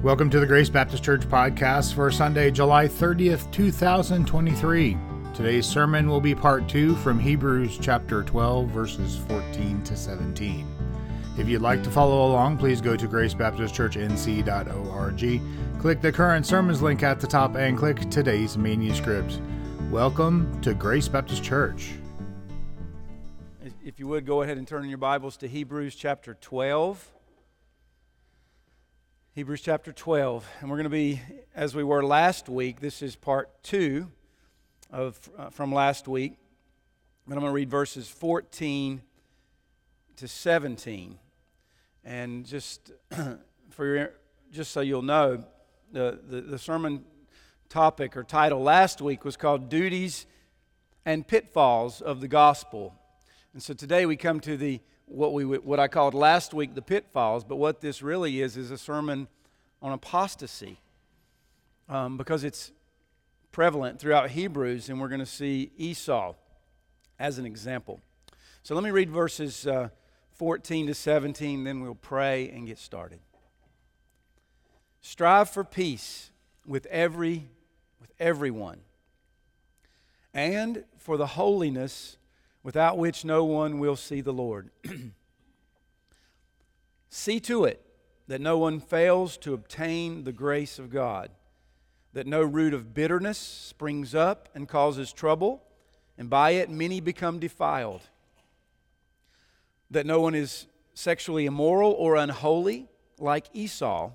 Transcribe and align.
Welcome 0.00 0.30
to 0.30 0.38
the 0.38 0.46
Grace 0.46 0.68
Baptist 0.68 1.02
Church 1.02 1.22
podcast 1.22 1.92
for 1.92 2.08
Sunday, 2.12 2.52
July 2.52 2.86
30th, 2.86 3.50
2023. 3.50 4.96
Today's 5.34 5.66
sermon 5.66 6.08
will 6.08 6.20
be 6.20 6.36
part 6.36 6.68
two 6.68 6.94
from 6.94 7.18
Hebrews 7.18 7.80
chapter 7.82 8.22
12, 8.22 8.68
verses 8.68 9.16
14 9.26 9.82
to 9.82 9.96
17. 9.96 10.64
If 11.36 11.48
you'd 11.48 11.62
like 11.62 11.82
to 11.82 11.90
follow 11.90 12.30
along, 12.30 12.58
please 12.58 12.80
go 12.80 12.94
to 12.94 13.08
gracebaptistchurchnc.org, 13.08 15.80
click 15.80 16.00
the 16.00 16.12
current 16.12 16.46
sermons 16.46 16.80
link 16.80 17.02
at 17.02 17.18
the 17.18 17.26
top, 17.26 17.56
and 17.56 17.76
click 17.76 18.08
today's 18.08 18.56
manuscript. 18.56 19.40
Welcome 19.90 20.60
to 20.60 20.74
Grace 20.74 21.08
Baptist 21.08 21.42
Church. 21.42 21.90
If 23.84 23.98
you 23.98 24.06
would, 24.06 24.24
go 24.24 24.42
ahead 24.42 24.58
and 24.58 24.68
turn 24.68 24.84
in 24.84 24.90
your 24.90 24.98
Bibles 24.98 25.36
to 25.38 25.48
Hebrews 25.48 25.96
chapter 25.96 26.34
12. 26.34 27.17
Hebrews 29.38 29.60
chapter 29.60 29.92
12. 29.92 30.44
And 30.60 30.68
we're 30.68 30.78
going 30.78 30.82
to 30.82 30.90
be, 30.90 31.20
as 31.54 31.72
we 31.72 31.84
were 31.84 32.02
last 32.02 32.48
week, 32.48 32.80
this 32.80 33.02
is 33.02 33.14
part 33.14 33.62
two 33.62 34.10
of, 34.90 35.16
uh, 35.38 35.50
from 35.50 35.72
last 35.72 36.08
week. 36.08 36.32
And 37.24 37.34
I'm 37.34 37.38
going 37.38 37.52
to 37.52 37.54
read 37.54 37.70
verses 37.70 38.08
14 38.08 39.00
to 40.16 40.26
17. 40.26 41.20
And 42.04 42.46
just 42.46 42.90
for 43.70 43.86
your, 43.86 44.10
just 44.50 44.72
so 44.72 44.80
you'll 44.80 45.02
know, 45.02 45.44
the, 45.92 46.18
the, 46.28 46.40
the 46.40 46.58
sermon 46.58 47.04
topic 47.68 48.16
or 48.16 48.24
title 48.24 48.60
last 48.60 49.00
week 49.00 49.24
was 49.24 49.36
called 49.36 49.68
Duties 49.68 50.26
and 51.04 51.24
Pitfalls 51.24 52.00
of 52.00 52.20
the 52.20 52.26
Gospel. 52.26 52.92
And 53.52 53.62
so 53.62 53.72
today 53.72 54.04
we 54.04 54.16
come 54.16 54.40
to 54.40 54.56
the 54.56 54.80
what 55.10 55.32
we 55.32 55.44
what 55.44 55.80
I 55.80 55.88
called 55.88 56.14
last 56.14 56.54
week 56.54 56.74
the 56.74 56.82
pitfalls, 56.82 57.44
but 57.44 57.56
what 57.56 57.80
this 57.80 58.02
really 58.02 58.40
is 58.40 58.56
is 58.56 58.70
a 58.70 58.78
sermon 58.78 59.28
on 59.80 59.92
apostasy, 59.92 60.78
um, 61.88 62.16
because 62.16 62.44
it's 62.44 62.72
prevalent 63.52 63.98
throughout 63.98 64.30
Hebrews, 64.30 64.88
and 64.88 65.00
we're 65.00 65.08
going 65.08 65.20
to 65.20 65.26
see 65.26 65.70
Esau 65.76 66.34
as 67.18 67.38
an 67.38 67.46
example. 67.46 68.00
So 68.62 68.74
let 68.74 68.84
me 68.84 68.90
read 68.90 69.10
verses 69.10 69.66
uh, 69.66 69.88
14 70.32 70.88
to 70.88 70.94
17, 70.94 71.64
then 71.64 71.80
we'll 71.80 71.94
pray 71.94 72.48
and 72.50 72.66
get 72.66 72.78
started. 72.78 73.18
Strive 75.00 75.48
for 75.50 75.64
peace 75.64 76.30
with 76.66 76.86
every 76.86 77.48
with 78.00 78.12
everyone, 78.20 78.80
and 80.34 80.84
for 80.98 81.16
the 81.16 81.26
holiness 81.26 82.18
without 82.62 82.98
which 82.98 83.24
no 83.24 83.44
one 83.44 83.78
will 83.78 83.96
see 83.96 84.20
the 84.20 84.32
Lord. 84.32 84.70
see 87.08 87.40
to 87.40 87.64
it 87.64 87.84
that 88.26 88.40
no 88.40 88.58
one 88.58 88.78
fails 88.80 89.36
to 89.38 89.54
obtain 89.54 90.24
the 90.24 90.32
grace 90.32 90.78
of 90.78 90.90
God, 90.90 91.30
that 92.12 92.26
no 92.26 92.42
root 92.42 92.74
of 92.74 92.94
bitterness 92.94 93.38
springs 93.38 94.14
up 94.14 94.48
and 94.54 94.68
causes 94.68 95.12
trouble, 95.12 95.62
and 96.18 96.28
by 96.28 96.50
it 96.50 96.70
many 96.70 97.00
become 97.00 97.38
defiled, 97.38 98.02
that 99.90 100.04
no 100.04 100.20
one 100.20 100.34
is 100.34 100.66
sexually 100.92 101.46
immoral 101.46 101.92
or 101.92 102.16
unholy 102.16 102.88
like 103.18 103.46
Esau, 103.52 104.10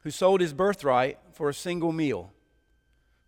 who 0.00 0.10
sold 0.10 0.40
his 0.40 0.52
birthright 0.52 1.18
for 1.32 1.48
a 1.48 1.54
single 1.54 1.92
meal. 1.92 2.32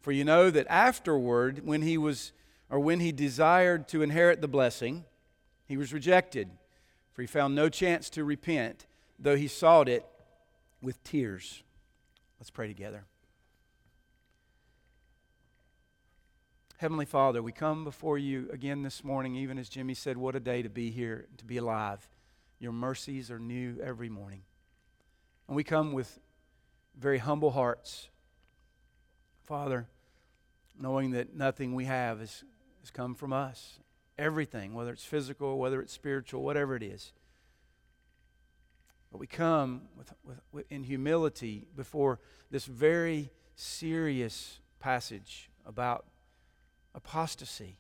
For 0.01 0.13
you 0.13 0.25
know 0.25 0.51
that 0.51 0.67
afterward, 0.69 1.65
when 1.65 1.83
he 1.83 1.97
was 1.97 2.33
or 2.75 2.81
when 2.81 2.99
he 2.99 3.13
desired 3.13 3.87
to 3.87 4.03
inherit 4.03 4.41
the 4.41 4.49
blessing, 4.49 5.05
he 5.65 5.77
was 5.77 5.93
rejected, 5.93 6.51
for 7.13 7.23
he 7.23 7.29
found 7.29 7.55
no 7.55 7.69
chance 7.69 8.11
to 8.11 8.25
repent, 8.25 8.87
though 9.17 9.37
he 9.37 9.47
sought 9.47 9.89
it 9.89 10.05
with 10.83 11.01
tears. 11.05 11.63
Let's 12.41 12.51
pray 12.51 12.67
together. 12.67 13.05
Heavenly 16.79 17.05
Father, 17.05 17.45
we 17.45 17.53
come 17.53 17.85
before 17.85 18.19
you 18.19 18.51
again 18.53 18.83
this 18.83 19.05
morning, 19.05 19.37
even 19.37 19.57
as 19.57 19.69
Jimmy 19.69 19.95
said, 19.95 20.17
what 20.17 20.35
a 20.35 20.41
day 20.41 20.61
to 20.61 20.69
be 20.69 20.91
here, 20.91 21.29
to 21.37 21.45
be 21.45 21.59
alive. 21.59 22.09
Your 22.59 22.73
mercies 22.73 23.31
are 23.31 23.39
new 23.39 23.77
every 23.85 24.09
morning. 24.09 24.43
And 25.47 25.55
we 25.55 25.63
come 25.63 25.93
with 25.93 26.19
very 26.99 27.19
humble 27.19 27.53
hearts. 27.53 28.09
Father, 29.45 29.87
knowing 30.77 31.13
that 31.13 31.37
nothing 31.37 31.77
we 31.77 31.85
have 31.85 32.21
is 32.21 32.43
has 32.85 32.91
come 32.91 33.15
from 33.15 33.33
us. 33.33 33.79
Everything, 34.19 34.75
whether 34.75 34.93
it's 34.93 35.07
physical, 35.07 35.59
whether 35.59 35.81
it's 35.81 35.93
spiritual, 35.93 36.43
whatever 36.43 36.77
it 36.77 36.83
is. 36.83 37.15
But 39.11 39.17
we 39.21 39.27
come 39.27 39.89
with, 39.97 40.13
with, 40.23 40.41
with, 40.53 40.71
in 40.71 40.83
humility 40.83 41.67
before 41.75 42.21
this 42.51 42.67
very 42.67 43.31
serious 43.57 44.61
passage 44.81 45.49
about 45.65 46.05
apostasy. 46.95 47.79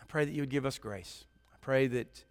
I 0.00 0.04
pray 0.06 0.24
that 0.24 0.30
you 0.30 0.42
would 0.42 0.50
give 0.50 0.64
us 0.64 0.78
grace. 0.78 1.24
I 1.52 1.56
pray 1.60 1.88
that 1.88 2.24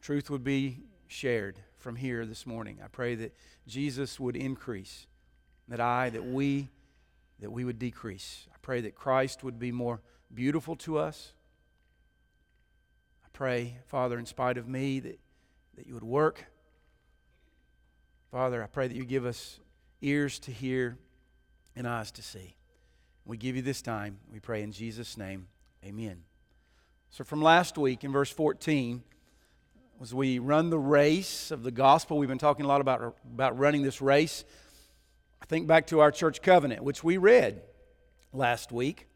truth 0.00 0.30
would 0.30 0.44
be 0.44 0.84
shared 1.08 1.58
from 1.78 1.96
here 1.96 2.24
this 2.26 2.46
morning. 2.46 2.78
I 2.82 2.86
pray 2.86 3.16
that 3.16 3.34
Jesus 3.66 4.20
would 4.20 4.36
increase, 4.36 5.08
that 5.66 5.80
I, 5.80 6.10
that 6.10 6.24
we, 6.24 6.68
that 7.40 7.50
we 7.50 7.64
would 7.64 7.80
decrease. 7.80 8.46
Pray 8.64 8.80
that 8.80 8.94
Christ 8.94 9.44
would 9.44 9.58
be 9.58 9.70
more 9.70 10.00
beautiful 10.32 10.74
to 10.76 10.96
us. 10.96 11.34
I 13.22 13.28
pray, 13.34 13.76
Father, 13.88 14.18
in 14.18 14.24
spite 14.24 14.56
of 14.56 14.66
me, 14.66 15.00
that, 15.00 15.20
that 15.76 15.86
you 15.86 15.92
would 15.92 16.02
work. 16.02 16.46
Father, 18.32 18.62
I 18.62 18.66
pray 18.66 18.88
that 18.88 18.96
you 18.96 19.04
give 19.04 19.26
us 19.26 19.60
ears 20.00 20.38
to 20.38 20.50
hear 20.50 20.96
and 21.76 21.86
eyes 21.86 22.10
to 22.12 22.22
see. 22.22 22.56
We 23.26 23.36
give 23.36 23.54
you 23.54 23.60
this 23.60 23.82
time. 23.82 24.16
We 24.32 24.40
pray 24.40 24.62
in 24.62 24.72
Jesus' 24.72 25.18
name. 25.18 25.48
Amen. 25.84 26.22
So, 27.10 27.22
from 27.22 27.42
last 27.42 27.76
week 27.76 28.02
in 28.02 28.12
verse 28.12 28.30
14, 28.30 29.02
as 30.00 30.14
we 30.14 30.38
run 30.38 30.70
the 30.70 30.78
race 30.78 31.50
of 31.50 31.64
the 31.64 31.70
gospel, 31.70 32.16
we've 32.16 32.30
been 32.30 32.38
talking 32.38 32.64
a 32.64 32.68
lot 32.68 32.80
about, 32.80 33.14
about 33.30 33.58
running 33.58 33.82
this 33.82 34.00
race. 34.00 34.42
I 35.42 35.44
think 35.44 35.66
back 35.66 35.88
to 35.88 36.00
our 36.00 36.10
church 36.10 36.40
covenant, 36.40 36.82
which 36.82 37.04
we 37.04 37.18
read 37.18 37.60
last 38.34 38.72
week, 38.72 39.06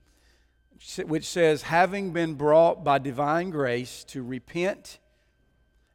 which 1.05 1.27
says, 1.27 1.63
having 1.63 2.13
been 2.13 2.35
brought 2.35 2.85
by 2.85 2.99
divine 2.99 3.51
grace 3.51 4.05
to 4.05 4.23
repent 4.23 4.99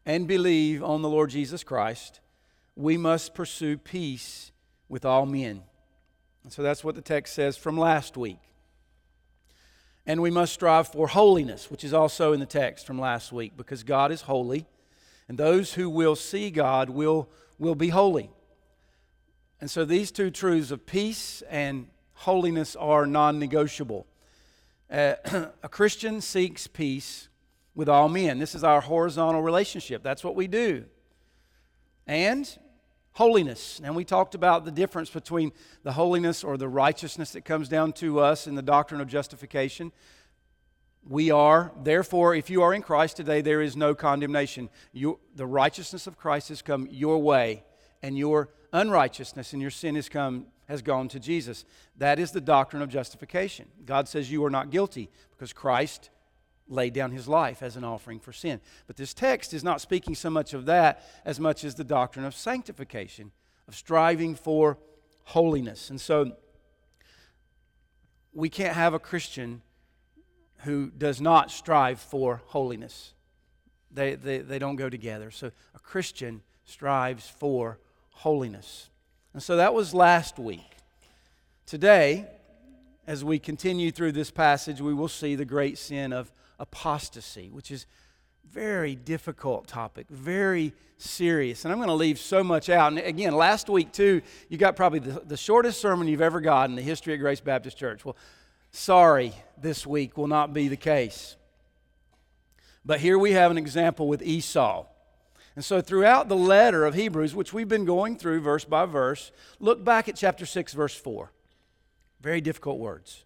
and 0.06 0.28
believe 0.28 0.84
on 0.84 1.02
the 1.02 1.10
Lord 1.10 1.30
Jesus 1.30 1.64
Christ, 1.64 2.20
we 2.76 2.98
must 2.98 3.34
pursue 3.34 3.78
peace 3.78 4.52
with 4.90 5.06
all 5.06 5.26
men. 5.26 5.64
And 6.44 6.52
so 6.52 6.62
that's 6.62 6.84
what 6.84 6.96
the 6.96 7.02
text 7.02 7.34
says 7.34 7.56
from 7.56 7.78
last 7.78 8.18
week. 8.18 8.40
And 10.06 10.22
we 10.22 10.32
must 10.32 10.54
strive 10.54 10.90
for 10.90 11.08
holiness, 11.08 11.72
which 11.72 11.86
is 11.86 11.94
also 11.94 12.34
in 12.34 12.42
the 12.42 12.46
text 12.46 12.86
from 12.86 13.00
last 13.00 13.32
week, 13.32 13.56
because 13.56 13.84
God 13.84 14.12
is 14.12 14.24
holy, 14.24 14.66
and 15.30 15.38
those 15.38 15.76
who 15.76 15.90
will 15.90 16.18
see 16.18 16.52
God 16.52 16.90
will, 16.90 17.30
will 17.58 17.76
be 17.76 17.88
holy. 17.88 18.30
And 19.62 19.72
so 19.72 19.86
these 19.86 20.12
two 20.12 20.30
truths 20.30 20.72
of 20.72 20.86
peace 20.86 21.42
and 21.50 21.88
holiness 22.14 22.76
are 22.76 23.06
non 23.06 23.40
negotiable. 23.40 24.08
Uh, 24.90 25.16
a 25.64 25.70
Christian 25.70 26.22
seeks 26.22 26.68
peace 26.68 27.30
with 27.76 27.90
all 27.90 28.10
men. 28.10 28.40
This 28.40 28.56
is 28.56 28.64
our 28.64 28.82
horizontal 28.82 29.42
relationship. 29.42 30.04
That's 30.04 30.24
what 30.24 30.36
we 30.36 30.48
do. 30.48 30.86
And 32.06 32.50
holiness. 33.14 33.80
And 33.84 33.96
we 33.96 34.04
talked 34.04 34.36
about 34.36 34.66
the 34.66 34.72
difference 34.72 35.10
between 35.10 35.52
the 35.84 35.94
holiness 35.94 36.44
or 36.44 36.58
the 36.58 36.68
righteousness 36.68 37.32
that 37.32 37.46
comes 37.46 37.70
down 37.70 37.94
to 37.94 38.20
us 38.20 38.48
in 38.48 38.56
the 38.56 38.62
doctrine 38.62 39.02
of 39.02 39.08
justification. 39.08 39.92
We 41.08 41.32
are, 41.32 41.72
therefore, 41.84 42.34
if 42.34 42.50
you 42.50 42.62
are 42.62 42.74
in 42.74 42.82
Christ 42.82 43.18
today, 43.18 43.42
there 43.42 43.62
is 43.62 43.76
no 43.76 43.94
condemnation. 43.94 44.70
You, 44.94 45.20
the 45.36 45.46
righteousness 45.46 46.08
of 46.08 46.18
Christ 46.18 46.50
has 46.50 46.62
come 46.62 46.88
your 46.90 47.22
way, 47.22 47.64
and 48.02 48.18
your 48.18 48.50
unrighteousness 48.74 49.54
and 49.54 49.62
your 49.62 49.72
sin 49.72 49.96
has 49.96 50.10
come 50.10 50.48
has 50.68 50.82
gone 50.82 51.08
to 51.10 51.20
Jesus. 51.20 51.66
That 51.98 52.20
is 52.20 52.32
the 52.32 52.42
doctrine 52.42 52.82
of 52.82 52.90
justification. 52.90 53.68
God 53.86 54.08
says 54.08 54.32
you 54.32 54.44
are 54.46 54.50
not 54.50 54.70
guilty 54.70 55.10
because 55.32 55.54
Christ 55.54 56.10
laid 56.68 56.94
down 56.94 57.12
his 57.12 57.28
life 57.28 57.62
as 57.62 57.76
an 57.76 57.84
offering 57.84 58.20
for 58.20 58.32
sin. 58.32 58.62
But 58.88 58.96
this 58.96 59.14
text 59.14 59.54
is 59.54 59.64
not 59.64 59.82
speaking 59.82 60.16
so 60.16 60.30
much 60.30 60.54
of 60.54 60.66
that 60.66 61.04
as 61.26 61.40
much 61.40 61.64
as 61.64 61.76
the 61.76 61.84
doctrine 61.84 62.26
of 62.26 62.34
sanctification, 62.34 63.32
of 63.68 63.76
striving 63.76 64.36
for 64.36 64.78
holiness. 65.26 65.90
And 65.90 66.00
so 66.00 66.32
we 68.34 68.50
can't 68.50 68.76
have 68.76 68.94
a 68.94 69.00
Christian 69.00 69.62
who 70.60 70.90
does 70.90 71.20
not 71.20 71.52
strive 71.52 72.00
for 72.00 72.42
holiness. 72.46 73.14
They, 73.92 74.16
they, 74.16 74.40
they 74.40 74.60
don't 74.60 74.78
go 74.78 74.90
together. 74.90 75.30
So 75.30 75.52
a 75.76 75.80
Christian 75.80 76.42
strives 76.64 77.28
for 77.28 77.80
holiness. 78.14 78.90
And 79.34 79.44
so 79.44 79.58
that 79.58 79.74
was 79.74 79.94
last 79.94 80.40
week. 80.40 80.78
Today, 81.66 82.28
as 83.06 83.24
we 83.24 83.40
continue 83.40 83.92
through 83.92 84.14
this 84.14 84.32
passage, 84.32 84.80
we 84.80 84.94
will 84.94 85.08
see 85.08 85.36
the 85.36 85.46
great 85.46 85.78
sin 85.78 86.14
of 86.14 86.32
apostasy, 86.60 87.50
which 87.50 87.72
is 87.72 87.86
Very 88.52 88.96
difficult 88.96 89.68
topic, 89.68 90.06
very 90.10 90.74
serious. 90.98 91.66
And 91.66 91.72
I'm 91.72 91.80
going 91.80 91.88
to 91.88 91.96
leave 91.96 92.20
so 92.20 92.44
much 92.44 92.70
out. 92.70 92.92
And 92.92 93.00
again, 93.00 93.34
last 93.34 93.68
week, 93.68 93.92
too, 93.92 94.22
you 94.48 94.60
got 94.60 94.76
probably 94.76 95.00
the, 95.00 95.22
the 95.26 95.38
shortest 95.38 95.82
sermon 95.82 96.08
you've 96.08 96.22
ever 96.22 96.40
got 96.40 96.70
in 96.70 96.76
the 96.76 96.82
history 96.84 97.16
of 97.16 97.20
Grace 97.20 97.42
Baptist 97.42 97.78
Church. 97.78 98.06
Well, 98.06 98.16
sorry, 98.70 99.34
this 99.60 99.88
week 99.88 100.18
will 100.18 100.28
not 100.28 100.54
be 100.54 100.68
the 100.68 100.78
case. 100.78 101.36
But 102.86 103.00
here 103.00 103.18
we 103.18 103.32
have 103.32 103.50
an 103.50 103.58
example 103.58 104.08
with 104.08 104.22
Esau. 104.22 104.86
And 105.56 105.64
so, 105.64 105.82
throughout 105.82 106.30
the 106.30 106.36
letter 106.36 106.84
of 106.84 106.96
Hebrews, 106.96 107.36
which 107.36 107.54
we've 107.54 107.68
been 107.68 107.86
going 107.86 108.18
through 108.18 108.42
verse 108.42 108.66
by 108.66 108.86
verse, 108.86 109.32
look 109.60 109.84
back 109.84 110.10
at 110.10 110.16
chapter 110.16 110.46
6, 110.46 110.74
verse 110.74 110.96
4. 110.96 111.32
Very 112.22 112.42
difficult 112.42 112.80
words. 112.80 113.24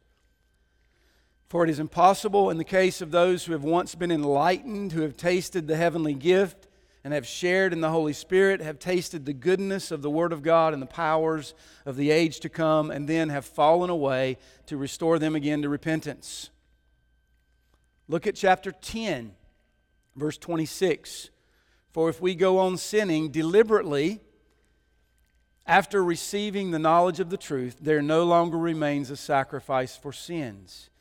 For 1.47 1.63
it 1.63 1.69
is 1.69 1.79
impossible 1.79 2.50
in 2.50 2.57
the 2.57 2.65
case 2.65 3.00
of 3.00 3.12
those 3.12 3.45
who 3.45 3.53
have 3.53 3.63
once 3.63 3.95
been 3.95 4.12
enlightened, 4.12 4.91
who 4.91 5.01
have 5.01 5.15
tasted 5.15 5.68
the 5.68 5.77
heavenly 5.77 6.13
gift, 6.13 6.68
and 7.06 7.13
have 7.13 7.25
shared 7.25 7.71
in 7.71 7.79
the 7.79 7.89
Holy 7.89 8.12
Spirit, 8.12 8.59
have 8.59 8.80
tasted 8.80 9.25
the 9.25 9.31
goodness 9.31 9.91
of 9.91 10.01
the 10.01 10.09
Word 10.09 10.33
of 10.33 10.44
God 10.44 10.73
and 10.73 10.81
the 10.81 10.88
powers 10.88 11.53
of 11.85 11.95
the 11.95 12.12
age 12.12 12.41
to 12.41 12.50
come, 12.50 12.91
and 12.91 13.07
then 13.07 13.30
have 13.30 13.45
fallen 13.45 13.89
away 13.89 14.38
to 14.65 14.75
restore 14.75 15.18
them 15.18 15.33
again 15.33 15.62
to 15.62 15.69
repentance. 15.69 16.50
Look 18.09 18.27
at 18.27 18.35
chapter 18.35 18.73
10, 18.73 19.31
verse 20.18 20.38
26. 20.38 21.30
For 21.97 22.09
if 22.09 22.21
we 22.21 22.35
go 22.35 22.59
on 22.59 22.77
sinning 22.77 23.29
deliberately 23.29 24.19
after 25.65 26.03
receiving 26.03 26.69
the 26.69 26.77
knowledge 26.77 27.19
of 27.19 27.31
the 27.31 27.38
truth, 27.38 27.77
there 27.81 28.03
no 28.03 28.23
longer 28.23 28.59
remains 28.59 29.09
a 29.09 29.17
sacrifice 29.17 29.97
for 29.97 30.13
sins, 30.13 30.91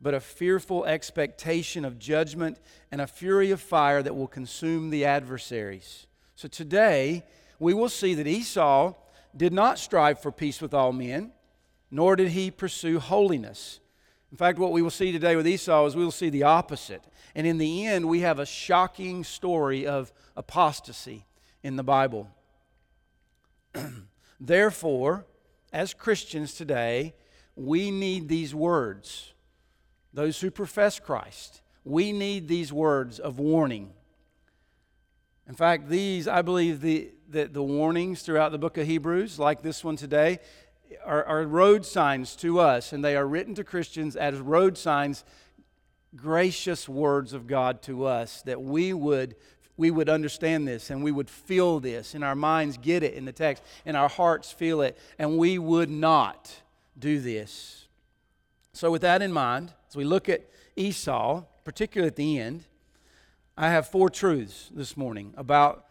but 0.00 0.14
a 0.14 0.20
fearful 0.20 0.84
expectation 0.84 1.84
of 1.84 1.98
judgment 1.98 2.60
and 2.92 3.00
a 3.00 3.08
fury 3.08 3.50
of 3.50 3.60
fire 3.60 4.00
that 4.00 4.14
will 4.14 4.28
consume 4.28 4.90
the 4.90 5.04
adversaries. 5.04 6.06
So 6.36 6.46
today, 6.46 7.24
we 7.58 7.74
will 7.74 7.88
see 7.88 8.14
that 8.14 8.28
Esau 8.28 8.94
did 9.36 9.52
not 9.52 9.80
strive 9.80 10.20
for 10.20 10.30
peace 10.30 10.62
with 10.62 10.72
all 10.72 10.92
men, 10.92 11.32
nor 11.90 12.14
did 12.14 12.28
he 12.28 12.52
pursue 12.52 13.00
holiness. 13.00 13.80
In 14.30 14.36
fact, 14.36 14.60
what 14.60 14.70
we 14.70 14.82
will 14.82 14.90
see 14.90 15.10
today 15.10 15.34
with 15.34 15.48
Esau 15.48 15.86
is 15.86 15.96
we 15.96 16.04
will 16.04 16.12
see 16.12 16.30
the 16.30 16.44
opposite. 16.44 17.02
And 17.34 17.44
in 17.44 17.58
the 17.58 17.86
end, 17.86 18.08
we 18.08 18.20
have 18.20 18.38
a 18.38 18.46
shocking 18.46 19.24
story 19.24 19.84
of 19.84 20.12
apostasy 20.36 21.26
in 21.62 21.76
the 21.76 21.84
Bible. 21.84 22.28
Therefore, 24.40 25.26
as 25.72 25.94
Christians 25.94 26.54
today, 26.54 27.14
we 27.56 27.90
need 27.90 28.28
these 28.28 28.54
words. 28.54 29.32
Those 30.12 30.40
who 30.40 30.50
profess 30.50 31.00
Christ, 31.00 31.62
we 31.84 32.12
need 32.12 32.48
these 32.48 32.72
words 32.72 33.18
of 33.18 33.38
warning. 33.38 33.92
In 35.48 35.54
fact, 35.54 35.88
these, 35.88 36.26
I 36.26 36.42
believe, 36.42 36.80
the, 36.80 37.10
the, 37.28 37.44
the 37.44 37.62
warnings 37.62 38.22
throughout 38.22 38.52
the 38.52 38.58
book 38.58 38.78
of 38.78 38.86
Hebrews, 38.86 39.38
like 39.38 39.62
this 39.62 39.84
one 39.84 39.96
today, 39.96 40.38
are, 41.04 41.24
are 41.24 41.42
road 41.42 41.84
signs 41.84 42.36
to 42.36 42.60
us, 42.60 42.92
and 42.92 43.04
they 43.04 43.16
are 43.16 43.26
written 43.26 43.54
to 43.56 43.64
Christians 43.64 44.16
as 44.16 44.38
road 44.38 44.78
signs 44.78 45.24
gracious 46.16 46.88
words 46.88 47.32
of 47.32 47.46
God 47.46 47.82
to 47.82 48.04
us 48.04 48.42
that 48.42 48.62
we 48.62 48.92
would 48.92 49.34
we 49.76 49.90
would 49.90 50.08
understand 50.08 50.66
this 50.68 50.90
and 50.90 51.02
we 51.02 51.10
would 51.10 51.28
feel 51.28 51.80
this 51.80 52.14
and 52.14 52.22
our 52.22 52.34
minds 52.34 52.78
get 52.78 53.02
it 53.02 53.14
in 53.14 53.24
the 53.24 53.32
text 53.32 53.62
and 53.84 53.96
our 53.96 54.08
hearts 54.08 54.52
feel 54.52 54.80
it 54.80 54.96
and 55.18 55.38
we 55.38 55.58
would 55.58 55.90
not 55.90 56.62
do 56.98 57.20
this. 57.20 57.88
So 58.72 58.90
with 58.90 59.02
that 59.02 59.22
in 59.22 59.32
mind, 59.32 59.72
as 59.88 59.96
we 59.96 60.04
look 60.04 60.28
at 60.28 60.42
Esau, 60.76 61.44
particularly 61.64 62.08
at 62.08 62.16
the 62.16 62.38
end, 62.38 62.64
I 63.56 63.70
have 63.70 63.88
four 63.88 64.10
truths 64.10 64.70
this 64.74 64.96
morning 64.96 65.32
about 65.36 65.86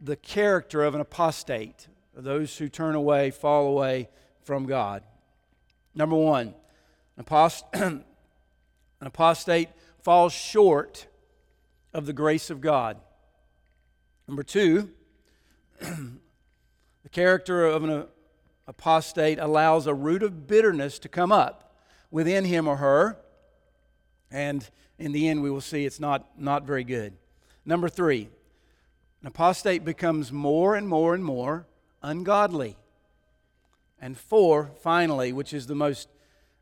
the 0.00 0.16
character 0.16 0.84
of 0.84 0.94
an 0.94 1.00
apostate, 1.00 1.88
those 2.14 2.58
who 2.58 2.68
turn 2.68 2.94
away, 2.94 3.30
fall 3.30 3.68
away 3.68 4.08
from 4.42 4.66
God. 4.66 5.02
Number 5.94 6.16
1, 6.16 6.54
an 7.16 8.04
An 9.00 9.06
apostate 9.06 9.68
falls 10.02 10.32
short 10.32 11.06
of 11.94 12.06
the 12.06 12.12
grace 12.12 12.50
of 12.50 12.60
God. 12.60 12.98
Number 14.28 14.42
two, 14.42 14.90
the 15.80 17.08
character 17.10 17.64
of 17.64 17.82
an 17.82 18.06
apostate 18.66 19.38
allows 19.38 19.86
a 19.86 19.94
root 19.94 20.22
of 20.22 20.46
bitterness 20.46 20.98
to 20.98 21.08
come 21.08 21.32
up 21.32 21.74
within 22.10 22.44
him 22.44 22.68
or 22.68 22.76
her. 22.76 23.16
And 24.30 24.68
in 24.98 25.12
the 25.12 25.26
end, 25.28 25.42
we 25.42 25.50
will 25.50 25.62
see 25.62 25.86
it's 25.86 25.98
not, 25.98 26.38
not 26.38 26.64
very 26.64 26.84
good. 26.84 27.14
Number 27.64 27.88
three, 27.88 28.28
an 29.22 29.28
apostate 29.28 29.82
becomes 29.82 30.30
more 30.30 30.76
and 30.76 30.86
more 30.86 31.14
and 31.14 31.24
more 31.24 31.66
ungodly. 32.02 32.76
And 33.98 34.16
four, 34.16 34.70
finally, 34.82 35.32
which 35.32 35.54
is 35.54 35.66
the 35.66 35.74
most 35.74 36.08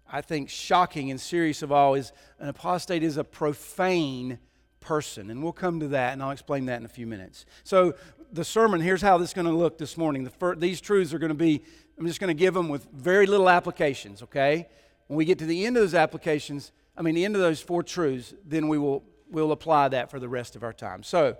I 0.08 0.20
think, 0.20 0.48
shocking 0.48 1.10
and 1.10 1.20
serious 1.20 1.62
of 1.62 1.72
all 1.72 1.94
is 1.94 2.12
an 2.38 2.48
apostate 2.48 3.02
is 3.02 3.16
a 3.16 3.24
profane 3.24 4.38
person. 4.86 5.30
And 5.30 5.42
we'll 5.42 5.52
come 5.52 5.80
to 5.80 5.88
that, 5.88 6.12
and 6.12 6.22
I'll 6.22 6.30
explain 6.30 6.66
that 6.66 6.78
in 6.78 6.86
a 6.86 6.88
few 6.88 7.06
minutes. 7.06 7.44
So, 7.64 7.94
the 8.32 8.44
sermon, 8.44 8.80
here's 8.80 9.02
how 9.02 9.18
this 9.18 9.30
is 9.30 9.34
going 9.34 9.46
to 9.46 9.52
look 9.52 9.78
this 9.78 9.96
morning. 9.96 10.24
The 10.24 10.30
first, 10.30 10.60
these 10.60 10.80
truths 10.80 11.12
are 11.12 11.18
going 11.18 11.30
to 11.30 11.34
be, 11.34 11.62
I'm 11.98 12.06
just 12.06 12.20
going 12.20 12.28
to 12.28 12.38
give 12.38 12.54
them 12.54 12.68
with 12.68 12.86
very 12.92 13.26
little 13.26 13.48
applications, 13.48 14.22
okay? 14.22 14.68
When 15.08 15.16
we 15.16 15.24
get 15.24 15.38
to 15.40 15.46
the 15.46 15.66
end 15.66 15.76
of 15.76 15.82
those 15.82 15.94
applications, 15.94 16.72
I 16.96 17.02
mean, 17.02 17.14
the 17.14 17.24
end 17.24 17.34
of 17.34 17.42
those 17.42 17.60
four 17.60 17.82
truths, 17.82 18.34
then 18.44 18.68
we 18.68 18.78
will 18.78 19.04
we'll 19.28 19.50
apply 19.52 19.88
that 19.88 20.08
for 20.10 20.20
the 20.20 20.28
rest 20.28 20.54
of 20.54 20.62
our 20.62 20.72
time. 20.72 21.02
So, 21.02 21.36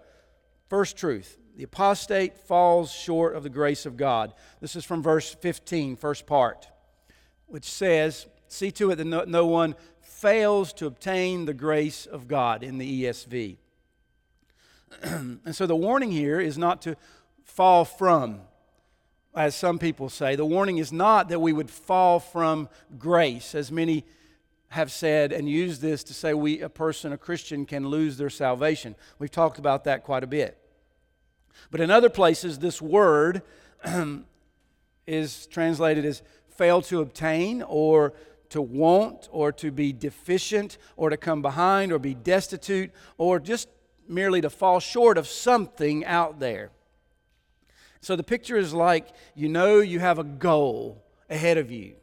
first 0.69 0.97
truth 0.97 1.39
the 1.57 1.65
apostate 1.65 2.37
falls 2.37 2.93
short 2.93 3.35
of 3.35 3.43
the 3.43 3.49
grace 3.49 3.87
of 3.87 3.97
God. 3.97 4.35
This 4.61 4.77
is 4.77 4.85
from 4.85 5.03
verse 5.03 5.35
15, 5.35 5.97
first 5.97 6.27
part, 6.27 6.69
which 7.47 7.65
says, 7.65 8.27
See 8.49 8.71
to 8.73 8.91
it 8.91 8.97
that 8.97 9.07
no, 9.07 9.25
no 9.25 9.47
one 9.47 9.75
fails 10.17 10.73
to 10.73 10.87
obtain 10.87 11.45
the 11.45 11.53
grace 11.53 12.07
of 12.07 12.27
God 12.27 12.63
in 12.63 12.79
the 12.79 13.05
ESV. 13.05 13.57
and 15.03 15.55
so 15.55 15.67
the 15.67 15.77
warning 15.77 16.11
here 16.11 16.41
is 16.41 16.57
not 16.57 16.81
to 16.83 16.97
fall 17.45 17.85
from, 17.85 18.41
as 19.35 19.55
some 19.55 19.79
people 19.79 20.09
say. 20.09 20.35
The 20.35 20.47
warning 20.47 20.79
is 20.79 20.91
not 20.91 21.29
that 21.29 21.41
we 21.41 21.53
would 21.53 21.71
fall 21.71 22.19
from 22.19 22.71
grace, 22.99 23.55
as 23.55 23.71
many 23.71 24.07
have 24.69 24.91
said 24.91 25.33
and 25.33 25.49
used 25.49 25.83
this 25.83 26.03
to 26.05 26.15
say 26.15 26.35
we 26.35 26.61
a 26.61 26.69
person 26.69 27.13
a 27.13 27.17
christian 27.17 27.65
can 27.65 27.87
lose 27.87 28.17
their 28.17 28.29
salvation 28.29 28.97
we've 29.21 29.31
talked 29.31 29.61
about 29.61 29.85
that 29.85 30.03
quite 30.03 30.25
a 30.25 30.27
bit 30.27 30.59
but 31.71 31.81
in 31.81 31.89
other 31.89 32.11
places 32.11 32.59
this 32.59 32.83
word 32.83 33.43
is 35.07 35.47
translated 35.47 36.05
as 36.05 36.21
fail 36.49 36.83
to 36.83 37.01
obtain 37.01 37.63
or 37.63 38.13
to 38.51 38.63
want 38.63 39.29
or 39.31 39.53
to 39.53 39.71
be 39.71 39.93
deficient 39.93 40.79
or 40.97 41.11
to 41.11 41.17
come 41.17 41.43
behind 41.43 41.93
or 41.93 41.99
be 41.99 42.15
destitute 42.15 42.91
or 43.19 43.39
just 43.39 43.69
merely 44.09 44.41
to 44.41 44.51
fall 44.51 44.81
short 44.81 45.19
of 45.19 45.27
something 45.27 46.05
out 46.05 46.39
there. 46.39 46.71
So 48.01 48.15
the 48.15 48.23
picture 48.23 48.57
is 48.57 48.73
like 48.73 49.09
you 49.35 49.49
know 49.49 49.81
you 49.81 49.99
have 49.99 50.19
a 50.19 50.25
goal 50.25 51.05
ahead 51.29 51.59
of 51.59 51.71
you, 51.71 51.95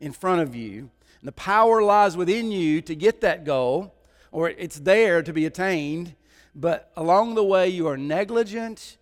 in 0.00 0.12
front 0.12 0.40
of 0.40 0.54
you, 0.54 0.90
and 1.20 1.28
the 1.28 1.32
power 1.32 1.82
lies 1.82 2.16
within 2.16 2.50
you 2.50 2.80
to 2.82 2.94
get 2.94 3.20
that 3.20 3.44
goal, 3.44 3.94
or 4.32 4.48
it's 4.48 4.80
there 4.80 5.22
to 5.22 5.32
be 5.32 5.44
attained, 5.44 6.14
but 6.54 6.90
along 6.96 7.34
the 7.34 7.44
way 7.44 7.68
you 7.68 7.86
are 7.86 7.98
negligent, 7.98 8.96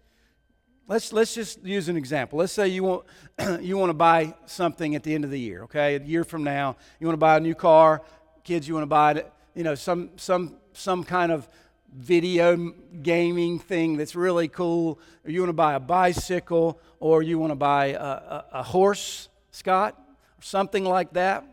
Let's, 0.88 1.12
let's 1.12 1.34
just 1.34 1.62
use 1.62 1.90
an 1.90 1.98
example. 1.98 2.38
Let's 2.38 2.54
say 2.54 2.68
you 2.68 2.82
want, 2.82 3.04
you 3.60 3.76
want 3.76 3.90
to 3.90 3.94
buy 3.94 4.34
something 4.46 4.94
at 4.94 5.02
the 5.02 5.14
end 5.14 5.22
of 5.22 5.30
the 5.30 5.38
year, 5.38 5.64
okay? 5.64 5.96
A 5.96 6.00
year 6.00 6.24
from 6.24 6.42
now, 6.42 6.76
you 6.98 7.06
want 7.06 7.12
to 7.12 7.20
buy 7.20 7.36
a 7.36 7.40
new 7.40 7.54
car. 7.54 8.00
Kids, 8.42 8.66
you 8.66 8.72
want 8.72 8.84
to 8.84 8.88
buy, 8.88 9.22
you 9.54 9.64
know, 9.64 9.74
some, 9.74 10.08
some, 10.16 10.56
some 10.72 11.04
kind 11.04 11.30
of 11.30 11.46
video 11.94 12.72
gaming 13.02 13.58
thing 13.58 13.98
that's 13.98 14.14
really 14.14 14.48
cool. 14.48 14.98
Or 15.26 15.30
you 15.30 15.40
want 15.40 15.50
to 15.50 15.54
buy 15.54 15.74
a 15.74 15.80
bicycle, 15.80 16.80
or 17.00 17.22
you 17.22 17.38
want 17.38 17.50
to 17.50 17.56
buy 17.56 17.88
a, 17.88 18.00
a, 18.00 18.44
a 18.54 18.62
horse, 18.62 19.28
Scott, 19.50 19.94
or 20.38 20.42
something 20.42 20.86
like 20.86 21.12
that. 21.12 21.44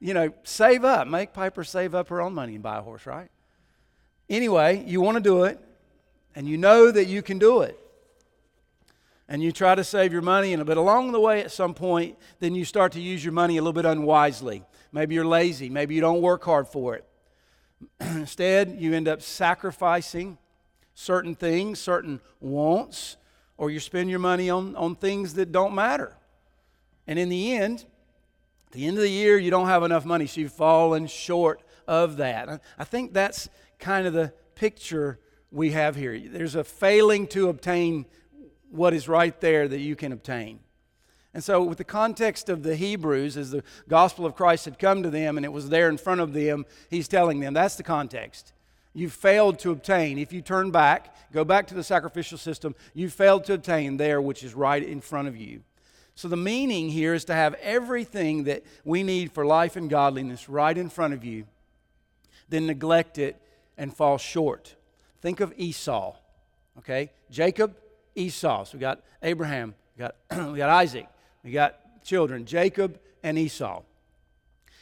You 0.00 0.14
know, 0.14 0.34
save 0.42 0.84
up. 0.84 1.06
Make 1.06 1.32
Piper 1.32 1.62
save 1.62 1.94
up 1.94 2.08
her 2.08 2.20
own 2.20 2.34
money 2.34 2.54
and 2.54 2.62
buy 2.62 2.78
a 2.78 2.82
horse, 2.82 3.06
right? 3.06 3.30
Anyway, 4.28 4.82
you 4.84 5.00
want 5.00 5.16
to 5.16 5.22
do 5.22 5.44
it, 5.44 5.60
and 6.34 6.48
you 6.48 6.56
know 6.56 6.90
that 6.90 7.04
you 7.04 7.22
can 7.22 7.38
do 7.38 7.60
it 7.60 7.78
and 9.28 9.42
you 9.42 9.52
try 9.52 9.74
to 9.74 9.84
save 9.84 10.12
your 10.12 10.22
money, 10.22 10.52
and 10.52 10.64
but 10.66 10.76
along 10.76 11.12
the 11.12 11.20
way 11.20 11.42
at 11.42 11.50
some 11.50 11.74
point, 11.74 12.18
then 12.40 12.54
you 12.54 12.64
start 12.64 12.92
to 12.92 13.00
use 13.00 13.24
your 13.24 13.32
money 13.32 13.56
a 13.56 13.62
little 13.62 13.72
bit 13.72 13.86
unwisely. 13.86 14.64
Maybe 14.92 15.14
you're 15.14 15.24
lazy, 15.24 15.68
maybe 15.68 15.94
you 15.94 16.00
don't 16.00 16.20
work 16.20 16.44
hard 16.44 16.68
for 16.68 16.94
it. 16.94 17.04
Instead, 18.00 18.76
you 18.78 18.94
end 18.94 19.08
up 19.08 19.22
sacrificing 19.22 20.38
certain 20.94 21.34
things, 21.34 21.78
certain 21.78 22.20
wants, 22.40 23.16
or 23.56 23.70
you 23.70 23.80
spend 23.80 24.10
your 24.10 24.18
money 24.18 24.50
on, 24.50 24.76
on 24.76 24.94
things 24.94 25.34
that 25.34 25.52
don't 25.52 25.74
matter. 25.74 26.16
And 27.06 27.18
in 27.18 27.28
the 27.28 27.54
end, 27.54 27.84
at 28.66 28.72
the 28.72 28.86
end 28.86 28.96
of 28.96 29.02
the 29.02 29.10
year, 29.10 29.38
you 29.38 29.50
don't 29.50 29.66
have 29.66 29.82
enough 29.82 30.04
money, 30.04 30.26
so 30.26 30.40
you've 30.40 30.52
fallen 30.52 31.06
short 31.06 31.62
of 31.86 32.16
that. 32.18 32.60
I 32.78 32.84
think 32.84 33.12
that's 33.12 33.48
kind 33.78 34.06
of 34.06 34.12
the 34.12 34.32
picture 34.54 35.18
we 35.50 35.70
have 35.70 35.96
here. 35.96 36.18
There's 36.18 36.54
a 36.54 36.64
failing 36.64 37.26
to 37.28 37.48
obtain 37.48 38.06
what 38.74 38.92
is 38.92 39.08
right 39.08 39.40
there 39.40 39.68
that 39.68 39.80
you 39.80 39.94
can 39.94 40.12
obtain. 40.12 40.58
And 41.32 41.42
so, 41.42 41.62
with 41.62 41.78
the 41.78 41.84
context 41.84 42.48
of 42.48 42.62
the 42.62 42.76
Hebrews, 42.76 43.36
as 43.36 43.50
the 43.50 43.64
gospel 43.88 44.24
of 44.24 44.36
Christ 44.36 44.66
had 44.66 44.78
come 44.78 45.02
to 45.02 45.10
them 45.10 45.36
and 45.36 45.44
it 45.44 45.52
was 45.52 45.68
there 45.68 45.88
in 45.88 45.96
front 45.96 46.20
of 46.20 46.32
them, 46.32 46.64
he's 46.90 47.08
telling 47.08 47.40
them 47.40 47.54
that's 47.54 47.76
the 47.76 47.82
context. 47.82 48.52
You've 48.92 49.12
failed 49.12 49.58
to 49.60 49.72
obtain. 49.72 50.18
If 50.18 50.32
you 50.32 50.40
turn 50.40 50.70
back, 50.70 51.14
go 51.32 51.44
back 51.44 51.66
to 51.68 51.74
the 51.74 51.82
sacrificial 51.82 52.38
system, 52.38 52.76
you 52.94 53.10
failed 53.10 53.44
to 53.46 53.54
obtain 53.54 53.96
there 53.96 54.20
which 54.20 54.44
is 54.44 54.54
right 54.54 54.82
in 54.82 55.00
front 55.00 55.26
of 55.26 55.36
you. 55.36 55.62
So, 56.14 56.28
the 56.28 56.36
meaning 56.36 56.90
here 56.90 57.14
is 57.14 57.24
to 57.24 57.34
have 57.34 57.54
everything 57.54 58.44
that 58.44 58.62
we 58.84 59.02
need 59.02 59.32
for 59.32 59.44
life 59.44 59.74
and 59.74 59.90
godliness 59.90 60.48
right 60.48 60.76
in 60.76 60.88
front 60.88 61.14
of 61.14 61.24
you, 61.24 61.46
then 62.48 62.66
neglect 62.66 63.18
it 63.18 63.40
and 63.76 63.94
fall 63.94 64.18
short. 64.18 64.76
Think 65.20 65.40
of 65.40 65.52
Esau, 65.56 66.14
okay? 66.78 67.10
Jacob, 67.30 67.74
Esau. 68.14 68.64
So, 68.64 68.76
we 68.76 68.80
got 68.80 69.02
Abraham, 69.22 69.74
we 69.96 70.00
got, 70.00 70.16
we 70.52 70.58
got 70.58 70.70
Isaac, 70.70 71.06
we 71.42 71.50
got 71.50 72.02
children, 72.04 72.44
Jacob 72.44 72.98
and 73.22 73.38
Esau. 73.38 73.82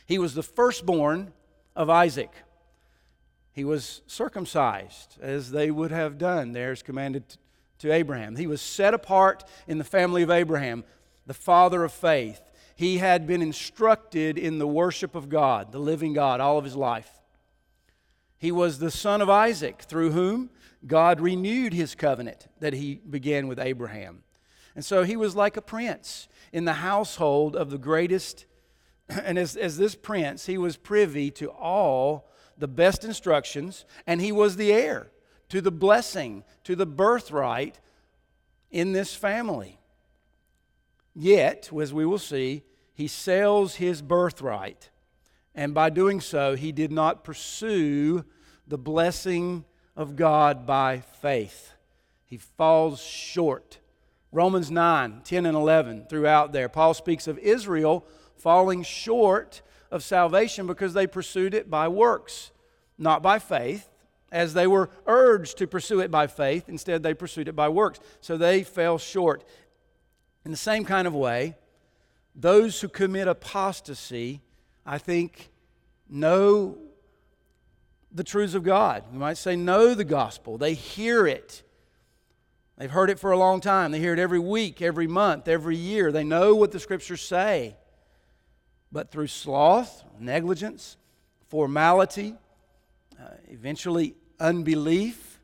He 0.06 0.18
was 0.18 0.34
the 0.34 0.42
firstborn 0.42 1.32
of 1.74 1.88
Isaac. 1.88 2.30
He 3.52 3.64
was 3.64 4.02
circumcised, 4.06 5.18
as 5.20 5.50
they 5.50 5.70
would 5.70 5.90
have 5.90 6.18
done 6.18 6.52
there, 6.52 6.72
as 6.72 6.82
commanded 6.82 7.36
to 7.78 7.92
Abraham. 7.92 8.36
He 8.36 8.46
was 8.46 8.60
set 8.60 8.94
apart 8.94 9.44
in 9.66 9.78
the 9.78 9.84
family 9.84 10.22
of 10.22 10.30
Abraham, 10.30 10.84
the 11.26 11.34
father 11.34 11.84
of 11.84 11.92
faith. 11.92 12.40
He 12.74 12.98
had 12.98 13.26
been 13.26 13.42
instructed 13.42 14.38
in 14.38 14.58
the 14.58 14.66
worship 14.66 15.14
of 15.14 15.28
God, 15.28 15.72
the 15.72 15.78
living 15.78 16.14
God, 16.14 16.40
all 16.40 16.58
of 16.58 16.64
his 16.64 16.76
life. 16.76 17.10
He 18.38 18.50
was 18.50 18.78
the 18.78 18.90
son 18.90 19.20
of 19.20 19.28
Isaac, 19.28 19.82
through 19.82 20.10
whom 20.10 20.50
God 20.86 21.20
renewed 21.20 21.72
his 21.72 21.94
covenant 21.94 22.48
that 22.60 22.72
he 22.72 22.96
began 23.08 23.46
with 23.46 23.58
Abraham. 23.58 24.22
And 24.74 24.84
so 24.84 25.04
he 25.04 25.16
was 25.16 25.36
like 25.36 25.56
a 25.56 25.62
prince 25.62 26.28
in 26.52 26.64
the 26.64 26.74
household 26.74 27.54
of 27.54 27.70
the 27.70 27.78
greatest. 27.78 28.46
And 29.08 29.38
as, 29.38 29.56
as 29.56 29.76
this 29.76 29.94
prince, 29.94 30.46
he 30.46 30.56
was 30.56 30.76
privy 30.76 31.30
to 31.32 31.50
all 31.50 32.30
the 32.56 32.68
best 32.68 33.04
instructions, 33.04 33.84
and 34.06 34.20
he 34.20 34.32
was 34.32 34.56
the 34.56 34.72
heir 34.72 35.10
to 35.48 35.60
the 35.60 35.70
blessing, 35.70 36.44
to 36.64 36.74
the 36.74 36.86
birthright 36.86 37.78
in 38.70 38.92
this 38.92 39.14
family. 39.14 39.78
Yet, 41.14 41.70
as 41.78 41.92
we 41.92 42.06
will 42.06 42.18
see, 42.18 42.62
he 42.94 43.06
sells 43.06 43.74
his 43.74 44.00
birthright. 44.00 44.88
And 45.54 45.74
by 45.74 45.90
doing 45.90 46.22
so, 46.22 46.54
he 46.54 46.72
did 46.72 46.90
not 46.90 47.22
pursue 47.22 48.24
the 48.66 48.78
blessing 48.78 49.66
of 49.96 50.16
God 50.16 50.66
by 50.66 51.00
faith. 51.20 51.72
He 52.24 52.38
falls 52.38 53.02
short. 53.02 53.78
Romans 54.30 54.70
9, 54.70 55.20
10, 55.24 55.46
and 55.46 55.56
11, 55.56 56.06
throughout 56.08 56.52
there, 56.52 56.68
Paul 56.68 56.94
speaks 56.94 57.26
of 57.26 57.38
Israel 57.38 58.06
falling 58.36 58.82
short 58.82 59.60
of 59.90 60.02
salvation 60.02 60.66
because 60.66 60.94
they 60.94 61.06
pursued 61.06 61.52
it 61.52 61.68
by 61.70 61.88
works, 61.88 62.50
not 62.96 63.22
by 63.22 63.38
faith, 63.38 63.90
as 64.30 64.54
they 64.54 64.66
were 64.66 64.88
urged 65.06 65.58
to 65.58 65.66
pursue 65.66 66.00
it 66.00 66.10
by 66.10 66.26
faith. 66.26 66.68
Instead, 66.68 67.02
they 67.02 67.12
pursued 67.12 67.48
it 67.48 67.54
by 67.54 67.68
works. 67.68 68.00
So 68.22 68.38
they 68.38 68.62
fell 68.62 68.96
short. 68.96 69.44
In 70.46 70.50
the 70.50 70.56
same 70.56 70.84
kind 70.86 71.06
of 71.06 71.14
way, 71.14 71.56
those 72.34 72.80
who 72.80 72.88
commit 72.88 73.28
apostasy, 73.28 74.40
I 74.86 74.96
think, 74.96 75.50
know 76.08 76.78
the 78.12 78.24
truths 78.24 78.54
of 78.54 78.62
God. 78.62 79.04
We 79.12 79.18
might 79.18 79.38
say, 79.38 79.56
know 79.56 79.94
the 79.94 80.04
gospel. 80.04 80.58
They 80.58 80.74
hear 80.74 81.26
it. 81.26 81.62
They've 82.78 82.90
heard 82.90 83.10
it 83.10 83.18
for 83.18 83.32
a 83.32 83.38
long 83.38 83.60
time. 83.60 83.92
They 83.92 84.00
hear 84.00 84.12
it 84.12 84.18
every 84.18 84.38
week, 84.38 84.82
every 84.82 85.06
month, 85.06 85.48
every 85.48 85.76
year. 85.76 86.12
They 86.12 86.24
know 86.24 86.54
what 86.54 86.72
the 86.72 86.80
scriptures 86.80 87.22
say 87.22 87.76
but 88.92 89.10
through 89.10 89.26
sloth, 89.26 90.04
negligence, 90.20 90.98
formality, 91.48 92.34
uh, 93.18 93.28
eventually 93.48 94.14
unbelief, 94.38 95.40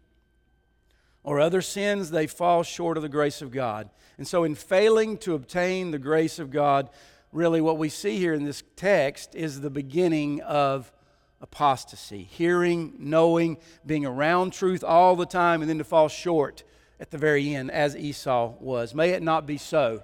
or 1.25 1.41
other 1.41 1.63
sins, 1.63 2.11
they 2.11 2.27
fall 2.27 2.63
short 2.63 2.97
of 2.97 3.03
the 3.03 3.09
grace 3.09 3.43
of 3.43 3.51
God. 3.51 3.89
And 4.19 4.27
so, 4.27 4.45
in 4.45 4.55
failing 4.55 5.17
to 5.19 5.35
obtain 5.35 5.91
the 5.91 5.99
grace 5.99 6.39
of 6.39 6.51
God, 6.51 6.91
really 7.33 7.61
what 7.61 7.79
we 7.79 7.89
see 7.89 8.19
here 8.19 8.35
in 8.35 8.45
this 8.45 8.63
text 8.77 9.35
is 9.35 9.61
the 9.61 9.71
beginning 9.71 10.41
of 10.43 10.93
apostasy 11.41 12.25
hearing, 12.25 12.95
knowing, 12.99 13.59
being 13.87 14.05
around 14.05 14.53
truth 14.53 14.83
all 14.83 15.17
the 15.17 15.27
time, 15.27 15.61
and 15.61 15.71
then 15.71 15.79
to 15.79 15.85
fall 15.85 16.09
short 16.09 16.65
at 17.01 17.11
the 17.11 17.19
very 17.19 17.55
end, 17.55 17.71
as 17.71 17.97
Esau 17.97 18.55
was. 18.61 18.95
May 18.95 19.11
it 19.11 19.23
not 19.23 19.47
be 19.47 19.57
so 19.57 20.03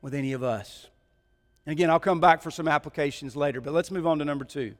with 0.00 0.14
any 0.14 0.32
of 0.32 0.42
us. 0.42 0.88
And 1.66 1.72
again, 1.72 1.90
I'll 1.90 2.00
come 2.00 2.20
back 2.20 2.42
for 2.42 2.50
some 2.50 2.66
applications 2.66 3.36
later, 3.36 3.60
but 3.60 3.72
let's 3.72 3.90
move 3.90 4.06
on 4.06 4.18
to 4.18 4.24
number 4.24 4.44
two. 4.44 4.74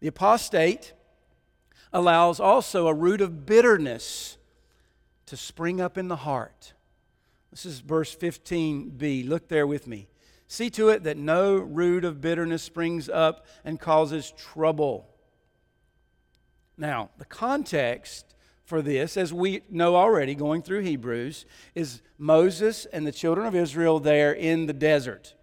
The 0.00 0.08
apostate 0.08 0.92
allows 1.92 2.38
also 2.38 2.86
a 2.86 2.94
root 2.94 3.20
of 3.20 3.46
bitterness 3.46 4.36
to 5.26 5.36
spring 5.36 5.80
up 5.80 5.96
in 5.96 6.08
the 6.08 6.16
heart. 6.16 6.74
This 7.50 7.64
is 7.64 7.80
verse 7.80 8.14
15b. 8.14 9.28
Look 9.28 9.48
there 9.48 9.66
with 9.66 9.86
me. 9.86 10.08
See 10.46 10.70
to 10.70 10.90
it 10.90 11.04
that 11.04 11.16
no 11.16 11.56
root 11.56 12.04
of 12.04 12.20
bitterness 12.20 12.62
springs 12.62 13.08
up 13.08 13.46
and 13.64 13.80
causes 13.80 14.32
trouble. 14.36 15.08
Now, 16.76 17.10
the 17.18 17.24
context 17.24 18.34
for 18.64 18.82
this, 18.82 19.16
as 19.16 19.32
we 19.32 19.62
know 19.70 19.96
already 19.96 20.34
going 20.34 20.62
through 20.62 20.80
Hebrews, 20.80 21.44
is 21.74 22.00
Moses 22.18 22.86
and 22.86 23.06
the 23.06 23.12
children 23.12 23.46
of 23.46 23.54
Israel 23.54 24.00
there 24.00 24.32
in 24.32 24.66
the 24.66 24.72
desert 24.72 25.34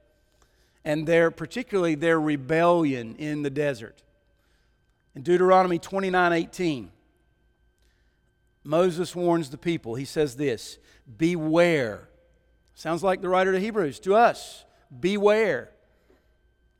and 0.83 1.07
their 1.07 1.31
particularly 1.31 1.95
their 1.95 2.19
rebellion 2.19 3.15
in 3.17 3.43
the 3.43 3.49
desert. 3.49 4.03
In 5.15 5.23
Deuteronomy 5.23 5.79
29 5.79 6.33
18, 6.33 6.91
Moses 8.63 9.15
warns 9.15 9.49
the 9.49 9.57
people. 9.57 9.95
He 9.95 10.05
says 10.05 10.35
this 10.35 10.79
Beware. 11.17 12.07
Sounds 12.73 13.03
like 13.03 13.21
the 13.21 13.29
writer 13.29 13.51
to 13.51 13.59
Hebrews 13.59 13.99
to 14.01 14.15
us. 14.15 14.65
Beware, 14.99 15.71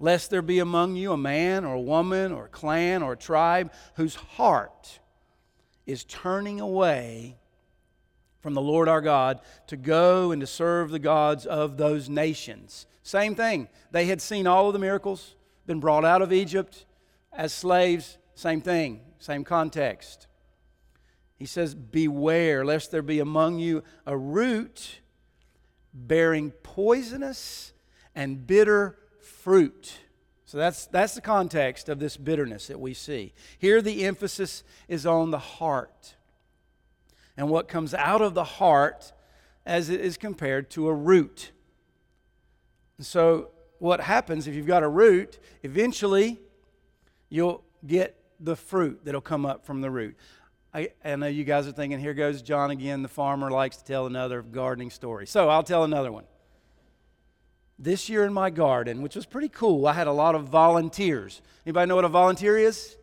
lest 0.02 0.32
there 0.32 0.42
be 0.42 0.60
among 0.60 0.96
you 0.96 1.14
a 1.14 1.18
man 1.18 1.64
or 1.64 1.76
a 1.76 1.82
woman 1.82 2.32
or 2.32 2.46
a 2.46 2.50
clan 2.50 3.04
or 3.04 3.14
a 3.14 3.18
tribe 3.18 3.72
whose 3.96 4.16
heart 4.16 5.00
is 5.86 6.04
turning 6.04 6.60
away 6.60 7.38
from 8.42 8.56
the 8.56 8.62
Lord 8.62 8.90
our 8.90 9.02
God 9.02 9.40
to 9.68 9.78
go 9.78 10.32
and 10.32 10.42
to 10.42 10.48
serve 10.48 10.90
the 10.90 11.00
gods 11.00 11.46
of 11.46 11.78
those 11.78 12.10
nations. 12.10 12.88
Same 13.04 13.36
thing. 13.36 13.70
They 13.92 14.06
had 14.06 14.22
seen 14.22 14.48
all 14.48 14.68
of 14.68 14.74
the 14.74 14.80
miracles, 14.80 15.36
been 15.68 15.80
brought 15.80 16.04
out 16.04 16.24
of 16.24 16.34
Egypt 16.34 16.86
as 17.32 17.54
slaves. 17.54 18.18
Same 18.34 18.62
thing, 18.62 19.02
same 19.20 19.44
context. 19.44 20.28
He 21.38 21.46
says, 21.46 21.76
Beware 21.76 22.66
lest 22.66 22.90
there 22.90 23.02
be 23.04 23.20
among 23.20 23.60
you 23.60 23.84
a 24.08 24.18
root 24.18 25.02
bearing 25.94 26.52
poisonous 26.52 27.74
and 28.16 28.48
bitter 28.48 28.98
fruit. 29.44 30.00
So 30.46 30.58
that's, 30.58 30.86
that's 30.88 31.16
the 31.16 31.22
context 31.22 31.88
of 31.90 32.00
this 32.00 32.18
bitterness 32.18 32.68
that 32.68 32.80
we 32.80 32.94
see. 32.94 33.34
Here, 33.58 33.82
the 33.82 34.06
emphasis 34.06 34.64
is 34.88 35.06
on 35.06 35.32
the 35.32 35.40
heart 35.40 36.16
and 37.38 37.50
what 37.50 37.68
comes 37.68 37.94
out 37.94 38.22
of 38.22 38.34
the 38.34 38.44
heart 38.44 39.14
as 39.66 39.90
it 39.90 40.02
is 40.02 40.18
compared 40.18 40.70
to 40.72 40.88
a 40.90 40.94
root. 40.94 41.52
So, 43.00 43.50
what 43.80 44.02
happens 44.02 44.48
if 44.48 44.54
you've 44.54 44.68
got 44.68 44.84
a 44.84 44.88
root, 44.88 45.40
eventually 45.64 46.40
you'll 47.30 47.64
get 47.88 48.16
the 48.40 48.56
fruit 48.56 49.02
that'll 49.06 49.22
come 49.22 49.46
up 49.46 49.66
from 49.66 49.82
the 49.82 49.90
root. 49.90 50.16
I, 50.74 50.90
I, 51.04 51.16
know 51.16 51.28
you 51.28 51.44
guys 51.44 51.68
are 51.68 51.72
thinking, 51.72 52.00
here 52.00 52.14
goes 52.14 52.42
Jon 52.42 52.70
again. 52.70 53.02
The 53.02 53.10
farmer 53.10 53.50
likes 53.50 53.78
to 53.78 53.84
tell 53.84 54.06
another 54.06 54.42
gardening 54.42 54.92
story. 54.92 55.26
So 55.26 55.50
I'll 55.50 55.64
tell 55.64 55.84
another 55.84 56.12
one. 56.12 56.26
This 57.82 58.10
year 58.10 58.26
in 58.26 58.32
my 58.32 58.52
garden, 58.52 59.02
which 59.02 59.16
was 59.16 59.26
pretty 59.26 59.50
cool, 59.50 59.88
I 59.88 59.94
had 59.94 60.06
a 60.06 60.12
lot 60.12 60.36
of 60.36 60.44
volunteers. 60.44 61.42
Anybody 61.66 61.90
know 61.90 61.96
what 61.96 62.06
a 62.06 62.10
volunteer 62.10 62.56
is? 62.56 62.96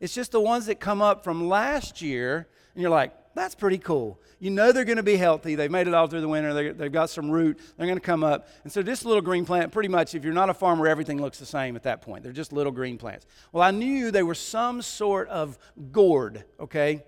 It's 0.00 0.12
just 0.12 0.32
the 0.32 0.40
ones 0.40 0.66
that 0.66 0.80
come 0.80 1.00
up 1.00 1.22
from 1.22 1.48
last 1.48 2.02
year, 2.02 2.48
and 2.74 2.82
you're 2.82 2.90
like, 2.90 3.12
that's 3.36 3.54
pretty 3.54 3.78
cool. 3.78 4.20
You 4.40 4.50
know 4.50 4.72
they're 4.72 4.84
going 4.84 4.96
to 4.96 5.04
be 5.04 5.16
healthy. 5.16 5.54
They've 5.54 5.70
made 5.70 5.86
it 5.86 5.94
all 5.94 6.08
through 6.08 6.20
the 6.20 6.28
winter. 6.28 6.72
They've 6.72 6.90
got 6.90 7.10
some 7.10 7.30
root. 7.30 7.60
They're 7.76 7.86
going 7.86 7.98
to 7.98 8.04
come 8.04 8.24
up. 8.24 8.48
And 8.64 8.72
so, 8.72 8.82
this 8.82 9.04
little 9.04 9.22
green 9.22 9.44
plant, 9.44 9.70
pretty 9.70 9.88
much, 9.88 10.16
if 10.16 10.24
you're 10.24 10.34
not 10.34 10.50
a 10.50 10.54
farmer, 10.54 10.88
everything 10.88 11.20
looks 11.20 11.38
the 11.38 11.46
same 11.46 11.76
at 11.76 11.84
that 11.84 12.02
point. 12.02 12.24
They're 12.24 12.32
just 12.32 12.52
little 12.52 12.72
green 12.72 12.98
plants. 12.98 13.26
Well, 13.52 13.62
I 13.62 13.70
knew 13.70 14.10
they 14.10 14.24
were 14.24 14.34
some 14.34 14.82
sort 14.82 15.28
of 15.28 15.58
gourd, 15.92 16.44
okay? 16.58 17.04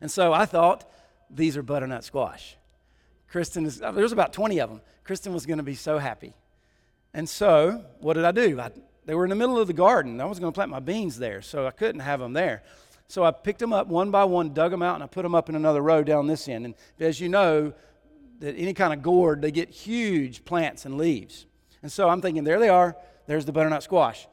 And 0.00 0.08
so 0.10 0.32
I 0.32 0.46
thought, 0.46 0.88
these 1.28 1.56
are 1.56 1.62
butternut 1.62 2.04
squash. 2.04 2.56
Kristen 3.30 3.66
is, 3.66 3.80
uh, 3.80 3.92
there's 3.92 4.12
about 4.12 4.32
20 4.32 4.60
of 4.60 4.70
them. 4.70 4.80
Kristen 5.04 5.32
was 5.32 5.46
going 5.46 5.58
to 5.58 5.64
be 5.64 5.74
so 5.74 5.98
happy. 5.98 6.34
And 7.12 7.28
so, 7.28 7.84
what 8.00 8.14
did 8.14 8.24
I 8.24 8.32
do? 8.32 8.60
I, 8.60 8.70
they 9.04 9.14
were 9.14 9.24
in 9.24 9.30
the 9.30 9.36
middle 9.36 9.58
of 9.58 9.66
the 9.66 9.72
garden. 9.72 10.20
I 10.20 10.24
was 10.24 10.38
going 10.38 10.52
to 10.52 10.54
plant 10.54 10.70
my 10.70 10.80
beans 10.80 11.18
there, 11.18 11.42
so 11.42 11.66
I 11.66 11.70
couldn't 11.70 12.00
have 12.00 12.20
them 12.20 12.32
there. 12.32 12.62
So 13.08 13.24
I 13.24 13.32
picked 13.32 13.58
them 13.58 13.72
up 13.72 13.88
one 13.88 14.12
by 14.12 14.22
one, 14.24 14.54
dug 14.54 14.70
them 14.70 14.82
out, 14.82 14.94
and 14.94 15.02
I 15.02 15.08
put 15.08 15.22
them 15.22 15.34
up 15.34 15.48
in 15.48 15.56
another 15.56 15.82
row 15.82 16.04
down 16.04 16.28
this 16.28 16.46
end. 16.46 16.64
And 16.64 16.74
as 17.00 17.20
you 17.20 17.28
know, 17.28 17.72
that 18.38 18.54
any 18.56 18.72
kind 18.72 18.92
of 18.92 19.02
gourd, 19.02 19.42
they 19.42 19.50
get 19.50 19.68
huge 19.68 20.44
plants 20.44 20.84
and 20.84 20.96
leaves. 20.96 21.46
And 21.82 21.90
so 21.90 22.08
I'm 22.08 22.20
thinking, 22.20 22.44
there 22.44 22.60
they 22.60 22.68
are. 22.68 22.96
There's 23.26 23.44
the 23.44 23.52
butternut 23.52 23.82
squash. 23.82 24.28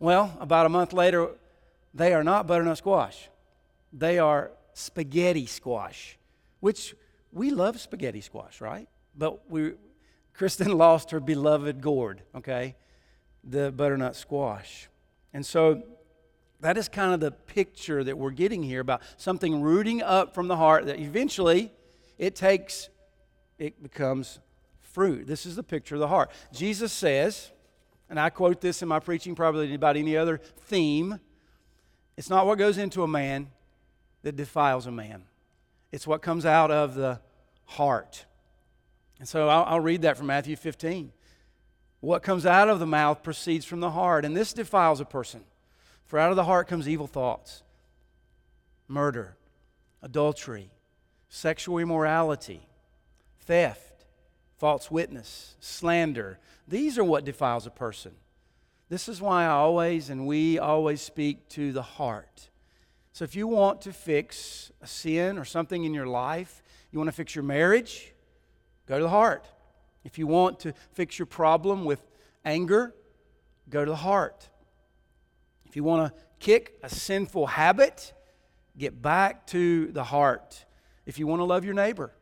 Well, 0.00 0.36
about 0.40 0.66
a 0.66 0.68
month 0.68 0.92
later, 0.92 1.30
they 1.94 2.12
are 2.12 2.24
not 2.24 2.46
butternut 2.46 2.78
squash. 2.78 3.28
They 3.92 4.18
are 4.18 4.50
spaghetti 4.74 5.46
squash, 5.46 6.18
which 6.60 6.94
we 7.32 7.50
love 7.50 7.80
spaghetti 7.80 8.20
squash, 8.20 8.60
right? 8.60 8.88
But 9.18 9.50
we, 9.50 9.72
Kristen 10.32 10.78
lost 10.78 11.10
her 11.10 11.20
beloved 11.20 11.82
gourd, 11.82 12.22
okay? 12.34 12.76
The 13.44 13.70
butternut 13.70 14.16
squash. 14.16 14.88
And 15.34 15.44
so 15.44 15.82
that 16.60 16.78
is 16.78 16.88
kind 16.88 17.12
of 17.12 17.20
the 17.20 17.32
picture 17.32 18.02
that 18.02 18.16
we're 18.16 18.30
getting 18.30 18.62
here 18.62 18.80
about 18.80 19.02
something 19.18 19.60
rooting 19.60 20.00
up 20.00 20.34
from 20.34 20.48
the 20.48 20.56
heart 20.56 20.86
that 20.86 20.98
eventually 20.98 21.70
it 22.16 22.34
takes, 22.34 22.88
it 23.58 23.82
becomes 23.82 24.38
fruit. 24.80 25.26
This 25.26 25.44
is 25.44 25.56
the 25.56 25.62
picture 25.62 25.96
of 25.96 26.00
the 26.00 26.08
heart. 26.08 26.30
Jesus 26.52 26.92
says, 26.92 27.50
and 28.08 28.18
I 28.18 28.30
quote 28.30 28.62
this 28.62 28.80
in 28.80 28.88
my 28.88 29.00
preaching 29.00 29.34
probably 29.34 29.74
about 29.74 29.96
any 29.96 30.16
other 30.16 30.38
theme 30.38 31.20
it's 32.18 32.28
not 32.28 32.46
what 32.46 32.58
goes 32.58 32.78
into 32.78 33.04
a 33.04 33.08
man 33.08 33.46
that 34.24 34.34
defiles 34.34 34.88
a 34.88 34.90
man, 34.90 35.22
it's 35.92 36.04
what 36.04 36.20
comes 36.20 36.44
out 36.44 36.72
of 36.72 36.96
the 36.96 37.20
heart. 37.64 38.26
And 39.18 39.28
so 39.28 39.48
I'll, 39.48 39.64
I'll 39.64 39.80
read 39.80 40.02
that 40.02 40.16
from 40.16 40.26
Matthew 40.26 40.56
15. 40.56 41.12
What 42.00 42.22
comes 42.22 42.46
out 42.46 42.68
of 42.68 42.78
the 42.78 42.86
mouth 42.86 43.22
proceeds 43.22 43.64
from 43.64 43.80
the 43.80 43.90
heart, 43.90 44.24
and 44.24 44.36
this 44.36 44.52
defiles 44.52 45.00
a 45.00 45.04
person. 45.04 45.42
For 46.06 46.18
out 46.18 46.30
of 46.30 46.36
the 46.36 46.44
heart 46.44 46.68
comes 46.68 46.88
evil 46.88 47.06
thoughts, 47.06 47.62
murder, 48.86 49.36
adultery, 50.00 50.70
sexual 51.28 51.78
immorality, 51.78 52.62
theft, 53.40 54.04
false 54.56 54.90
witness, 54.90 55.56
slander. 55.60 56.38
These 56.66 56.98
are 56.98 57.04
what 57.04 57.24
defiles 57.24 57.66
a 57.66 57.70
person. 57.70 58.12
This 58.88 59.08
is 59.08 59.20
why 59.20 59.44
I 59.44 59.48
always 59.48 60.08
and 60.08 60.26
we 60.26 60.58
always 60.58 61.02
speak 61.02 61.48
to 61.50 61.72
the 61.72 61.82
heart. 61.82 62.48
So 63.12 63.24
if 63.24 63.34
you 63.34 63.46
want 63.46 63.82
to 63.82 63.92
fix 63.92 64.70
a 64.80 64.86
sin 64.86 65.38
or 65.38 65.44
something 65.44 65.84
in 65.84 65.92
your 65.92 66.06
life, 66.06 66.62
you 66.90 66.98
want 66.98 67.08
to 67.08 67.16
fix 67.16 67.34
your 67.34 67.44
marriage, 67.44 68.14
go 68.88 68.96
to 68.96 69.02
the 69.04 69.10
heart. 69.10 69.46
If 70.02 70.18
you 70.18 70.26
want 70.26 70.60
to 70.60 70.72
fix 70.92 71.18
your 71.18 71.26
problem 71.26 71.84
with 71.84 72.02
anger, 72.44 72.94
go 73.68 73.84
to 73.84 73.90
the 73.90 73.96
heart. 73.96 74.48
If 75.66 75.76
you 75.76 75.84
want 75.84 76.12
to 76.12 76.22
kick 76.38 76.78
a 76.82 76.88
sinful 76.88 77.46
habit, 77.46 78.14
get 78.78 79.02
back 79.02 79.46
to 79.48 79.92
the 79.92 80.04
heart. 80.04 80.64
If 81.04 81.18
you 81.18 81.26
want 81.26 81.40
to 81.40 81.44
love 81.44 81.64
your 81.64 81.74
neighbor, 81.74 82.12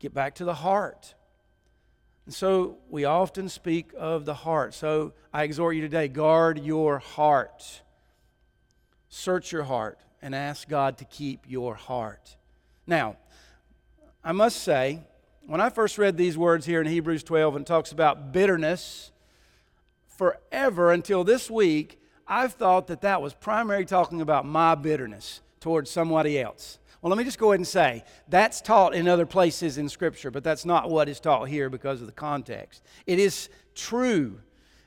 get 0.00 0.12
back 0.12 0.34
to 0.36 0.44
the 0.44 0.54
heart. 0.54 1.14
And 2.26 2.34
so 2.34 2.78
we 2.88 3.04
often 3.04 3.48
speak 3.48 3.92
of 3.96 4.24
the 4.24 4.34
heart. 4.34 4.74
So 4.74 5.12
I 5.32 5.44
exhort 5.44 5.76
you 5.76 5.82
today 5.82 6.08
guard 6.08 6.58
your 6.58 6.98
heart. 6.98 7.82
Search 9.08 9.52
your 9.52 9.64
heart 9.64 10.00
and 10.22 10.34
ask 10.34 10.68
God 10.68 10.98
to 10.98 11.04
keep 11.04 11.44
your 11.48 11.74
heart. 11.74 12.36
Now, 12.86 13.16
I 14.22 14.32
must 14.32 14.62
say, 14.62 15.00
when 15.50 15.60
I 15.60 15.68
first 15.68 15.98
read 15.98 16.16
these 16.16 16.38
words 16.38 16.64
here 16.64 16.80
in 16.80 16.86
Hebrews 16.86 17.24
12 17.24 17.56
and 17.56 17.66
talks 17.66 17.90
about 17.90 18.30
bitterness, 18.30 19.10
forever 20.06 20.92
until 20.92 21.24
this 21.24 21.50
week, 21.50 22.00
I've 22.24 22.52
thought 22.52 22.86
that 22.86 23.00
that 23.00 23.20
was 23.20 23.34
primarily 23.34 23.84
talking 23.84 24.20
about 24.20 24.46
my 24.46 24.76
bitterness 24.76 25.40
towards 25.58 25.90
somebody 25.90 26.38
else. 26.40 26.78
Well, 27.02 27.10
let 27.10 27.18
me 27.18 27.24
just 27.24 27.40
go 27.40 27.50
ahead 27.50 27.58
and 27.58 27.66
say 27.66 28.04
that's 28.28 28.60
taught 28.60 28.94
in 28.94 29.08
other 29.08 29.26
places 29.26 29.76
in 29.76 29.88
Scripture, 29.88 30.30
but 30.30 30.44
that's 30.44 30.64
not 30.64 30.88
what 30.88 31.08
is 31.08 31.18
taught 31.18 31.48
here 31.48 31.68
because 31.68 32.00
of 32.00 32.06
the 32.06 32.12
context. 32.12 32.84
It 33.04 33.18
is 33.18 33.48
true, 33.74 34.38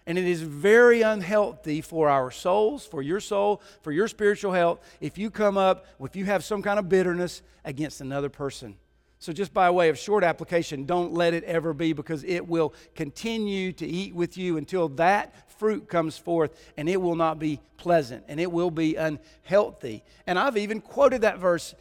and 0.08 0.17
it 0.17 0.23
is 0.23 0.43
very 0.43 1.02
unhealthy 1.02 1.82
for 1.82 2.08
our 2.08 2.32
souls, 2.32 2.86
for 2.86 3.02
your 3.02 3.19
soul, 3.19 3.62
for 3.82 3.91
your 3.91 4.08
spiritual 4.08 4.54
health, 4.54 4.80
if 5.02 5.17
you 5.17 5.30
come 5.30 5.58
up, 5.58 5.88
if 5.99 6.15
you 6.15 6.23
have 6.23 6.41
some 6.41 6.62
kind 6.62 6.80
of 6.80 6.88
bitterness 6.88 7.41
against 7.65 7.99
another 7.99 8.30
person. 8.30 8.78
So, 9.23 9.31
just 9.31 9.53
by 9.53 9.69
way 9.69 9.88
of 9.88 9.97
short 9.97 10.25
application, 10.25 10.83
don't 10.83 11.13
let 11.13 11.33
it 11.33 11.45
ever 11.45 11.73
be 11.73 11.93
because 11.93 12.25
it 12.25 12.45
will 12.45 12.73
continue 12.93 13.71
to 13.71 13.88
eat 13.88 14.13
with 14.13 14.36
you 14.38 14.57
until 14.57 14.89
that 14.89 15.49
fruit 15.57 15.88
comes 15.88 16.17
forth 16.17 16.51
and 16.75 16.89
it 16.89 17.01
will 17.01 17.15
not 17.15 17.39
be 17.39 17.62
pleasant 17.77 18.25
and 18.27 18.38
it 18.38 18.51
will 18.51 18.69
be 18.69 18.97
unhealthy. 18.97 20.03
And 20.27 20.38
I've 20.38 20.57
even 20.57 20.81
quoted 20.81 21.21
that 21.21 21.38
verse 21.38 21.73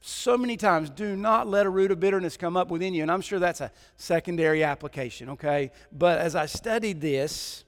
so 0.00 0.38
many 0.38 0.56
times 0.56 0.88
do 0.88 1.16
not 1.16 1.48
let 1.48 1.66
a 1.66 1.70
root 1.70 1.90
of 1.90 1.98
bitterness 1.98 2.36
come 2.36 2.56
up 2.56 2.70
within 2.70 2.94
you. 2.94 3.02
And 3.02 3.10
I'm 3.10 3.20
sure 3.20 3.40
that's 3.40 3.60
a 3.60 3.72
secondary 3.96 4.62
application, 4.62 5.30
okay? 5.30 5.72
But 5.90 6.20
as 6.20 6.36
I 6.36 6.46
studied 6.46 7.00
this, 7.00 7.64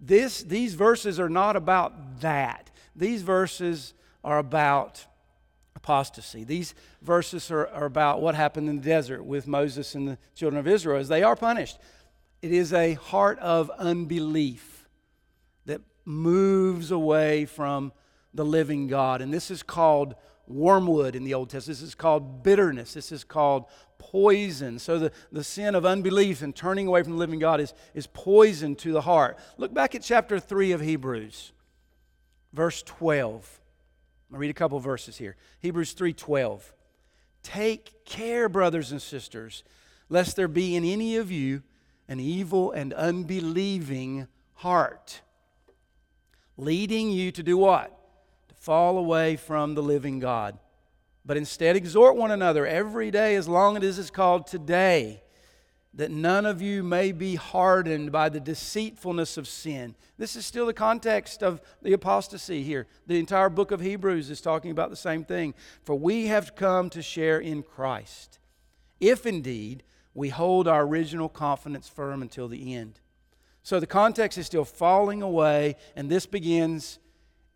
this 0.00 0.42
these 0.42 0.74
verses 0.74 1.20
are 1.20 1.28
not 1.28 1.54
about 1.54 2.22
that. 2.22 2.72
These 2.96 3.22
verses 3.22 3.94
are 4.24 4.38
about 4.38 5.06
apostasy. 5.86 6.42
These 6.42 6.74
verses 7.00 7.48
are, 7.52 7.68
are 7.68 7.84
about 7.84 8.20
what 8.20 8.34
happened 8.34 8.68
in 8.68 8.76
the 8.76 8.82
desert 8.82 9.22
with 9.22 9.46
Moses 9.46 9.94
and 9.94 10.08
the 10.08 10.18
children 10.34 10.58
of 10.58 10.66
Israel 10.66 10.98
as 10.98 11.06
they 11.06 11.22
are 11.22 11.36
punished. 11.36 11.78
It 12.42 12.50
is 12.50 12.72
a 12.72 12.94
heart 12.94 13.38
of 13.38 13.70
unbelief 13.78 14.88
that 15.66 15.80
moves 16.04 16.90
away 16.90 17.44
from 17.44 17.92
the 18.34 18.44
living 18.44 18.88
God. 18.88 19.22
And 19.22 19.32
this 19.32 19.48
is 19.48 19.62
called 19.62 20.16
wormwood 20.48 21.14
in 21.14 21.22
the 21.22 21.34
Old 21.34 21.50
Testament. 21.50 21.78
This 21.78 21.86
is 21.86 21.94
called 21.94 22.42
bitterness. 22.42 22.92
This 22.92 23.12
is 23.12 23.22
called 23.22 23.66
poison. 23.98 24.80
So 24.80 24.98
the, 24.98 25.12
the 25.30 25.44
sin 25.44 25.76
of 25.76 25.86
unbelief 25.86 26.42
and 26.42 26.54
turning 26.54 26.88
away 26.88 27.04
from 27.04 27.12
the 27.12 27.18
living 27.18 27.38
God 27.38 27.60
is, 27.60 27.72
is 27.94 28.08
poison 28.08 28.74
to 28.76 28.90
the 28.90 29.02
heart. 29.02 29.38
Look 29.56 29.72
back 29.72 29.94
at 29.94 30.02
chapter 30.02 30.40
3 30.40 30.72
of 30.72 30.80
Hebrews, 30.80 31.52
verse 32.52 32.82
12. 32.82 33.60
I'll 34.32 34.38
read 34.38 34.50
a 34.50 34.54
couple 34.54 34.78
verses 34.80 35.18
here. 35.18 35.36
Hebrews 35.60 35.94
3:12. 35.94 36.72
Take 37.42 38.04
care, 38.04 38.48
brothers 38.48 38.90
and 38.90 39.00
sisters, 39.00 39.62
lest 40.08 40.34
there 40.36 40.48
be 40.48 40.74
in 40.74 40.84
any 40.84 41.16
of 41.16 41.30
you 41.30 41.62
an 42.08 42.18
evil 42.18 42.72
and 42.72 42.92
unbelieving 42.92 44.26
heart, 44.54 45.20
leading 46.56 47.10
you 47.10 47.30
to 47.32 47.42
do 47.42 47.56
what? 47.56 47.92
To 48.48 48.54
fall 48.54 48.98
away 48.98 49.36
from 49.36 49.74
the 49.74 49.82
living 49.82 50.18
God. 50.18 50.58
But 51.24 51.36
instead, 51.36 51.76
exhort 51.76 52.16
one 52.16 52.30
another 52.30 52.66
every 52.66 53.10
day, 53.10 53.34
as 53.34 53.48
long 53.48 53.76
as 53.76 53.98
it 53.98 54.00
is 54.00 54.10
called 54.10 54.46
today, 54.46 55.22
that 55.96 56.10
none 56.10 56.44
of 56.44 56.60
you 56.60 56.82
may 56.82 57.10
be 57.10 57.34
hardened 57.36 58.12
by 58.12 58.28
the 58.28 58.38
deceitfulness 58.38 59.38
of 59.38 59.48
sin. 59.48 59.94
This 60.18 60.36
is 60.36 60.44
still 60.44 60.66
the 60.66 60.74
context 60.74 61.42
of 61.42 61.60
the 61.82 61.94
apostasy 61.94 62.62
here. 62.62 62.86
The 63.06 63.18
entire 63.18 63.48
book 63.48 63.70
of 63.70 63.80
Hebrews 63.80 64.28
is 64.28 64.42
talking 64.42 64.70
about 64.70 64.90
the 64.90 64.96
same 64.96 65.24
thing. 65.24 65.54
For 65.82 65.94
we 65.94 66.26
have 66.26 66.54
come 66.54 66.90
to 66.90 67.00
share 67.00 67.38
in 67.38 67.62
Christ, 67.62 68.38
if 69.00 69.24
indeed 69.24 69.82
we 70.12 70.28
hold 70.28 70.68
our 70.68 70.82
original 70.82 71.30
confidence 71.30 71.88
firm 71.88 72.20
until 72.20 72.46
the 72.46 72.74
end. 72.74 73.00
So 73.62 73.80
the 73.80 73.86
context 73.86 74.36
is 74.38 74.46
still 74.46 74.64
falling 74.64 75.22
away, 75.22 75.76
and 75.96 76.10
this 76.10 76.26
begins 76.26 76.98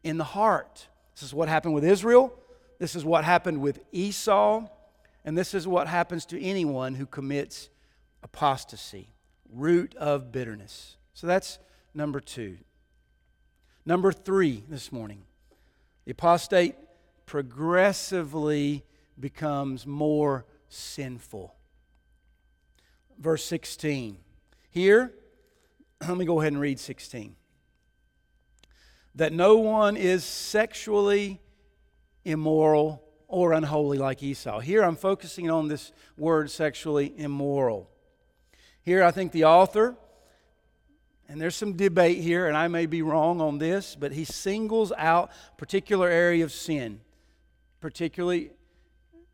in 0.02 0.16
the 0.16 0.24
heart. 0.24 0.88
This 1.14 1.22
is 1.22 1.34
what 1.34 1.48
happened 1.48 1.74
with 1.74 1.84
Israel. 1.84 2.34
This 2.78 2.96
is 2.96 3.04
what 3.04 3.24
happened 3.24 3.60
with 3.60 3.80
Esau. 3.92 4.66
And 5.26 5.36
this 5.36 5.52
is 5.52 5.68
what 5.68 5.88
happens 5.88 6.24
to 6.26 6.42
anyone 6.42 6.94
who 6.94 7.04
commits 7.04 7.68
apostasy 8.22 9.08
root 9.52 9.94
of 9.96 10.32
bitterness. 10.32 10.96
So 11.14 11.26
that's 11.26 11.58
number 11.94 12.20
two. 12.20 12.58
Number 13.84 14.12
three 14.12 14.62
this 14.68 14.92
morning 14.92 15.22
the 16.04 16.12
apostate 16.12 16.74
progressively 17.26 18.84
becomes 19.18 19.86
more 19.86 20.46
sinful. 20.68 21.54
Verse 23.18 23.44
16. 23.44 24.16
Here, 24.70 25.12
let 26.08 26.16
me 26.16 26.24
go 26.24 26.40
ahead 26.40 26.52
and 26.52 26.60
read 26.60 26.80
16 26.80 27.36
that 29.14 29.32
no 29.32 29.56
one 29.56 29.96
is 29.96 30.24
sexually 30.24 31.40
immoral 32.24 33.02
or 33.26 33.52
unholy 33.52 33.98
like 33.98 34.22
Esau. 34.22 34.60
Here 34.60 34.82
I'm 34.82 34.96
focusing 34.96 35.50
on 35.50 35.68
this 35.68 35.92
word 36.16 36.50
sexually 36.50 37.12
immoral. 37.18 37.89
Here 38.82 39.04
I 39.04 39.10
think 39.10 39.32
the 39.32 39.44
author, 39.44 39.96
and 41.28 41.40
there's 41.40 41.54
some 41.54 41.74
debate 41.74 42.18
here, 42.18 42.46
and 42.46 42.56
I 42.56 42.68
may 42.68 42.86
be 42.86 43.02
wrong 43.02 43.40
on 43.40 43.58
this, 43.58 43.94
but 43.94 44.12
he 44.12 44.24
singles 44.24 44.92
out 44.96 45.30
particular 45.58 46.08
area 46.08 46.44
of 46.44 46.52
sin, 46.52 47.00
particularly 47.80 48.50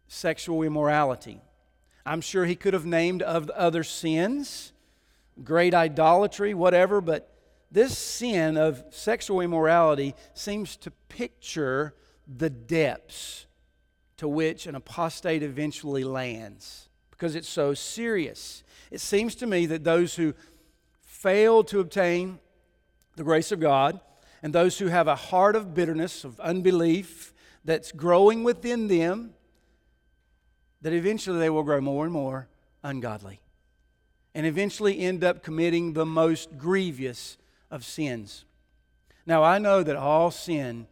sexual 0.08 0.62
immorality. 0.62 1.40
I'm 2.04 2.20
sure 2.20 2.44
he 2.44 2.56
could 2.56 2.74
have 2.74 2.86
named 2.86 3.22
other 3.22 3.84
sins, 3.84 4.72
great 5.42 5.74
idolatry, 5.74 6.52
whatever, 6.54 7.00
but 7.00 7.32
this 7.70 7.96
sin 7.96 8.56
of 8.56 8.84
sexual 8.90 9.40
immorality 9.40 10.14
seems 10.34 10.76
to 10.78 10.90
picture 11.08 11.94
the 12.26 12.50
depths 12.50 13.46
to 14.16 14.28
which 14.28 14.66
an 14.66 14.74
apostate 14.74 15.42
eventually 15.42 16.04
lands 16.04 16.88
because 17.16 17.34
it's 17.34 17.48
so 17.48 17.74
serious. 17.74 18.62
It 18.90 19.00
seems 19.00 19.34
to 19.36 19.46
me 19.46 19.66
that 19.66 19.84
those 19.84 20.16
who 20.16 20.34
fail 21.00 21.64
to 21.64 21.80
obtain 21.80 22.38
the 23.16 23.24
grace 23.24 23.52
of 23.52 23.60
God 23.60 24.00
and 24.42 24.52
those 24.52 24.78
who 24.78 24.86
have 24.88 25.08
a 25.08 25.16
heart 25.16 25.56
of 25.56 25.74
bitterness, 25.74 26.24
of 26.24 26.38
unbelief 26.40 27.32
that's 27.64 27.90
growing 27.90 28.44
within 28.44 28.86
them, 28.86 29.34
that 30.82 30.92
eventually 30.92 31.38
they 31.38 31.50
will 31.50 31.62
grow 31.62 31.80
more 31.80 32.04
and 32.04 32.12
more 32.12 32.48
ungodly 32.82 33.40
and 34.34 34.44
eventually 34.46 35.00
end 35.00 35.24
up 35.24 35.42
committing 35.42 35.94
the 35.94 36.04
most 36.04 36.58
grievous 36.58 37.38
of 37.70 37.82
sins. 37.82 38.44
Now, 39.24 39.42
I 39.42 39.58
know 39.58 39.82
that 39.82 39.96
all 39.96 40.30
sin 40.30 40.86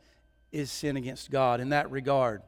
is 0.51 0.73
sin 0.73 0.97
against 0.97 1.31
God 1.31 1.61
in 1.61 1.69
that 1.69 1.91
regard. 1.91 2.43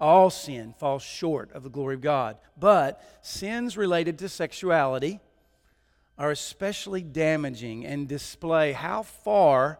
All 0.00 0.28
sin 0.30 0.74
falls 0.78 1.02
short 1.02 1.50
of 1.52 1.62
the 1.62 1.70
glory 1.70 1.94
of 1.94 2.00
God. 2.00 2.36
But 2.56 3.02
sins 3.22 3.76
related 3.76 4.18
to 4.18 4.28
sexuality 4.28 5.20
are 6.18 6.30
especially 6.30 7.02
damaging 7.02 7.84
and 7.84 8.08
display 8.08 8.72
how 8.72 9.02
far 9.02 9.78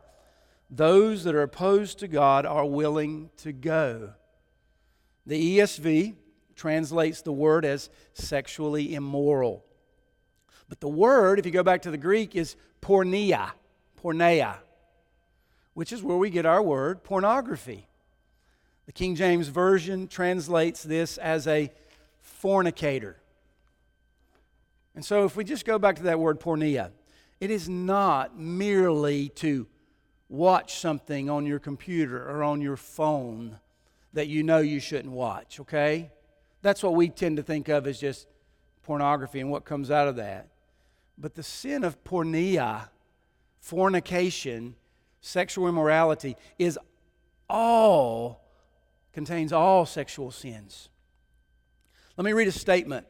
those 0.71 1.25
that 1.25 1.35
are 1.35 1.43
opposed 1.43 1.99
to 2.01 2.09
God 2.09 2.45
are 2.47 2.67
willing 2.67 3.31
to 3.39 3.53
go. 3.53 4.15
The 5.27 5.59
ESV 5.59 6.15
translates 6.55 7.23
the 7.23 7.33
word 7.33 7.65
as 7.65 7.91
sexually 8.15 8.95
immoral. 8.95 9.65
But 10.69 10.81
the 10.81 10.89
word, 10.89 11.39
if 11.39 11.47
you 11.47 11.53
go 11.53 11.63
back 11.63 11.83
to 11.83 11.91
the 11.91 11.99
Greek, 11.99 12.35
is 12.35 12.57
porneia, 12.81 13.51
porneia, 14.03 14.57
which 15.75 15.93
is 15.93 16.03
where 16.03 16.17
we 16.17 16.31
get 16.31 16.47
our 16.47 16.63
word 16.63 17.05
pornography. 17.05 17.87
The 18.87 18.93
King 18.93 19.15
James 19.15 19.49
Version 19.49 20.09
translates 20.09 20.83
this 20.83 21.19
as 21.19 21.47
a 21.47 21.71
fornicator. 22.21 23.17
And 24.95 25.05
so, 25.05 25.25
if 25.25 25.37
we 25.37 25.45
just 25.45 25.65
go 25.65 25.79
back 25.79 25.97
to 25.97 26.05
that 26.05 26.19
word 26.19 26.41
porneia, 26.41 26.91
it 27.41 27.51
is 27.51 27.69
not 27.69 28.39
merely 28.39 29.29
to 29.31 29.67
watch 30.29 30.79
something 30.79 31.29
on 31.29 31.47
your 31.47 31.59
computer 31.59 32.29
or 32.29 32.43
on 32.43 32.61
your 32.61 32.77
phone 32.77 33.59
that 34.13 34.29
you 34.29 34.43
know 34.43 34.59
you 34.59 34.81
shouldn't 34.81 35.13
watch, 35.13 35.61
okay? 35.61 36.11
That's 36.63 36.83
what 36.83 36.95
we 36.95 37.09
tend 37.09 37.37
to 37.37 37.43
think 37.43 37.69
of 37.69 37.87
as 37.87 38.01
just 38.01 38.27
pornography 38.83 39.41
and 39.41 39.51
what 39.51 39.65
comes 39.65 39.91
out 39.91 40.09
of 40.09 40.17
that. 40.17 40.49
But 41.19 41.35
the 41.35 41.43
sin 41.43 41.85
of 41.85 42.03
porneia, 42.05 42.89
fornication, 43.61 44.75
sexual 45.21 45.69
immorality, 45.69 46.37
is 46.59 46.79
all, 47.49 48.46
contains 49.17 49.51
all 49.51 49.87
sexual 49.87 50.31
sins. 50.31 50.91
Let 52.19 52.27
me 52.27 52.35
read 52.35 52.49
a 52.49 52.53
statement 52.53 53.07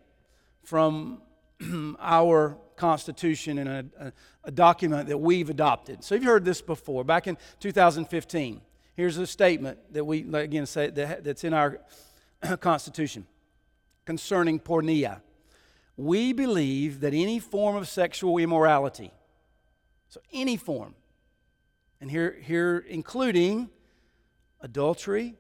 from 0.63 1.21
our 1.99 2.57
Constitution 2.77 3.59
and 3.59 3.69
a, 3.69 4.13
a, 4.45 4.53
document 4.53 5.09
that 5.09 5.19
we've 5.19 5.51
adopted. 5.51 6.05
So 6.05 6.15
you've 6.15 6.23
heard 6.23 6.45
this 6.45 6.63
before. 6.63 7.03
Back 7.03 7.27
in 7.27 7.37
2015, 7.59 8.61
here's 8.95 9.19
a 9.19 9.27
statement 9.27 9.81
that 9.95 10.05
we, 10.05 10.25
again, 10.33 10.65
say 10.67 10.91
that, 10.91 11.25
that's 11.25 11.43
in 11.43 11.53
our 11.53 11.81
Constitution 12.61 13.27
concerning 14.05 14.61
porneia. 14.61 15.23
We 15.97 16.33
believe 16.33 17.01
that 17.01 17.15
any 17.15 17.41
form 17.41 17.75
of 17.75 17.89
sexual 17.89 18.39
immorality, 18.39 19.11
so 20.09 20.21
any 20.33 20.57
form, 20.57 20.95
and 22.01 22.09
here, 22.09 22.39
here 22.41 22.85
including 22.89 23.71
adultery, 24.61 25.35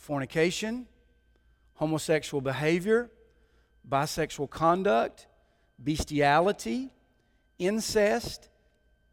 fornication, 0.00 0.86
homosexual 1.74 2.40
behavior, 2.40 3.10
bisexual 3.88 4.48
conduct, 4.48 5.26
bestiality, 5.78 6.92
incest, 7.58 8.48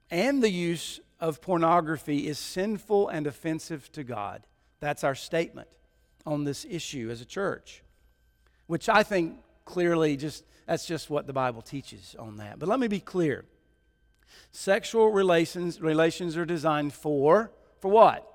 and 0.10 0.42
the 0.42 0.50
use 0.50 1.02
of 1.20 1.42
pornography 1.42 2.28
is 2.28 2.40
sinful 2.40 3.10
and 3.10 3.28
offensive 3.28 3.92
to 3.92 4.04
God. 4.04 4.48
That's 4.80 5.04
our 5.04 5.14
statement 5.14 5.68
on 6.26 6.46
this 6.46 6.66
issue 6.70 7.10
as 7.12 7.20
a 7.20 7.26
church, 7.26 7.84
which 8.68 8.88
I 8.88 9.04
think 9.04 9.40
clearly 9.66 10.16
just 10.16 10.46
that's 10.66 10.86
just 10.86 11.10
what 11.10 11.28
the 11.28 11.34
Bible 11.34 11.62
teaches 11.62 12.16
on 12.18 12.38
that. 12.38 12.60
But 12.60 12.70
let 12.70 12.80
me 12.80 12.88
be 12.88 13.02
clear. 13.02 13.44
Sexual 14.52 15.12
relations 15.12 15.82
relations 15.82 16.38
are 16.38 16.46
designed 16.46 16.94
for 16.94 17.52
for 17.82 17.92
what? 17.92 18.26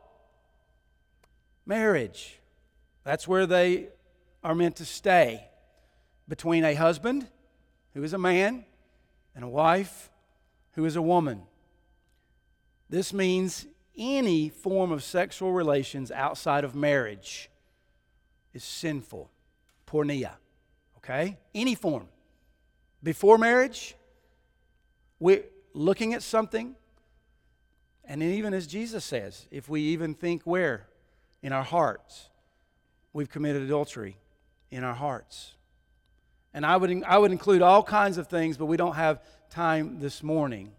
Marriage. 1.65 2.38
That's 3.05 3.27
where 3.27 3.47
they 3.47 3.88
are 4.45 4.55
meant 4.55 4.77
to 4.77 4.85
stay 4.85 5.49
between 6.29 6.65
a 6.65 6.75
husband 6.75 7.27
who 7.95 8.03
is 8.03 8.12
a 8.12 8.19
man 8.19 8.65
and 9.35 9.45
a 9.45 9.49
wife 9.49 10.11
who 10.73 10.85
is 10.85 10.97
a 10.97 11.03
woman. 11.03 11.43
This 12.88 13.12
means 13.12 13.67
any 13.97 14.49
form 14.49 14.93
of 14.93 15.03
sexual 15.03 15.53
relations 15.53 16.11
outside 16.11 16.65
of 16.65 16.75
marriage 16.75 17.51
is 18.53 18.65
sinful. 18.65 19.31
Porneia. 19.87 20.33
Okay? 20.99 21.38
Any 21.55 21.75
form. 21.75 22.09
Before 23.03 23.37
marriage, 23.37 23.95
we're 25.19 25.45
looking 25.75 26.15
at 26.15 26.23
something, 26.23 26.75
and 28.05 28.23
even 28.23 28.55
as 28.55 28.67
Jesus 28.67 29.05
says, 29.05 29.47
if 29.51 29.69
we 29.69 29.81
even 29.81 30.15
think 30.15 30.43
where? 30.45 30.87
In 31.43 31.53
our 31.53 31.65
hearts, 31.65 32.31
we've 33.12 33.31
committed 33.31 33.62
adultery 33.62 34.16
in 34.70 34.85
our 34.85 34.94
hearts. 34.94 35.55
And 36.55 36.66
I 36.66 36.77
would, 36.77 37.03
I 37.05 37.18
would 37.18 37.33
include 37.33 37.62
all 37.62 37.83
kinds 37.83 38.18
of 38.18 38.27
things, 38.27 38.57
but 38.57 38.66
we 38.66 38.77
don't 38.77 38.94
have 38.94 39.22
time 39.51 40.01
this 40.01 40.22
morning. 40.22 40.72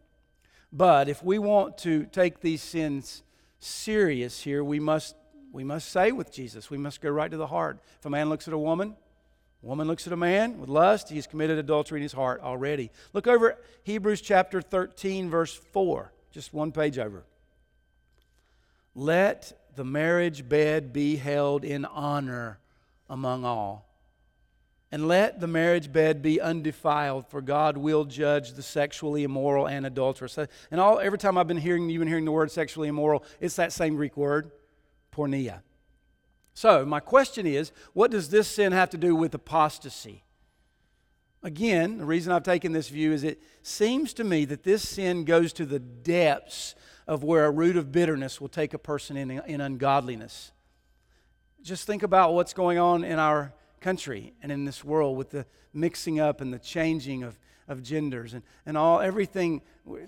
But 0.71 1.07
if 1.09 1.23
we 1.23 1.39
want 1.39 1.77
to 1.79 2.05
take 2.05 2.41
these 2.41 2.61
sins 2.61 3.23
serious 3.59 4.41
here, 4.41 4.63
we 4.63 4.79
must, 4.79 5.15
we 5.51 5.63
must 5.63 5.89
say 5.89 6.11
with 6.11 6.31
Jesus, 6.31 6.69
we 6.69 6.77
must 6.77 7.01
go 7.01 7.09
right 7.09 7.29
to 7.29 7.37
the 7.37 7.47
heart. 7.47 7.79
If 7.99 8.05
a 8.05 8.09
man 8.09 8.29
looks 8.29 8.47
at 8.47 8.53
a 8.53 8.57
woman, 8.57 8.95
a 9.63 9.65
woman 9.65 9.87
looks 9.87 10.07
at 10.07 10.13
a 10.13 10.17
man 10.17 10.59
with 10.59 10.69
lust, 10.69 11.09
he's 11.09 11.27
committed 11.27 11.57
adultery 11.57 11.99
in 11.99 12.03
his 12.03 12.13
heart 12.13 12.41
already. 12.41 12.91
Look 13.13 13.27
over 13.27 13.57
Hebrews 13.83 14.21
chapter 14.21 14.61
13, 14.61 15.29
verse 15.29 15.55
4, 15.55 16.11
just 16.31 16.53
one 16.53 16.71
page 16.71 16.97
over. 16.97 17.23
Let 18.95 19.53
the 19.75 19.85
marriage 19.85 20.47
bed 20.47 20.93
be 20.93 21.15
held 21.15 21.63
in 21.63 21.85
honor 21.85 22.59
among 23.09 23.45
all 23.45 23.93
and 24.93 25.07
let 25.07 25.39
the 25.39 25.47
marriage 25.47 25.91
bed 25.91 26.21
be 26.21 26.39
undefiled, 26.39 27.25
for 27.27 27.41
God 27.41 27.77
will 27.77 28.05
judge 28.05 28.53
the 28.53 28.61
sexually 28.61 29.23
immoral 29.23 29.67
and 29.67 29.87
adulterous. 29.87 30.37
And 30.69 30.79
all 30.79 30.99
every 30.99 31.17
time 31.17 31.35
I've 31.35 31.47
been 31.47 31.57
hearing 31.57 31.89
you've 31.89 31.97
been 31.97 32.07
hearing 32.07 32.25
the 32.25 32.31
word 32.31 32.51
sexually 32.51 32.89
immoral, 32.89 33.23
it's 33.41 33.55
that 33.55 33.73
same 33.73 33.95
Greek 33.95 34.15
word, 34.15 34.51
porneia. 35.11 35.61
So 36.53 36.85
my 36.85 36.99
question 36.99 37.47
is, 37.47 37.71
what 37.93 38.11
does 38.11 38.29
this 38.29 38.47
sin 38.47 38.71
have 38.71 38.91
to 38.91 38.97
do 38.97 39.15
with 39.15 39.33
apostasy? 39.33 40.23
Again, 41.43 41.97
the 41.97 42.05
reason 42.05 42.31
I've 42.31 42.43
taken 42.43 42.71
this 42.71 42.87
view 42.87 43.11
is 43.11 43.25
it 43.25 43.41
seems 43.61 44.13
to 44.13 44.23
me 44.23 44.45
that 44.45 44.63
this 44.63 44.87
sin 44.87 45.25
goes 45.25 45.51
to 45.53 45.65
the 45.65 45.79
depths 45.79 46.73
of 47.05 47.21
where 47.23 47.45
a 47.45 47.51
root 47.51 47.75
of 47.75 47.91
bitterness 47.91 48.39
will 48.39 48.47
take 48.47 48.73
a 48.73 48.77
person 48.77 49.17
in, 49.17 49.29
in 49.29 49.59
ungodliness. 49.59 50.53
Just 51.61 51.85
think 51.85 52.01
about 52.01 52.33
what's 52.33 52.53
going 52.53 52.77
on 52.77 53.03
in 53.03 53.19
our 53.19 53.53
country 53.81 54.33
and 54.41 54.53
in 54.53 54.63
this 54.63 54.85
world 54.85 55.17
with 55.17 55.31
the 55.31 55.45
mixing 55.73 56.17
up 56.17 56.39
and 56.39 56.53
the 56.53 56.59
changing 56.59 57.23
of, 57.23 57.37
of 57.67 57.83
genders 57.83 58.33
and, 58.33 58.43
and 58.65 58.77
all 58.77 59.01
everything. 59.01 59.61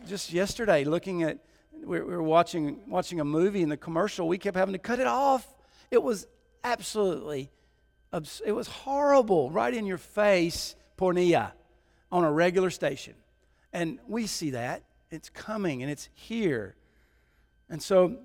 Just 0.07 0.31
yesterday, 0.31 0.85
looking 0.85 1.23
at, 1.23 1.39
we 1.83 1.99
were 1.99 2.23
watching, 2.23 2.79
watching 2.87 3.19
a 3.19 3.25
movie 3.25 3.61
and 3.61 3.69
the 3.69 3.77
commercial, 3.77 4.29
we 4.29 4.37
kept 4.37 4.55
having 4.55 4.73
to 4.73 4.79
cut 4.79 4.99
it 4.99 5.07
off. 5.07 5.45
It 5.91 6.01
was 6.01 6.27
absolutely, 6.63 7.51
it 8.45 8.53
was 8.53 8.67
horrible, 8.67 9.51
right 9.51 9.73
in 9.73 9.85
your 9.85 9.97
face, 9.97 10.75
porneia 10.97 11.51
on 12.11 12.23
a 12.23 12.31
regular 12.31 12.69
station. 12.69 13.13
And 13.73 13.99
we 14.07 14.27
see 14.27 14.51
that. 14.51 14.83
It's 15.11 15.29
coming 15.29 15.81
and 15.81 15.91
it's 15.91 16.09
here. 16.13 16.75
And 17.69 17.81
so 17.81 18.17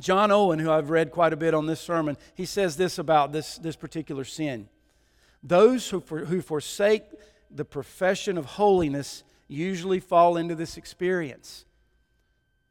John 0.00 0.30
Owen, 0.30 0.58
who 0.58 0.70
I've 0.70 0.90
read 0.90 1.10
quite 1.10 1.32
a 1.32 1.36
bit 1.36 1.54
on 1.54 1.66
this 1.66 1.80
sermon, 1.80 2.16
he 2.34 2.44
says 2.44 2.76
this 2.76 2.98
about 2.98 3.32
this, 3.32 3.58
this 3.58 3.76
particular 3.76 4.24
sin. 4.24 4.68
Those 5.42 5.88
who, 5.90 6.00
for, 6.00 6.24
who 6.24 6.40
forsake 6.40 7.04
the 7.50 7.64
profession 7.64 8.36
of 8.36 8.44
holiness 8.44 9.24
usually 9.48 10.00
fall 10.00 10.36
into 10.36 10.54
this 10.54 10.76
experience. 10.76 11.64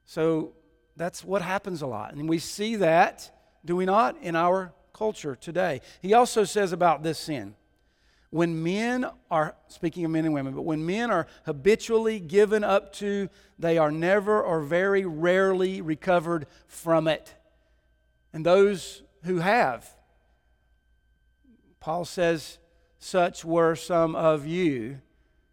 So 0.06 0.54
that's 0.96 1.24
what 1.24 1.42
happens 1.42 1.82
a 1.82 1.88
lot. 1.88 2.14
And 2.14 2.30
we 2.30 2.40
see 2.40 2.76
that, 2.78 3.32
do 3.64 3.76
we 3.76 3.86
not, 3.86 4.18
in 4.22 4.36
our 4.36 4.74
culture 4.94 5.36
today. 5.36 5.82
He 6.02 6.14
also 6.14 6.44
says 6.44 6.72
about 6.72 7.04
this 7.04 7.20
sin 7.20 7.56
When 8.30 8.64
men 8.64 9.06
are, 9.32 9.56
speaking 9.68 10.04
of 10.06 10.12
men 10.12 10.26
and 10.26 10.34
women, 10.34 10.54
but 10.54 10.64
when 10.64 10.86
men 10.86 11.12
are 11.12 11.28
habitually 11.46 12.20
given 12.20 12.64
up 12.64 12.92
to, 12.94 13.30
they 13.58 13.78
are 13.78 13.92
never 13.92 14.42
or 14.42 14.62
very 14.62 15.06
rarely 15.06 15.82
recovered 15.82 16.48
from 16.68 17.08
it. 17.08 17.36
And 18.34 18.46
those 18.46 19.04
who 19.24 19.38
have, 19.38 19.90
Paul 21.80 22.04
says, 22.04 22.58
such 23.00 23.46
were 23.46 23.76
some 23.76 24.16
of 24.16 24.46
you, 24.46 25.00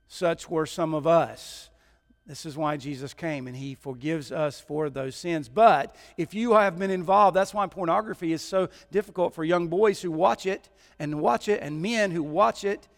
such 0.09 0.49
were 0.49 0.67
some 0.67 0.95
of 0.95 1.07
us. 1.07 1.71
This 2.27 2.47
is 2.47 2.57
why 2.57 2.77
Jesus 2.77 3.15
came, 3.15 3.49
and 3.49 3.57
He 3.57 3.75
forgives 3.75 4.31
us 4.31 4.61
for 4.61 4.89
those 4.89 5.17
sins. 5.17 5.49
But 5.49 5.97
if 6.17 6.35
you 6.35 6.53
have 6.53 6.79
been 6.79 6.91
involved, 6.91 7.37
that's 7.37 7.53
why 7.53 7.67
pornography 7.67 8.33
is 8.33 8.43
so 8.43 8.69
difficult 8.93 9.35
for 9.35 9.45
young 9.45 9.67
boys 9.69 10.01
who 10.01 10.11
watch 10.13 10.47
it 10.47 10.69
and 10.99 11.21
watch 11.21 11.49
it, 11.49 11.61
and 11.63 11.83
men 11.83 12.13
who 12.13 12.23
watch 12.23 12.65
it 12.65 12.89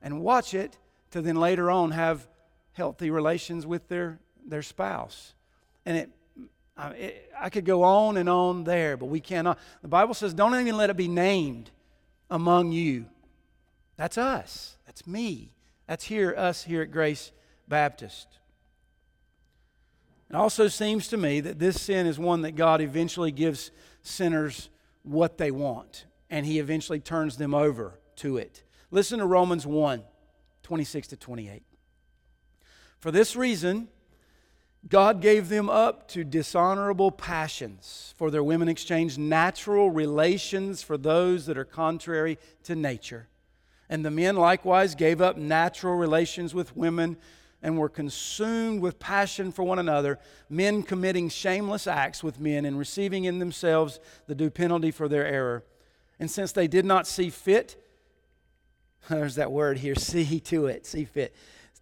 and 0.00 0.22
watch 0.22 0.54
it 0.54 0.78
to 1.10 1.20
then 1.20 1.36
later 1.36 1.70
on 1.70 1.90
have 1.90 2.26
healthy 2.72 3.10
relations 3.10 3.66
with 3.66 3.86
their, 3.88 4.18
their 4.46 4.62
spouse. 4.62 5.34
And 5.84 5.96
it, 5.98 6.10
it, 6.94 7.30
I 7.38 7.50
could 7.50 7.66
go 7.66 7.82
on 7.82 8.16
and 8.16 8.30
on 8.30 8.64
there, 8.64 8.96
but 8.96 9.06
we 9.06 9.20
cannot. 9.20 9.58
The 9.82 9.88
Bible 9.88 10.14
says, 10.14 10.32
don't 10.32 10.58
even 10.58 10.78
let 10.78 10.88
it 10.88 10.96
be 10.96 11.08
named 11.08 11.70
among 12.30 12.72
you. 12.72 13.06
That's 13.96 14.16
us. 14.16 14.78
That's 14.86 15.06
me. 15.06 15.52
That's 15.86 16.04
here, 16.04 16.34
us 16.34 16.64
here 16.64 16.80
at 16.80 16.90
Grace 16.90 17.32
Baptist. 17.68 18.39
It 20.30 20.36
also 20.36 20.68
seems 20.68 21.08
to 21.08 21.16
me 21.16 21.40
that 21.40 21.58
this 21.58 21.80
sin 21.80 22.06
is 22.06 22.18
one 22.18 22.42
that 22.42 22.52
God 22.52 22.80
eventually 22.80 23.32
gives 23.32 23.72
sinners 24.02 24.70
what 25.02 25.38
they 25.38 25.50
want, 25.50 26.06
and 26.30 26.46
He 26.46 26.60
eventually 26.60 27.00
turns 27.00 27.36
them 27.36 27.52
over 27.52 27.98
to 28.16 28.36
it. 28.36 28.62
Listen 28.92 29.18
to 29.18 29.26
Romans 29.26 29.66
1 29.66 30.02
26 30.62 31.08
to 31.08 31.16
28. 31.16 31.62
For 33.00 33.10
this 33.10 33.34
reason, 33.34 33.88
God 34.88 35.20
gave 35.20 35.48
them 35.48 35.68
up 35.68 36.06
to 36.08 36.22
dishonorable 36.22 37.10
passions, 37.10 38.14
for 38.16 38.30
their 38.30 38.44
women 38.44 38.68
exchanged 38.68 39.18
natural 39.18 39.90
relations 39.90 40.82
for 40.82 40.96
those 40.96 41.46
that 41.46 41.58
are 41.58 41.64
contrary 41.64 42.38
to 42.64 42.76
nature. 42.76 43.28
And 43.88 44.04
the 44.04 44.10
men 44.10 44.36
likewise 44.36 44.94
gave 44.94 45.20
up 45.20 45.36
natural 45.36 45.96
relations 45.96 46.54
with 46.54 46.76
women 46.76 47.16
and 47.62 47.78
were 47.78 47.88
consumed 47.88 48.80
with 48.80 48.98
passion 48.98 49.52
for 49.52 49.62
one 49.62 49.78
another, 49.78 50.18
men 50.48 50.82
committing 50.82 51.28
shameless 51.28 51.86
acts 51.86 52.22
with 52.22 52.40
men 52.40 52.64
and 52.64 52.78
receiving 52.78 53.24
in 53.24 53.38
themselves 53.38 54.00
the 54.26 54.34
due 54.34 54.50
penalty 54.50 54.90
for 54.90 55.08
their 55.08 55.26
error. 55.26 55.64
And 56.18 56.30
since 56.30 56.52
they 56.52 56.68
did 56.68 56.84
not 56.84 57.06
see 57.06 57.30
fit, 57.30 57.76
there's 59.08 59.34
that 59.36 59.52
word 59.52 59.78
here, 59.78 59.94
see 59.96 60.40
to 60.40 60.66
it, 60.66 60.86
see 60.86 61.04
fit. 61.04 61.34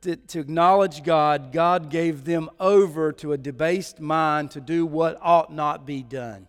To, 0.02 0.14
to, 0.14 0.38
acknowledge 0.38 1.02
God, 1.02 1.50
God 1.50 1.90
gave 1.90 2.24
them 2.24 2.50
over 2.60 3.10
to 3.14 3.32
a 3.32 3.38
debased 3.38 3.98
mind 3.98 4.52
to 4.52 4.60
do 4.60 4.86
what 4.86 5.18
ought 5.20 5.52
not 5.52 5.86
be 5.86 6.04
done. 6.04 6.46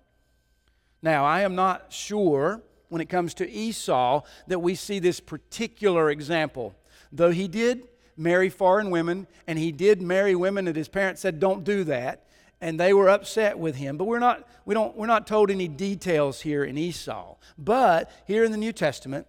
Now, 1.01 1.25
I 1.25 1.41
am 1.41 1.55
not 1.55 1.91
sure 1.91 2.61
when 2.89 3.01
it 3.01 3.09
comes 3.09 3.33
to 3.35 3.49
Esau 3.49 4.21
that 4.47 4.59
we 4.59 4.75
see 4.75 4.99
this 4.99 5.19
particular 5.19 6.11
example. 6.11 6.75
Though 7.11 7.31
he 7.31 7.47
did 7.47 7.87
marry 8.19 8.49
foreign 8.49 8.91
women, 8.91 9.25
and 9.47 9.57
he 9.57 9.71
did 9.71 10.01
marry 10.01 10.35
women 10.35 10.65
that 10.65 10.75
his 10.75 10.89
parents 10.89 11.21
said, 11.21 11.39
don't 11.39 11.63
do 11.63 11.83
that. 11.85 12.25
And 12.61 12.77
they 12.77 12.93
were 12.93 13.09
upset 13.09 13.57
with 13.57 13.75
him. 13.75 13.95
But 13.95 14.03
we're 14.03 14.19
not, 14.19 14.45
we 14.65 14.73
don't, 14.73 14.95
we're 14.97 15.07
not 15.07 15.25
told 15.25 15.49
any 15.49 15.69
details 15.69 16.41
here 16.41 16.65
in 16.65 16.77
Esau. 16.77 17.37
But 17.57 18.11
here 18.27 18.43
in 18.43 18.51
the 18.51 18.57
New 18.57 18.73
Testament, 18.73 19.27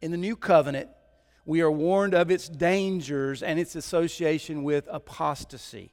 in 0.00 0.10
the 0.10 0.16
New 0.16 0.34
Covenant, 0.34 0.88
we 1.44 1.60
are 1.60 1.70
warned 1.70 2.14
of 2.14 2.30
its 2.30 2.48
dangers 2.48 3.42
and 3.42 3.60
its 3.60 3.76
association 3.76 4.64
with 4.64 4.88
apostasy. 4.90 5.92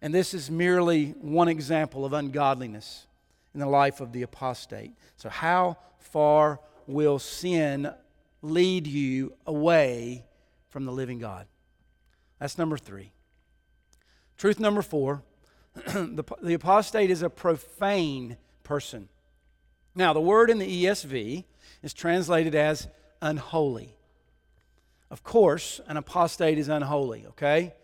And 0.00 0.12
this 0.12 0.34
is 0.34 0.50
merely 0.50 1.10
one 1.20 1.46
example 1.46 2.04
of 2.04 2.12
ungodliness 2.12 3.06
in 3.54 3.60
the 3.60 3.66
life 3.66 4.00
of 4.00 4.12
the 4.12 4.22
apostate. 4.22 4.92
So, 5.16 5.28
how 5.28 5.78
far 5.98 6.58
will 6.88 7.20
sin 7.20 7.92
lead 8.40 8.88
you 8.88 9.34
away 9.46 10.24
from 10.70 10.84
the 10.84 10.92
living 10.92 11.20
God? 11.20 11.46
That's 12.42 12.58
number 12.58 12.76
three. 12.76 13.12
Truth 14.36 14.58
number 14.58 14.82
four 14.82 15.22
the, 15.86 16.24
the 16.42 16.54
apostate 16.54 17.08
is 17.08 17.22
a 17.22 17.30
profane 17.30 18.36
person. 18.64 19.08
Now, 19.94 20.12
the 20.12 20.20
word 20.20 20.50
in 20.50 20.58
the 20.58 20.84
ESV 20.84 21.44
is 21.84 21.94
translated 21.94 22.56
as 22.56 22.88
unholy. 23.20 23.94
Of 25.08 25.22
course, 25.22 25.80
an 25.86 25.96
apostate 25.96 26.58
is 26.58 26.68
unholy, 26.68 27.26
okay? 27.28 27.74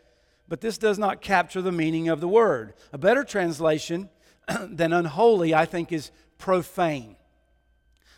But 0.48 0.60
this 0.60 0.76
does 0.76 0.98
not 0.98 1.20
capture 1.20 1.62
the 1.62 1.70
meaning 1.70 2.08
of 2.08 2.20
the 2.20 2.26
word. 2.26 2.74
A 2.92 2.98
better 2.98 3.22
translation 3.22 4.10
than 4.60 4.92
unholy, 4.92 5.54
I 5.54 5.66
think, 5.66 5.92
is 5.92 6.10
profane. 6.36 7.14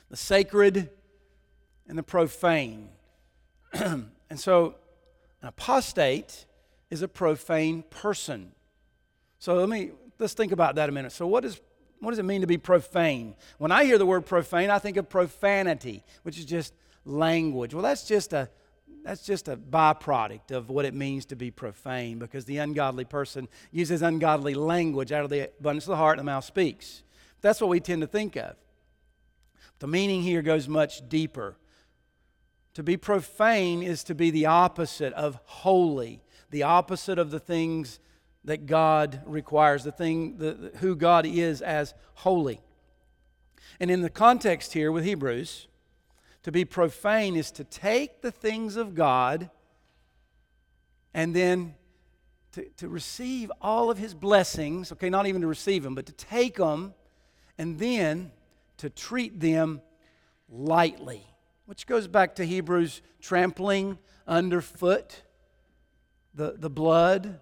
The 0.09 0.17
sacred 0.17 0.89
and 1.87 1.99
the 1.99 2.03
profane. 2.03 2.89
and 3.75 4.11
so, 4.37 4.77
an 5.43 5.49
apostate 5.49 6.47
is 6.91 7.03
a 7.03 7.09
profane 7.09 7.83
person. 7.91 8.53
So 9.39 9.55
let 9.55 9.69
me 9.69 9.91
let's 10.19 10.35
think 10.35 10.53
about 10.53 10.75
that 10.75 10.89
a 10.89 10.93
minute. 10.93 11.13
So 11.13 11.27
what 11.27 11.45
is 11.45 11.61
what 12.01 12.11
does 12.11 12.19
it 12.19 12.25
mean 12.25 12.41
to 12.41 12.47
be 12.47 12.59
profane? 12.59 13.35
When 13.59 13.73
I 13.73 13.85
hear 13.85 13.99
the 13.99 14.07
word 14.07 14.27
profane, 14.27 14.71
I 14.71 14.79
think 14.79 14.97
of 14.97 15.09
profanity, 15.09 16.03
which 16.23 16.39
is 16.39 16.45
just 16.45 16.75
language. 17.05 17.75
Well, 17.75 17.83
that's 17.83 18.07
just 18.07 18.33
a 18.33 18.49
that's 19.03 19.23
just 19.25 19.49
a 19.49 19.57
byproduct 19.57 20.51
of 20.51 20.69
what 20.69 20.85
it 20.85 20.93
means 20.93 21.25
to 21.27 21.37
be 21.37 21.51
profane 21.51 22.19
because 22.19 22.45
the 22.45 22.59
ungodly 22.59 23.05
person 23.05 23.49
uses 23.71 24.03
ungodly 24.03 24.55
language 24.55 25.11
out 25.11 25.25
of 25.25 25.31
the 25.31 25.51
abundance 25.59 25.85
of 25.85 25.91
the 25.91 25.97
heart 25.97 26.19
and 26.19 26.27
the 26.27 26.31
mouth 26.31 26.45
speaks. 26.45 27.03
That's 27.41 27.61
what 27.61 27.71
we 27.71 27.81
tend 27.81 28.03
to 28.03 28.07
think 28.07 28.37
of. 28.37 28.57
The 29.79 29.87
meaning 29.87 30.23
here 30.23 30.43
goes 30.43 30.69
much 30.69 31.09
deeper. 31.09 31.57
To 32.75 32.83
be 32.83 32.97
profane 32.97 33.83
is 33.83 34.05
to 34.05 34.15
be 34.15 34.31
the 34.31 34.47
opposite 34.47 35.13
of 35.15 35.39
holy, 35.45 36.23
the 36.51 36.63
opposite 36.63 37.19
of 37.19 37.31
the 37.31 37.41
things 37.41 37.99
that 38.45 38.67
God 38.67 39.23
requires, 39.27 39.85
the 39.85 39.93
thing, 39.93 40.39
the, 40.39 40.73
who 40.77 40.95
God 40.95 41.27
is 41.27 41.63
as 41.63 41.95
holy. 42.15 42.61
And 43.81 43.91
in 43.91 44.03
the 44.03 44.11
context 44.11 44.73
here 44.73 44.93
with 44.93 45.05
Hebrews, 45.05 45.67
to 46.45 46.53
be 46.53 46.65
profane 46.65 47.37
is 47.37 47.51
to 47.53 47.65
take 47.65 48.23
the 48.23 48.31
things 48.31 48.77
of 48.77 48.95
God 48.95 49.51
and 51.13 51.35
then 51.35 51.75
to, 52.53 52.65
to 52.79 52.89
receive 52.89 53.51
all 53.61 53.91
of 53.91 53.99
his 53.99 54.15
blessings, 54.15 54.93
okay, 54.93 55.11
not 55.11 55.27
even 55.27 55.41
to 55.43 55.47
receive 55.47 55.83
them, 55.83 55.95
but 55.95 56.07
to 56.07 56.13
take 56.13 56.57
them 56.57 56.95
and 57.59 57.79
then 57.79 58.31
to 58.79 58.89
treat 58.89 59.41
them 59.41 59.83
lightly 60.49 61.30
which 61.71 61.87
goes 61.87 62.09
back 62.09 62.35
to 62.35 62.45
Hebrews 62.45 63.01
trampling 63.21 63.97
underfoot 64.27 65.23
the, 66.35 66.57
the 66.59 66.69
blood 66.69 67.39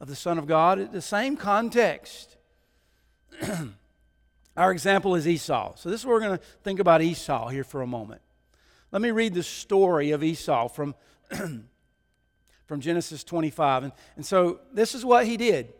of 0.00 0.08
the 0.08 0.16
Son 0.16 0.38
of 0.38 0.46
God. 0.46 0.90
The 0.90 1.02
same 1.02 1.36
context. 1.36 2.38
Our 4.56 4.72
example 4.72 5.16
is 5.16 5.28
Esau. 5.28 5.74
So, 5.76 5.90
this 5.90 6.00
is 6.00 6.06
where 6.06 6.14
we're 6.14 6.22
going 6.22 6.38
to 6.38 6.44
think 6.62 6.80
about 6.80 7.02
Esau 7.02 7.48
here 7.48 7.62
for 7.62 7.82
a 7.82 7.86
moment. 7.86 8.22
Let 8.90 9.02
me 9.02 9.10
read 9.10 9.34
the 9.34 9.42
story 9.42 10.12
of 10.12 10.24
Esau 10.24 10.68
from, 10.68 10.94
from 12.66 12.80
Genesis 12.80 13.22
25. 13.22 13.82
And, 13.82 13.92
and 14.16 14.24
so, 14.24 14.60
this 14.72 14.94
is 14.94 15.04
what 15.04 15.26
he 15.26 15.36
did. 15.36 15.74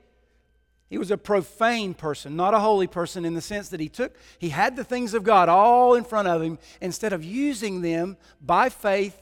He 0.88 0.96
was 0.96 1.10
a 1.10 1.18
profane 1.18 1.92
person, 1.92 2.34
not 2.34 2.54
a 2.54 2.60
holy 2.60 2.86
person 2.86 3.24
in 3.24 3.34
the 3.34 3.42
sense 3.42 3.68
that 3.68 3.80
he 3.80 3.88
took, 3.88 4.16
he 4.38 4.48
had 4.48 4.74
the 4.74 4.84
things 4.84 5.12
of 5.12 5.22
God 5.22 5.48
all 5.48 5.94
in 5.94 6.04
front 6.04 6.28
of 6.28 6.40
him. 6.40 6.58
Instead 6.80 7.12
of 7.12 7.22
using 7.22 7.82
them 7.82 8.16
by 8.40 8.70
faith 8.70 9.20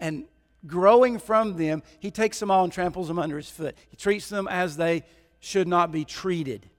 and 0.00 0.24
growing 0.66 1.18
from 1.18 1.58
them, 1.58 1.82
he 2.00 2.10
takes 2.10 2.40
them 2.40 2.50
all 2.50 2.64
and 2.64 2.72
tramples 2.72 3.08
them 3.08 3.18
under 3.18 3.36
his 3.36 3.50
foot. 3.50 3.76
He 3.90 3.96
treats 3.96 4.28
them 4.28 4.48
as 4.48 4.76
they 4.76 5.04
should 5.40 5.68
not 5.68 5.92
be 5.92 6.04
treated. 6.04 6.70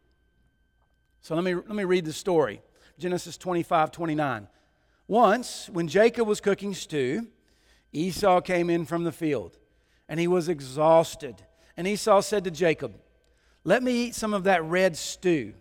So 1.21 1.35
let 1.35 1.43
me, 1.43 1.53
let 1.53 1.69
me 1.69 1.83
read 1.83 2.05
the 2.05 2.13
story 2.13 2.61
Genesis 2.97 3.37
25 3.37 3.91
29. 3.91 4.47
Once, 5.07 5.69
when 5.71 5.87
Jacob 5.87 6.27
was 6.27 6.41
cooking 6.41 6.73
stew, 6.73 7.27
Esau 7.91 8.41
came 8.41 8.69
in 8.69 8.85
from 8.85 9.03
the 9.03 9.11
field, 9.11 9.57
and 10.09 10.19
he 10.19 10.27
was 10.27 10.49
exhausted. 10.49 11.43
And 11.75 11.87
Esau 11.87 12.21
said 12.21 12.43
to 12.45 12.51
Jacob, 12.51 12.95
let 13.63 13.81
me 13.81 14.05
eat 14.05 14.15
some 14.15 14.33
of 14.33 14.43
that 14.43 14.63
red 14.63 14.97
stew, 14.97 15.53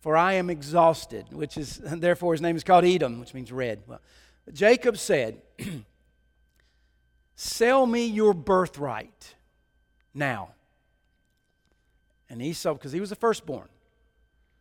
for 0.00 0.16
I 0.16 0.34
am 0.34 0.48
exhausted, 0.50 1.26
which 1.32 1.56
is, 1.56 1.76
therefore, 1.84 2.32
his 2.32 2.40
name 2.40 2.56
is 2.56 2.64
called 2.64 2.84
Edom, 2.84 3.20
which 3.20 3.34
means 3.34 3.52
red. 3.52 3.82
Well, 3.86 4.00
Jacob 4.52 4.96
said, 4.96 5.42
Sell 7.38 7.84
me 7.84 8.06
your 8.06 8.32
birthright 8.32 9.34
now. 10.14 10.54
And 12.30 12.40
Esau, 12.40 12.72
because 12.72 12.92
he 12.92 13.00
was 13.00 13.10
the 13.10 13.16
firstborn, 13.16 13.68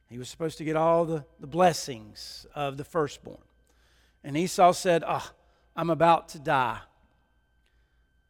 he 0.09 0.17
was 0.17 0.29
supposed 0.29 0.57
to 0.57 0.65
get 0.65 0.75
all 0.75 1.05
the, 1.05 1.25
the 1.39 1.47
blessings 1.47 2.45
of 2.53 2.77
the 2.77 2.83
firstborn. 2.83 3.41
And 4.23 4.35
Esau 4.35 4.73
said, 4.73 5.03
Ah, 5.07 5.25
oh, 5.25 5.35
I'm 5.75 5.89
about 5.89 6.29
to 6.29 6.39
die. 6.39 6.79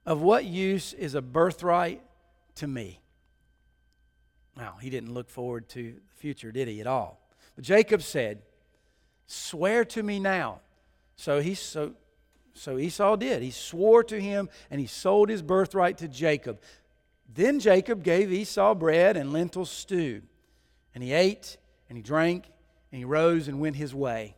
Of 0.05 0.21
what 0.21 0.45
use 0.45 0.93
is 0.93 1.15
a 1.15 1.21
birthright 1.21 2.01
to 2.55 2.67
me? 2.67 3.01
Now, 4.58 4.78
he 4.82 4.89
didn't 4.89 5.13
look 5.13 5.30
forward 5.30 5.68
to 5.70 5.94
the 5.94 6.15
future, 6.15 6.52
did 6.52 6.68
he, 6.68 6.80
at 6.82 6.88
all? 6.88 7.20
But 7.56 7.65
Jacob 7.65 8.02
said, 8.02 8.41
Swear 9.28 9.86
to 9.86 10.04
me 10.04 10.20
now. 10.20 10.62
So 11.15 11.41
he 11.41 11.56
so 11.56 11.94
so 12.54 12.78
Esau 12.78 13.15
did. 13.15 13.41
He 13.41 13.52
swore 13.52 14.04
to 14.06 14.20
him 14.20 14.50
and 14.70 14.80
he 14.80 14.88
sold 14.88 15.30
his 15.30 15.41
birthright 15.41 15.98
to 16.00 16.08
Jacob. 16.08 16.62
Then 17.34 17.60
Jacob 17.60 18.04
gave 18.04 18.32
Esau 18.32 18.76
bread 18.76 19.18
and 19.18 19.34
lentil 19.34 19.65
stew. 19.65 20.22
And 20.94 21.04
he 21.04 21.12
ate 21.12 21.58
and 21.89 21.98
he 21.98 22.02
drank 22.02 22.46
and 22.91 23.00
he 23.00 23.06
rose 23.06 23.48
and 23.48 23.60
went 23.60 23.76
his 23.76 23.94
way. 23.94 24.36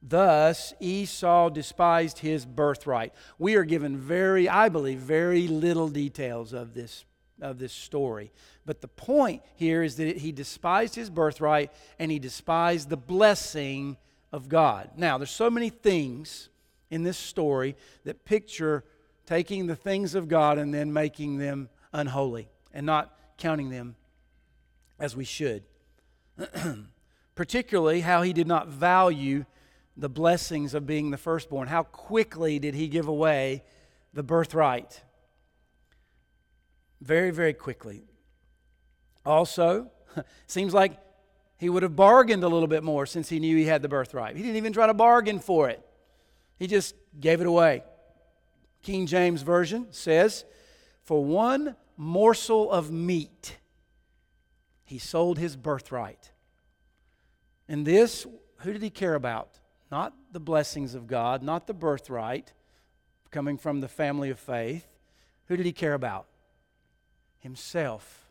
Thus 0.00 0.74
Esau 0.80 1.48
despised 1.48 2.18
his 2.18 2.44
birthright. 2.44 3.14
We 3.38 3.56
are 3.56 3.64
given 3.64 3.96
very, 3.96 4.48
I 4.48 4.68
believe, 4.68 4.98
very 4.98 5.48
little 5.48 5.88
details 5.88 6.52
of 6.52 6.74
this, 6.74 7.04
of 7.40 7.58
this 7.58 7.72
story. 7.72 8.32
But 8.64 8.80
the 8.80 8.88
point 8.88 9.42
here 9.56 9.82
is 9.82 9.96
that 9.96 10.18
he 10.18 10.32
despised 10.32 10.94
his 10.94 11.10
birthright 11.10 11.72
and 11.98 12.10
he 12.10 12.18
despised 12.18 12.88
the 12.88 12.96
blessing 12.96 13.96
of 14.32 14.48
God. 14.48 14.90
Now, 14.96 15.18
there's 15.18 15.30
so 15.30 15.50
many 15.50 15.70
things 15.70 16.48
in 16.90 17.02
this 17.02 17.18
story 17.18 17.76
that 18.04 18.24
picture 18.24 18.84
taking 19.26 19.66
the 19.66 19.76
things 19.76 20.14
of 20.14 20.28
God 20.28 20.58
and 20.58 20.72
then 20.72 20.92
making 20.92 21.38
them 21.38 21.68
unholy 21.92 22.48
and 22.72 22.86
not 22.86 23.16
counting 23.38 23.70
them 23.70 23.96
as 24.98 25.16
we 25.16 25.24
should. 25.24 25.64
Particularly 27.34 28.00
how 28.00 28.22
he 28.22 28.32
did 28.32 28.46
not 28.46 28.68
value 28.68 29.44
the 29.96 30.08
blessings 30.08 30.74
of 30.74 30.86
being 30.86 31.10
the 31.10 31.16
firstborn. 31.16 31.68
How 31.68 31.84
quickly 31.84 32.58
did 32.58 32.74
he 32.74 32.88
give 32.88 33.08
away 33.08 33.64
the 34.12 34.22
birthright? 34.22 35.02
Very, 37.04 37.30
very 37.30 37.52
quickly. 37.52 38.02
Also, 39.26 39.90
seems 40.46 40.72
like 40.72 40.98
he 41.58 41.68
would 41.68 41.82
have 41.82 41.94
bargained 41.94 42.42
a 42.42 42.48
little 42.48 42.66
bit 42.66 42.82
more 42.82 43.04
since 43.04 43.28
he 43.28 43.38
knew 43.38 43.56
he 43.56 43.66
had 43.66 43.82
the 43.82 43.88
birthright. 43.88 44.36
He 44.36 44.42
didn't 44.42 44.56
even 44.56 44.72
try 44.72 44.86
to 44.86 44.94
bargain 44.94 45.38
for 45.38 45.68
it, 45.68 45.84
he 46.58 46.66
just 46.66 46.94
gave 47.20 47.42
it 47.42 47.46
away. 47.46 47.84
King 48.82 49.06
James 49.06 49.42
Version 49.42 49.86
says, 49.90 50.44
For 51.02 51.22
one 51.22 51.76
morsel 51.96 52.70
of 52.70 52.90
meat, 52.90 53.58
he 54.84 54.98
sold 54.98 55.38
his 55.38 55.56
birthright. 55.56 56.32
And 57.68 57.86
this, 57.86 58.26
who 58.58 58.72
did 58.72 58.82
he 58.82 58.90
care 58.90 59.14
about? 59.14 59.58
Not 59.90 60.14
the 60.32 60.40
blessings 60.40 60.94
of 60.94 61.06
God, 61.06 61.42
not 61.42 61.66
the 61.66 61.74
birthright 61.74 62.52
coming 63.30 63.56
from 63.56 63.80
the 63.80 63.88
family 63.88 64.30
of 64.30 64.38
faith. 64.38 64.86
Who 65.46 65.56
did 65.56 65.66
he 65.66 65.72
care 65.72 65.94
about? 65.94 66.26
Himself. 67.44 68.24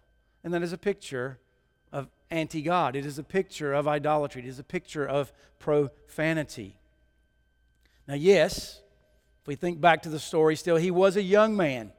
And 0.43 0.54
that 0.54 0.63
is 0.63 0.73
a 0.73 0.78
picture 0.78 1.39
of 1.91 2.10
anti 2.32 2.63
God. 2.63 2.95
It 2.95 3.06
is 3.06 3.19
a 3.19 3.23
picture 3.23 3.71
of 3.71 3.88
idolatry. 3.88 4.41
It 4.41 4.47
is 4.47 4.58
a 4.58 4.63
picture 4.63 5.08
of 5.08 5.32
profanity. 5.60 6.76
Now, 8.08 8.15
yes, 8.15 8.82
if 9.41 9.47
we 9.47 9.56
think 9.56 9.80
back 9.80 10.02
to 10.02 10.10
the 10.10 10.19
story, 10.19 10.56
still, 10.56 10.78
he 10.78 10.89
was 10.89 11.15
a 11.15 11.21
young 11.21 11.56
man, 11.56 11.93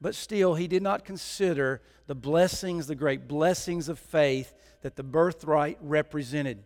but 0.00 0.14
still, 0.14 0.54
he 0.54 0.68
did 0.68 0.82
not 0.82 1.04
consider 1.04 1.82
the 2.06 2.14
blessings, 2.14 2.86
the 2.86 2.94
great 2.94 3.26
blessings 3.26 3.88
of 3.88 3.98
faith 3.98 4.54
that 4.82 4.94
the 4.94 5.02
birthright 5.02 5.76
represented. 5.80 6.62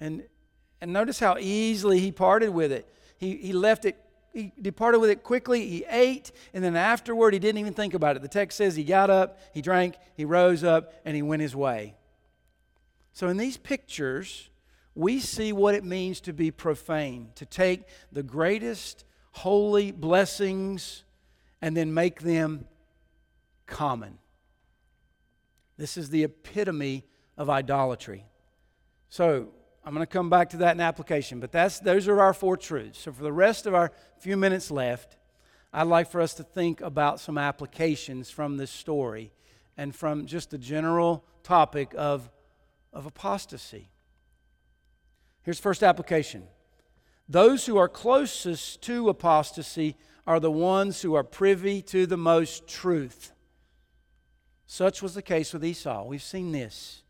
And, 0.00 0.24
and 0.80 0.92
notice 0.92 1.20
how 1.20 1.36
easily 1.38 2.00
he 2.00 2.10
parted 2.10 2.50
with 2.50 2.72
it. 2.72 2.92
He, 3.18 3.36
he 3.36 3.52
left 3.52 3.84
it 3.84 3.96
he 4.32 4.52
departed 4.60 4.98
with 4.98 5.10
it 5.10 5.22
quickly. 5.22 5.66
He 5.68 5.84
ate, 5.88 6.32
and 6.52 6.62
then 6.62 6.76
afterward, 6.76 7.32
he 7.32 7.38
didn't 7.40 7.58
even 7.58 7.74
think 7.74 7.94
about 7.94 8.16
it. 8.16 8.22
The 8.22 8.28
text 8.28 8.58
says 8.58 8.76
he 8.76 8.84
got 8.84 9.10
up, 9.10 9.38
he 9.52 9.62
drank, 9.62 9.96
he 10.14 10.24
rose 10.24 10.64
up, 10.64 10.92
and 11.04 11.16
he 11.16 11.22
went 11.22 11.42
his 11.42 11.56
way. 11.56 11.94
So, 13.12 13.28
in 13.28 13.36
these 13.36 13.56
pictures, 13.56 14.50
we 14.94 15.20
see 15.20 15.52
what 15.52 15.74
it 15.74 15.84
means 15.84 16.20
to 16.22 16.32
be 16.32 16.50
profane, 16.50 17.30
to 17.36 17.46
take 17.46 17.82
the 18.12 18.22
greatest 18.22 19.04
holy 19.32 19.92
blessings 19.92 21.04
and 21.60 21.76
then 21.76 21.94
make 21.94 22.20
them 22.20 22.66
common. 23.66 24.18
This 25.76 25.96
is 25.96 26.10
the 26.10 26.24
epitome 26.24 27.04
of 27.36 27.48
idolatry. 27.48 28.26
So, 29.08 29.48
I'm 29.88 29.94
going 29.94 30.06
to 30.06 30.12
come 30.12 30.28
back 30.28 30.50
to 30.50 30.58
that 30.58 30.74
in 30.74 30.82
application, 30.82 31.40
but 31.40 31.50
that's, 31.50 31.78
those 31.78 32.08
are 32.08 32.20
our 32.20 32.34
four 32.34 32.58
truths. 32.58 32.98
So, 32.98 33.10
for 33.10 33.22
the 33.22 33.32
rest 33.32 33.64
of 33.64 33.74
our 33.74 33.90
few 34.18 34.36
minutes 34.36 34.70
left, 34.70 35.16
I'd 35.72 35.86
like 35.86 36.10
for 36.10 36.20
us 36.20 36.34
to 36.34 36.42
think 36.42 36.82
about 36.82 37.20
some 37.20 37.38
applications 37.38 38.30
from 38.30 38.58
this 38.58 38.70
story 38.70 39.32
and 39.78 39.96
from 39.96 40.26
just 40.26 40.50
the 40.50 40.58
general 40.58 41.24
topic 41.42 41.94
of, 41.96 42.28
of 42.92 43.06
apostasy. 43.06 43.88
Here's 45.42 45.58
first 45.58 45.82
application 45.82 46.46
those 47.26 47.64
who 47.64 47.78
are 47.78 47.88
closest 47.88 48.82
to 48.82 49.08
apostasy 49.08 49.96
are 50.26 50.38
the 50.38 50.50
ones 50.50 51.00
who 51.00 51.14
are 51.14 51.24
privy 51.24 51.80
to 51.80 52.04
the 52.04 52.18
most 52.18 52.68
truth. 52.68 53.32
Such 54.66 55.00
was 55.00 55.14
the 55.14 55.22
case 55.22 55.54
with 55.54 55.64
Esau. 55.64 56.04
We've 56.04 56.22
seen 56.22 56.52
this. 56.52 57.04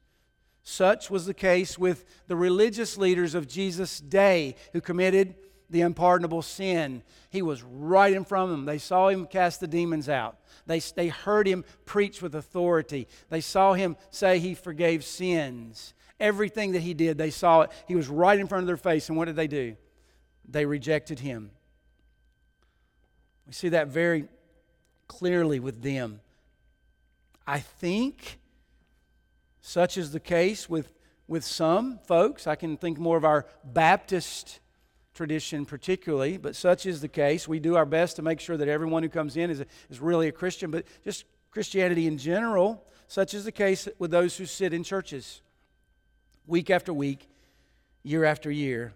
Such 0.71 1.11
was 1.11 1.25
the 1.25 1.33
case 1.33 1.79
with 1.79 2.05
the 2.27 2.37
religious 2.37 2.99
leaders 2.99 3.35
of 3.35 3.49
Jesus' 3.49 4.01
day 4.01 4.55
who 4.75 4.83
committed 4.83 5.35
the 5.71 5.81
unpardonable 5.81 6.43
sin. 6.43 7.03
He 7.31 7.41
was 7.41 7.63
right 7.63 8.13
in 8.13 8.23
front 8.23 8.45
of 8.45 8.51
them. 8.51 8.67
They 8.67 8.77
saw 8.77 9.09
him 9.09 9.25
cast 9.25 9.61
the 9.61 9.67
demons 9.67 10.11
out. 10.11 10.37
They, 10.67 10.81
they 10.81 11.09
heard 11.09 11.49
him 11.49 11.65
preach 11.87 12.21
with 12.21 12.35
authority. 12.35 13.09
They 13.31 13.41
saw 13.41 13.73
him 13.73 13.97
say 14.11 14.41
he 14.41 14.53
forgave 14.53 15.05
sins. 15.05 15.95
Everything 16.21 16.73
that 16.73 16.83
he 16.83 16.93
did, 16.93 17.17
they 17.17 17.31
saw 17.31 17.63
it. 17.63 17.71
He 17.87 17.97
was 17.97 18.09
right 18.09 18.39
in 18.39 18.47
front 18.47 18.61
of 18.61 18.67
their 18.67 18.77
face. 18.77 19.09
And 19.09 19.17
what 19.17 19.25
did 19.25 19.37
they 19.37 19.49
do? 19.49 19.75
They 20.47 20.67
rejected 20.67 21.21
him. 21.21 21.51
We 23.47 23.55
see 23.55 23.71
that 23.71 23.89
very 23.89 24.29
clearly 25.07 25.61
with 25.61 25.81
them. 25.81 26.21
I 27.47 27.61
think 27.61 28.39
such 29.69 29.99
is 29.99 30.13
the 30.13 30.21
case 30.21 30.67
with, 30.67 30.95
with 31.27 31.45
some 31.45 31.99
folks. 32.07 32.47
I 32.47 32.55
can 32.55 32.79
think 32.79 32.99
more 32.99 33.19
of 33.19 33.25
our 33.27 33.45
Baptist 33.63 34.61
tradition 35.13 35.67
particularly, 35.67 36.39
but 36.39 36.57
such 36.57 36.87
is 36.87 37.03
the 37.03 37.09
case. 37.09 37.47
We 37.47 37.61
do 37.61 37.77
our 37.77 37.85
best 37.85 38.17
to 38.17 38.23
make 38.23 38.41
sure 38.41 38.57
that 38.57 38.67
everyone 38.67 39.03
who 39.03 39.11
comes 39.11 39.37
in 39.37 39.51
is, 39.51 39.61
a, 39.61 39.67
is 39.91 40.01
really 40.01 40.27
a 40.27 40.33
Christian, 40.33 40.71
but 40.71 40.87
just 41.05 41.27
Christianity 41.51 42.07
in 42.07 42.17
general, 42.17 42.83
such 43.09 43.35
is 43.35 43.45
the 43.45 43.53
case 43.53 43.87
with 43.99 44.11
those 44.11 44.39
who 44.39 44.47
sit 44.47 44.73
in 44.73 44.85
churches 44.85 45.43
week 46.47 46.71
after 46.71 46.95
week, 46.95 47.29
year 48.03 48.25
after 48.25 48.51
year. 48.51 48.95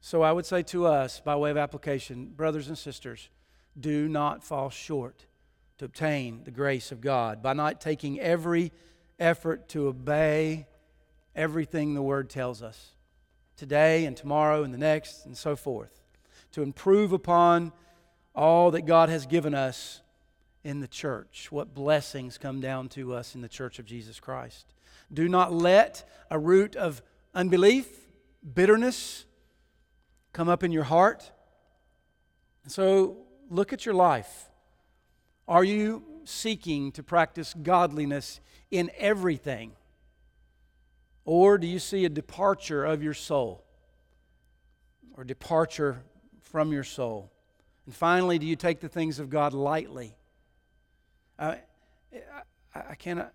So 0.00 0.22
I 0.22 0.32
would 0.32 0.46
say 0.46 0.62
to 0.62 0.86
us, 0.86 1.20
by 1.20 1.36
way 1.36 1.50
of 1.50 1.58
application, 1.58 2.32
brothers 2.34 2.68
and 2.68 2.78
sisters, 2.78 3.28
do 3.78 4.08
not 4.08 4.42
fall 4.42 4.70
short 4.70 5.26
to 5.78 5.84
obtain 5.84 6.42
the 6.44 6.50
grace 6.50 6.90
of 6.92 7.00
God 7.00 7.42
by 7.42 7.52
not 7.52 7.80
taking 7.80 8.18
every 8.20 8.72
effort 9.18 9.68
to 9.70 9.88
obey 9.88 10.66
everything 11.34 11.94
the 11.94 12.02
Word 12.02 12.30
tells 12.30 12.62
us 12.62 12.92
today 13.56 14.04
and 14.04 14.16
tomorrow 14.16 14.62
and 14.62 14.72
the 14.72 14.78
next 14.78 15.26
and 15.26 15.36
so 15.36 15.56
forth, 15.56 16.02
to 16.52 16.62
improve 16.62 17.12
upon 17.12 17.72
all 18.34 18.70
that 18.70 18.82
God 18.82 19.08
has 19.08 19.26
given 19.26 19.54
us 19.54 20.02
in 20.62 20.80
the 20.80 20.88
church, 20.88 21.48
what 21.50 21.74
blessings 21.74 22.38
come 22.38 22.60
down 22.60 22.88
to 22.90 23.14
us 23.14 23.34
in 23.34 23.40
the 23.40 23.48
church 23.48 23.78
of 23.78 23.86
Jesus 23.86 24.20
Christ. 24.20 24.66
Do 25.12 25.28
not 25.28 25.52
let 25.52 26.08
a 26.30 26.38
root 26.38 26.74
of 26.74 27.02
unbelief, 27.34 27.88
bitterness 28.54 29.24
come 30.32 30.48
up 30.48 30.64
in 30.64 30.72
your 30.72 30.84
heart. 30.84 31.30
So 32.66 33.18
look 33.48 33.72
at 33.72 33.86
your 33.86 33.94
life. 33.94 34.45
Are 35.48 35.64
you 35.64 36.02
seeking 36.24 36.90
to 36.92 37.02
practice 37.02 37.54
godliness 37.62 38.40
in 38.70 38.90
everything? 38.98 39.72
Or 41.24 41.58
do 41.58 41.66
you 41.66 41.78
see 41.78 42.04
a 42.04 42.08
departure 42.08 42.84
of 42.84 43.02
your 43.02 43.14
soul 43.14 43.64
or 45.16 45.24
departure 45.24 46.02
from 46.40 46.72
your 46.72 46.84
soul? 46.84 47.30
And 47.84 47.94
finally, 47.94 48.38
do 48.38 48.46
you 48.46 48.56
take 48.56 48.80
the 48.80 48.88
things 48.88 49.18
of 49.18 49.30
God 49.30 49.52
lightly? 49.52 50.16
I, 51.38 51.60
I, 52.74 52.82
I 52.90 52.94
cannot, 52.96 53.32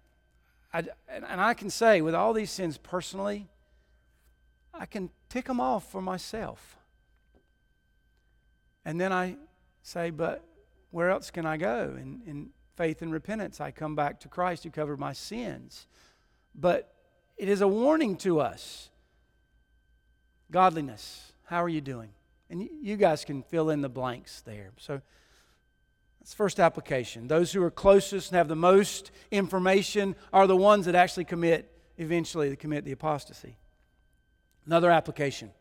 I, 0.73 0.83
and 1.09 1.41
I 1.41 1.53
can 1.53 1.69
say 1.69 2.01
with 2.01 2.15
all 2.15 2.33
these 2.33 2.51
sins 2.51 2.77
personally, 2.77 3.47
I 4.73 4.85
can 4.85 5.09
tick 5.29 5.45
them 5.45 5.59
off 5.59 5.89
for 5.91 6.01
myself. 6.01 6.77
And 8.83 8.99
then 8.99 9.13
I 9.13 9.37
say, 9.83 10.09
but 10.09 10.43
where 10.91 11.09
else 11.09 11.31
can 11.31 11.45
I 11.45 11.57
go? 11.57 11.97
In, 11.99 12.21
in 12.25 12.49
faith 12.75 13.01
and 13.01 13.11
repentance, 13.11 13.59
I 13.59 13.71
come 13.71 13.95
back 13.95 14.19
to 14.21 14.27
Christ 14.27 14.63
who 14.63 14.69
covered 14.69 14.99
my 14.99 15.13
sins. 15.13 15.87
But 16.53 16.93
it 17.37 17.49
is 17.49 17.61
a 17.61 17.67
warning 17.67 18.17
to 18.17 18.39
us. 18.39 18.89
Godliness, 20.51 21.31
how 21.45 21.63
are 21.63 21.69
you 21.69 21.81
doing? 21.81 22.09
And 22.49 22.67
you 22.81 22.97
guys 22.97 23.23
can 23.23 23.41
fill 23.43 23.69
in 23.69 23.81
the 23.81 23.89
blanks 23.89 24.41
there. 24.41 24.71
So 24.77 25.01
that's 26.19 26.33
first 26.33 26.59
application. 26.59 27.27
Those 27.27 27.53
who 27.53 27.63
are 27.63 27.71
closest 27.71 28.31
and 28.31 28.37
have 28.37 28.49
the 28.49 28.55
most 28.55 29.11
information 29.31 30.15
are 30.33 30.45
the 30.45 30.57
ones 30.57 30.85
that 30.85 30.93
actually 30.93 31.25
commit, 31.25 31.71
eventually, 31.97 32.49
to 32.49 32.55
commit 32.55 32.83
the 32.83 32.91
apostasy. 32.91 33.57
Another 34.65 34.91
application. 34.91 35.51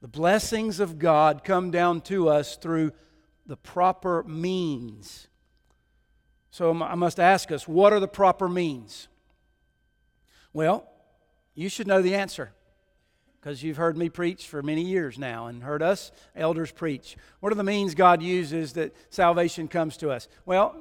The 0.00 0.08
blessings 0.08 0.80
of 0.80 0.98
God 0.98 1.44
come 1.44 1.70
down 1.70 2.00
to 2.02 2.28
us 2.28 2.56
through 2.56 2.92
the 3.46 3.56
proper 3.56 4.22
means. 4.24 5.28
So 6.50 6.82
I 6.82 6.94
must 6.94 7.18
ask 7.18 7.50
us 7.50 7.66
what 7.66 7.92
are 7.92 8.00
the 8.00 8.08
proper 8.08 8.48
means? 8.48 9.08
Well, 10.52 10.88
you 11.54 11.68
should 11.68 11.86
know 11.86 12.02
the 12.02 12.14
answer 12.14 12.52
because 13.40 13.62
you've 13.62 13.76
heard 13.76 13.96
me 13.96 14.08
preach 14.08 14.46
for 14.46 14.62
many 14.62 14.82
years 14.82 15.18
now 15.18 15.46
and 15.46 15.62
heard 15.62 15.82
us 15.82 16.12
elders 16.36 16.70
preach. 16.70 17.16
What 17.40 17.50
are 17.52 17.56
the 17.56 17.64
means 17.64 17.94
God 17.94 18.22
uses 18.22 18.74
that 18.74 18.94
salvation 19.10 19.66
comes 19.66 19.96
to 19.98 20.10
us? 20.10 20.28
Well, 20.46 20.76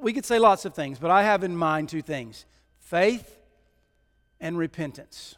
we 0.00 0.12
could 0.12 0.26
say 0.26 0.38
lots 0.38 0.64
of 0.64 0.74
things, 0.74 0.98
but 0.98 1.10
I 1.10 1.22
have 1.22 1.42
in 1.42 1.56
mind 1.56 1.88
two 1.88 2.02
things 2.02 2.44
faith 2.80 3.38
and 4.40 4.58
repentance. 4.58 5.36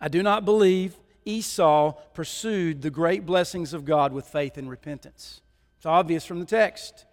I 0.00 0.08
do 0.08 0.22
not 0.22 0.44
believe 0.44 0.96
Esau 1.24 1.92
pursued 2.14 2.82
the 2.82 2.90
great 2.90 3.24
blessings 3.24 3.72
of 3.72 3.84
God 3.84 4.12
with 4.12 4.26
faith 4.26 4.56
and 4.56 4.68
repentance. 4.68 5.40
It's 5.76 5.86
obvious 5.86 6.24
from 6.24 6.40
the 6.40 6.46
text. 6.46 7.06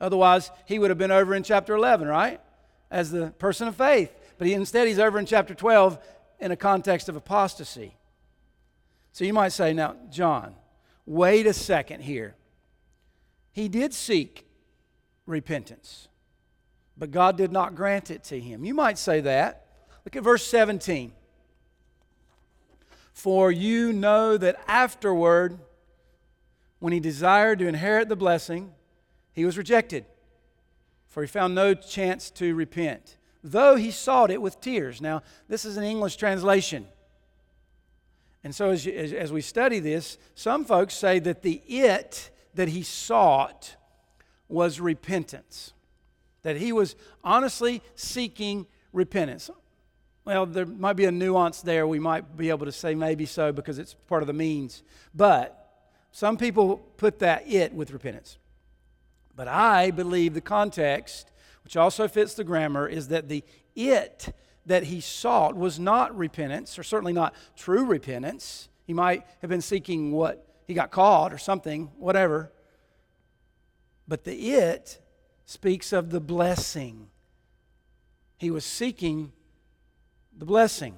Otherwise, 0.00 0.50
he 0.66 0.78
would 0.78 0.90
have 0.90 0.98
been 0.98 1.10
over 1.10 1.34
in 1.34 1.42
chapter 1.42 1.74
11, 1.74 2.08
right? 2.08 2.40
As 2.90 3.10
the 3.10 3.30
person 3.38 3.68
of 3.68 3.76
faith. 3.76 4.12
But 4.38 4.46
he, 4.46 4.54
instead, 4.54 4.88
he's 4.88 4.98
over 4.98 5.18
in 5.18 5.26
chapter 5.26 5.54
12 5.54 5.98
in 6.40 6.50
a 6.50 6.56
context 6.56 7.08
of 7.08 7.16
apostasy. 7.16 7.96
So 9.12 9.24
you 9.24 9.32
might 9.32 9.50
say, 9.50 9.72
now, 9.72 9.96
Jon, 10.10 10.54
wait 11.06 11.46
a 11.46 11.52
second 11.52 12.00
here. 12.00 12.34
He 13.52 13.68
did 13.68 13.92
seek 13.92 14.46
repentance, 15.26 16.08
but 16.96 17.10
God 17.10 17.36
did 17.36 17.52
not 17.52 17.74
grant 17.74 18.10
it 18.10 18.24
to 18.24 18.40
him. 18.40 18.64
You 18.64 18.74
might 18.74 18.98
say 18.98 19.20
that. 19.20 19.66
Look 20.04 20.16
at 20.16 20.24
verse 20.24 20.44
17. 20.46 21.12
For 23.12 23.52
you 23.52 23.92
know 23.92 24.36
that 24.36 24.60
afterward, 24.66 25.58
when 26.78 26.92
he 26.92 27.00
desired 27.00 27.58
to 27.60 27.66
inherit 27.66 28.08
the 28.08 28.16
blessing, 28.16 28.72
he 29.32 29.44
was 29.44 29.56
rejected, 29.56 30.04
for 31.06 31.22
he 31.22 31.28
found 31.28 31.54
no 31.54 31.74
chance 31.74 32.30
to 32.32 32.54
repent 32.54 33.16
though 33.42 33.76
he 33.76 33.90
sought 33.90 34.30
it 34.30 34.40
with 34.40 34.60
tears. 34.60 35.00
Now, 35.00 35.22
this 35.48 35.64
is 35.64 35.76
an 35.76 35.84
English 35.84 36.16
translation. 36.16 36.86
And 38.44 38.54
so, 38.54 38.70
as, 38.70 38.86
as, 38.86 39.12
as, 39.12 39.32
we 39.32 39.40
study 39.40 39.78
this, 39.78 40.18
some 40.34 40.64
folks 40.64 40.94
say 40.94 41.18
that 41.20 41.42
the 41.42 41.62
it 41.66 42.30
that 42.54 42.68
he 42.68 42.82
sought 42.82 43.76
was 44.48 44.80
repentance, 44.80 45.72
that 46.42 46.56
he 46.56 46.72
was 46.72 46.96
honestly 47.22 47.82
seeking 47.94 48.66
repentance. 48.92 49.48
Well, 50.24 50.46
there 50.46 50.66
might 50.66 50.94
be 50.94 51.06
a 51.06 51.12
nuance 51.12 51.62
there. 51.62 51.86
We 51.86 51.98
might 51.98 52.36
be 52.36 52.50
able 52.50 52.66
to 52.66 52.72
say 52.72 52.94
maybe 52.94 53.26
so 53.26 53.52
because 53.52 53.78
it's 53.78 53.94
part 53.94 54.22
of 54.22 54.26
the 54.26 54.32
means. 54.32 54.82
But 55.14 55.58
some 56.12 56.36
people 56.36 56.76
put 56.96 57.18
that 57.20 57.50
it 57.50 57.72
with 57.72 57.90
repentance. 57.90 58.38
But 59.34 59.48
I 59.48 59.90
believe 59.90 60.34
the 60.34 60.40
context 60.40 61.32
which 61.64 61.76
also 61.76 62.08
fits 62.08 62.34
the 62.34 62.44
grammar, 62.44 62.86
is 62.88 63.08
that 63.08 63.28
the 63.28 63.44
it 63.74 64.34
that 64.66 64.84
he 64.84 65.00
sought 65.00 65.56
was 65.56 65.78
not 65.78 66.16
repentance, 66.16 66.78
or 66.78 66.82
certainly 66.82 67.12
not 67.12 67.34
true 67.56 67.84
repentance. 67.84 68.68
He 68.86 68.92
might 68.92 69.26
have 69.40 69.50
been 69.50 69.62
seeking 69.62 70.12
what 70.12 70.46
he 70.66 70.74
got 70.74 70.90
caught 70.90 71.32
or 71.32 71.38
something, 71.38 71.90
whatever. 71.98 72.52
But 74.06 74.24
the 74.24 74.52
it 74.52 75.00
speaks 75.44 75.92
of 75.92 76.10
the 76.10 76.20
blessing. 76.20 77.08
He 78.38 78.50
was 78.50 78.64
seeking 78.64 79.32
the 80.36 80.44
blessing. 80.44 80.94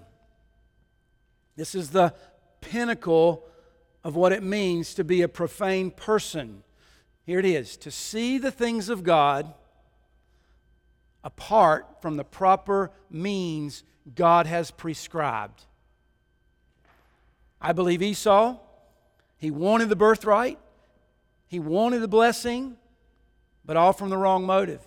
This 1.57 1.74
is 1.74 1.91
the 1.91 2.14
pinnacle 2.61 3.45
of 4.03 4.16
what 4.16 4.32
it 4.32 4.43
means 4.43 4.95
to 4.95 5.05
be 5.05 5.22
a 5.22 5.28
profane 5.28 5.91
person. 5.91 6.62
Here 7.24 7.39
it 7.39 7.45
is 7.45 7.76
to 7.78 7.91
see 7.91 8.39
the 8.39 8.51
things 8.51 8.89
of 8.89 9.03
God 9.03 9.55
apart 11.22 12.03
from 12.03 12.16
the 12.16 12.24
proper 12.24 12.91
means 13.11 13.82
God 14.14 14.47
has 14.47 14.70
prescribed. 14.70 15.64
I 17.61 17.72
believe 17.72 18.03
Esau, 18.03 18.59
he 19.39 19.51
wanted 19.51 19.89
the 19.89 19.97
birthright, 19.97 20.59
he 21.47 21.59
wanted 21.59 22.01
the 22.01 22.09
blessing, 22.09 22.76
but 23.64 23.78
all 23.78 23.95
from 23.95 24.11
the 24.11 24.18
wrong 24.18 24.45
motive. 24.45 24.87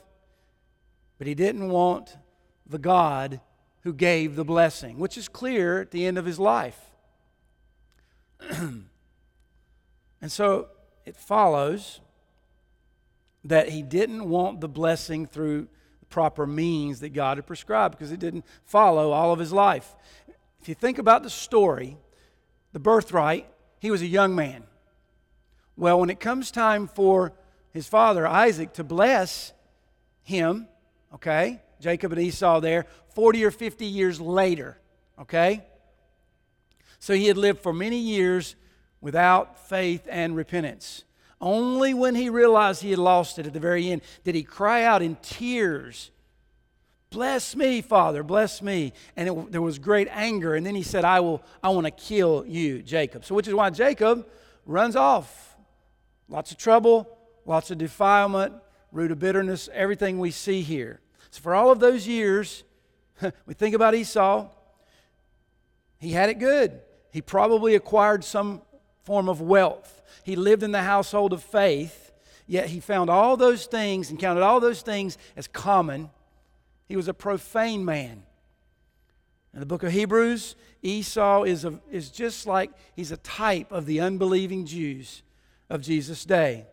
But 1.17 1.25
he 1.25 1.33
didn't 1.33 1.69
want 1.69 2.15
the 2.67 2.77
God 2.77 3.41
who 3.82 3.93
gave 3.93 4.36
the 4.36 4.45
blessing, 4.45 4.99
which 4.99 5.17
is 5.17 5.28
clear 5.28 5.82
at 5.82 5.91
the 5.91 6.05
end 6.05 6.17
of 6.17 6.25
his 6.25 6.39
life. 6.39 6.80
and 8.49 8.88
so 10.28 10.67
it 11.05 11.15
follows 11.15 12.01
that 13.43 13.69
he 13.69 13.82
didn't 13.82 14.28
want 14.28 14.59
the 14.59 14.67
blessing 14.67 15.25
through 15.25 15.67
the 15.99 16.05
proper 16.07 16.45
means 16.45 16.99
that 16.99 17.13
God 17.13 17.38
had 17.38 17.47
prescribed 17.47 17.97
because 17.97 18.11
it 18.11 18.19
didn't 18.19 18.45
follow 18.65 19.11
all 19.11 19.32
of 19.32 19.39
his 19.39 19.53
life. 19.53 19.95
If 20.61 20.67
you 20.67 20.75
think 20.75 20.97
about 20.97 21.23
the 21.23 21.30
story, 21.30 21.97
the 22.73 22.80
birthright, 22.80 23.47
he 23.80 23.89
was 23.89 24.01
a 24.01 24.07
young 24.07 24.36
man. 24.36 24.63
Well, 25.78 25.99
when 25.99 26.09
it 26.09 26.19
comes 26.19 26.51
time 26.51 26.88
for 26.88 27.34
his 27.71 27.88
father, 27.88 28.28
Isaac, 28.28 28.73
to 28.73 28.84
bless 28.84 29.53
him, 30.23 30.67
okay, 31.13 31.61
Jacob 31.80 32.11
and 32.11 32.21
Esau 32.21 32.59
there, 32.59 32.86
40 33.13 33.45
or 33.45 33.51
50 33.51 33.86
years 33.86 34.19
later, 34.19 34.78
okay? 35.19 35.63
So 36.99 37.13
he 37.13 37.28
had 37.28 37.38
lived 37.38 37.59
for 37.59 37.73
many 37.73 37.97
years 37.97 38.55
without 39.01 39.67
faith 39.67 40.07
and 40.09 40.36
repentance. 40.36 41.03
Only 41.39 41.93
when 41.93 42.15
he 42.15 42.30
realized 42.30 42.82
he 42.82 42.89
had 42.89 42.99
lost 42.99 43.38
it 43.38 43.45
at 43.45 43.53
the 43.53 43.59
very 43.59 43.91
end 43.91 44.01
did 44.23 44.34
he 44.34 44.43
cry 44.43 44.84
out 44.84 45.01
in 45.01 45.15
tears, 45.21 46.11
Bless 47.09 47.55
me, 47.55 47.82
Father, 47.82 48.21
bless 48.21 48.61
me. 48.61 48.91
And 49.15 49.30
it, 49.30 49.51
there 49.51 49.61
was 49.61 49.80
great 49.80 50.09
anger. 50.11 50.55
And 50.55 50.65
then 50.65 50.75
he 50.75 50.84
said, 50.84 51.05
I 51.05 51.21
will, 51.21 51.41
I 51.63 51.69
want 51.69 51.86
to 51.86 51.91
kill 51.91 52.45
you, 52.45 52.82
Jacob. 52.82 53.23
So, 53.23 53.34
which 53.34 53.47
is 53.47 53.53
why 53.53 53.69
Jacob 53.69 54.28
runs 54.65 54.95
off. 54.95 55.55
Lots 56.28 56.51
of 56.51 56.57
trouble, 56.57 57.07
lots 57.45 57.71
of 57.71 57.78
defilement, 57.78 58.55
root 58.91 59.11
of 59.11 59.19
bitterness, 59.19 59.69
everything 59.73 60.19
we 60.19 60.32
see 60.32 60.61
here. 60.61 60.99
So, 61.32 61.41
for 61.41 61.55
all 61.55 61.71
of 61.71 61.80
those 61.80 62.07
years, 62.07 62.63
we 63.45 63.53
think 63.53 63.75
about 63.75 63.95
Esau, 63.95 64.49
he 65.99 66.11
had 66.11 66.30
it 66.30 66.39
good. 66.39 66.80
He 67.11 67.21
probably 67.21 67.75
acquired 67.75 68.23
some 68.23 68.61
form 69.03 69.30
of 69.30 69.41
wealth. 69.41 70.01
He 70.23 70.36
lived 70.36 70.63
in 70.63 70.71
the 70.71 70.84
household 70.84 71.34
of 71.34 71.41
faith, 71.43 72.11
yet 72.45 72.67
he 72.67 72.80
found 72.80 73.09
all 73.09 73.38
those 73.38 73.65
things 73.65 74.09
and 74.09 74.19
counted 74.19 74.43
all 74.43 74.59
those 74.59 74.82
things 74.82 75.17
as 75.36 75.47
common. 75.47 76.09
He 76.88 76.95
was 76.95 77.07
a 77.07 77.13
profane 77.13 77.84
man. 77.84 78.23
In 79.53 79.59
the 79.59 79.65
book 79.65 79.84
of 79.84 79.91
Hebrews, 79.91 80.55
Esau 80.84 81.43
is, 81.43 81.65
a, 81.65 81.80
is 81.89 82.11
just 82.11 82.45
like 82.45 82.71
he's 82.95 83.11
a 83.11 83.17
type 83.17 83.71
of 83.71 83.86
the 83.86 83.99
unbelieving 83.99 84.65
Jews 84.65 85.23
of 85.69 85.82
Jesus' 85.82 86.25
day. 86.25 86.67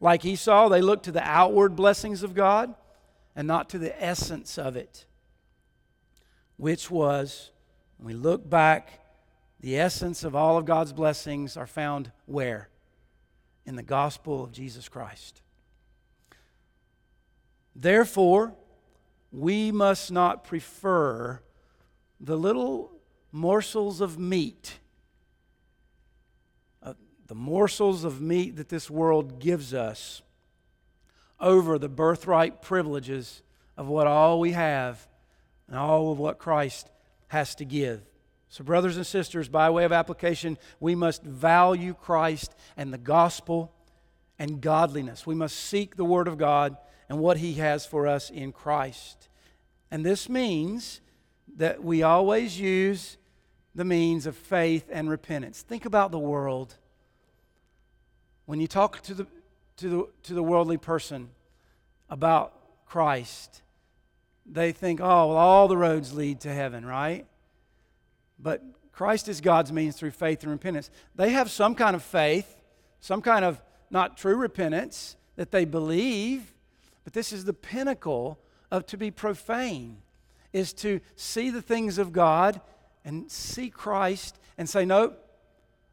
Like 0.00 0.24
Esau, 0.24 0.68
they 0.68 0.80
look 0.80 1.02
to 1.04 1.12
the 1.12 1.22
outward 1.22 1.74
blessings 1.74 2.22
of 2.22 2.34
God 2.34 2.74
and 3.40 3.46
not 3.46 3.70
to 3.70 3.78
the 3.78 4.04
essence 4.04 4.58
of 4.58 4.76
it, 4.76 5.06
which 6.58 6.90
was, 6.90 7.52
when 7.96 8.08
we 8.08 8.12
look 8.12 8.50
back, 8.50 9.00
the 9.60 9.78
essence 9.78 10.24
of 10.24 10.36
all 10.36 10.58
of 10.58 10.66
God's 10.66 10.92
blessings 10.92 11.56
are 11.56 11.66
found 11.66 12.12
where? 12.26 12.68
in 13.64 13.76
the 13.76 13.82
gospel 13.82 14.44
of 14.44 14.52
Jesus 14.52 14.90
Christ. 14.90 15.40
Therefore, 17.74 18.52
we 19.32 19.72
must 19.72 20.12
not 20.12 20.44
prefer 20.44 21.40
the 22.20 22.36
little 22.36 22.92
morsels 23.32 24.02
of 24.02 24.18
meat, 24.18 24.80
uh, 26.82 26.92
the 27.26 27.34
morsels 27.34 28.04
of 28.04 28.20
meat 28.20 28.56
that 28.56 28.68
this 28.68 28.90
world 28.90 29.38
gives 29.40 29.72
us, 29.72 30.20
over 31.40 31.78
the 31.78 31.88
birthright 31.88 32.62
privileges 32.62 33.42
of 33.76 33.88
what 33.88 34.06
all 34.06 34.40
we 34.40 34.52
have 34.52 35.06
and 35.68 35.76
all 35.76 36.12
of 36.12 36.18
what 36.18 36.38
Christ 36.38 36.90
has 37.28 37.54
to 37.56 37.64
give. 37.64 38.02
So, 38.48 38.64
brothers 38.64 38.96
and 38.96 39.06
sisters, 39.06 39.48
by 39.48 39.70
way 39.70 39.84
of 39.84 39.92
application, 39.92 40.58
we 40.80 40.94
must 40.96 41.22
value 41.22 41.94
Christ 41.94 42.54
and 42.76 42.92
the 42.92 42.98
gospel 42.98 43.72
and 44.38 44.60
godliness. 44.60 45.24
We 45.24 45.36
must 45.36 45.56
seek 45.56 45.94
the 45.94 46.04
Word 46.04 46.26
of 46.26 46.36
God 46.36 46.76
and 47.08 47.20
what 47.20 47.36
He 47.36 47.54
has 47.54 47.86
for 47.86 48.08
us 48.08 48.28
in 48.28 48.50
Christ. 48.50 49.28
And 49.90 50.04
this 50.04 50.28
means 50.28 51.00
that 51.56 51.84
we 51.84 52.02
always 52.02 52.58
use 52.58 53.18
the 53.74 53.84
means 53.84 54.26
of 54.26 54.36
faith 54.36 54.88
and 54.90 55.08
repentance. 55.08 55.62
Think 55.62 55.84
about 55.84 56.10
the 56.10 56.18
world. 56.18 56.76
When 58.46 58.60
you 58.60 58.66
talk 58.66 59.00
to 59.02 59.14
the, 59.14 59.26
to 59.80 59.88
the, 59.88 60.08
to 60.24 60.34
the 60.34 60.42
worldly 60.42 60.76
person 60.76 61.30
about 62.08 62.52
Christ, 62.86 63.62
they 64.44 64.72
think, 64.72 65.00
oh, 65.00 65.28
well, 65.28 65.36
all 65.36 65.68
the 65.68 65.76
roads 65.76 66.12
lead 66.12 66.40
to 66.40 66.52
heaven, 66.52 66.84
right? 66.84 67.26
But 68.38 68.62
Christ 68.92 69.28
is 69.28 69.40
God's 69.40 69.72
means 69.72 69.96
through 69.96 70.10
faith 70.10 70.42
and 70.42 70.52
repentance. 70.52 70.90
They 71.14 71.30
have 71.30 71.50
some 71.50 71.74
kind 71.74 71.96
of 71.96 72.02
faith, 72.02 72.60
some 73.00 73.22
kind 73.22 73.44
of 73.44 73.62
not 73.90 74.16
true 74.16 74.36
repentance 74.36 75.16
that 75.36 75.50
they 75.50 75.64
believe, 75.64 76.52
but 77.04 77.12
this 77.12 77.32
is 77.32 77.44
the 77.44 77.54
pinnacle 77.54 78.38
of 78.70 78.86
to 78.86 78.98
be 78.98 79.10
profane, 79.10 79.98
is 80.52 80.72
to 80.74 81.00
see 81.16 81.50
the 81.50 81.62
things 81.62 81.96
of 81.96 82.12
God 82.12 82.60
and 83.04 83.30
see 83.30 83.70
Christ 83.70 84.38
and 84.58 84.68
say, 84.68 84.84
no, 84.84 85.14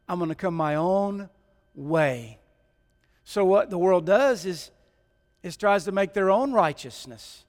I'm 0.08 0.18
going 0.18 0.28
to 0.28 0.34
come 0.34 0.54
my 0.54 0.74
own 0.74 1.30
way. 1.74 2.38
So 3.28 3.44
what 3.44 3.68
the 3.68 3.76
world 3.76 4.06
does 4.06 4.46
is, 4.46 4.70
is 5.42 5.58
tries 5.58 5.84
to 5.84 5.92
make 5.92 6.14
their 6.14 6.30
own 6.30 6.54
righteousness. 6.54 7.44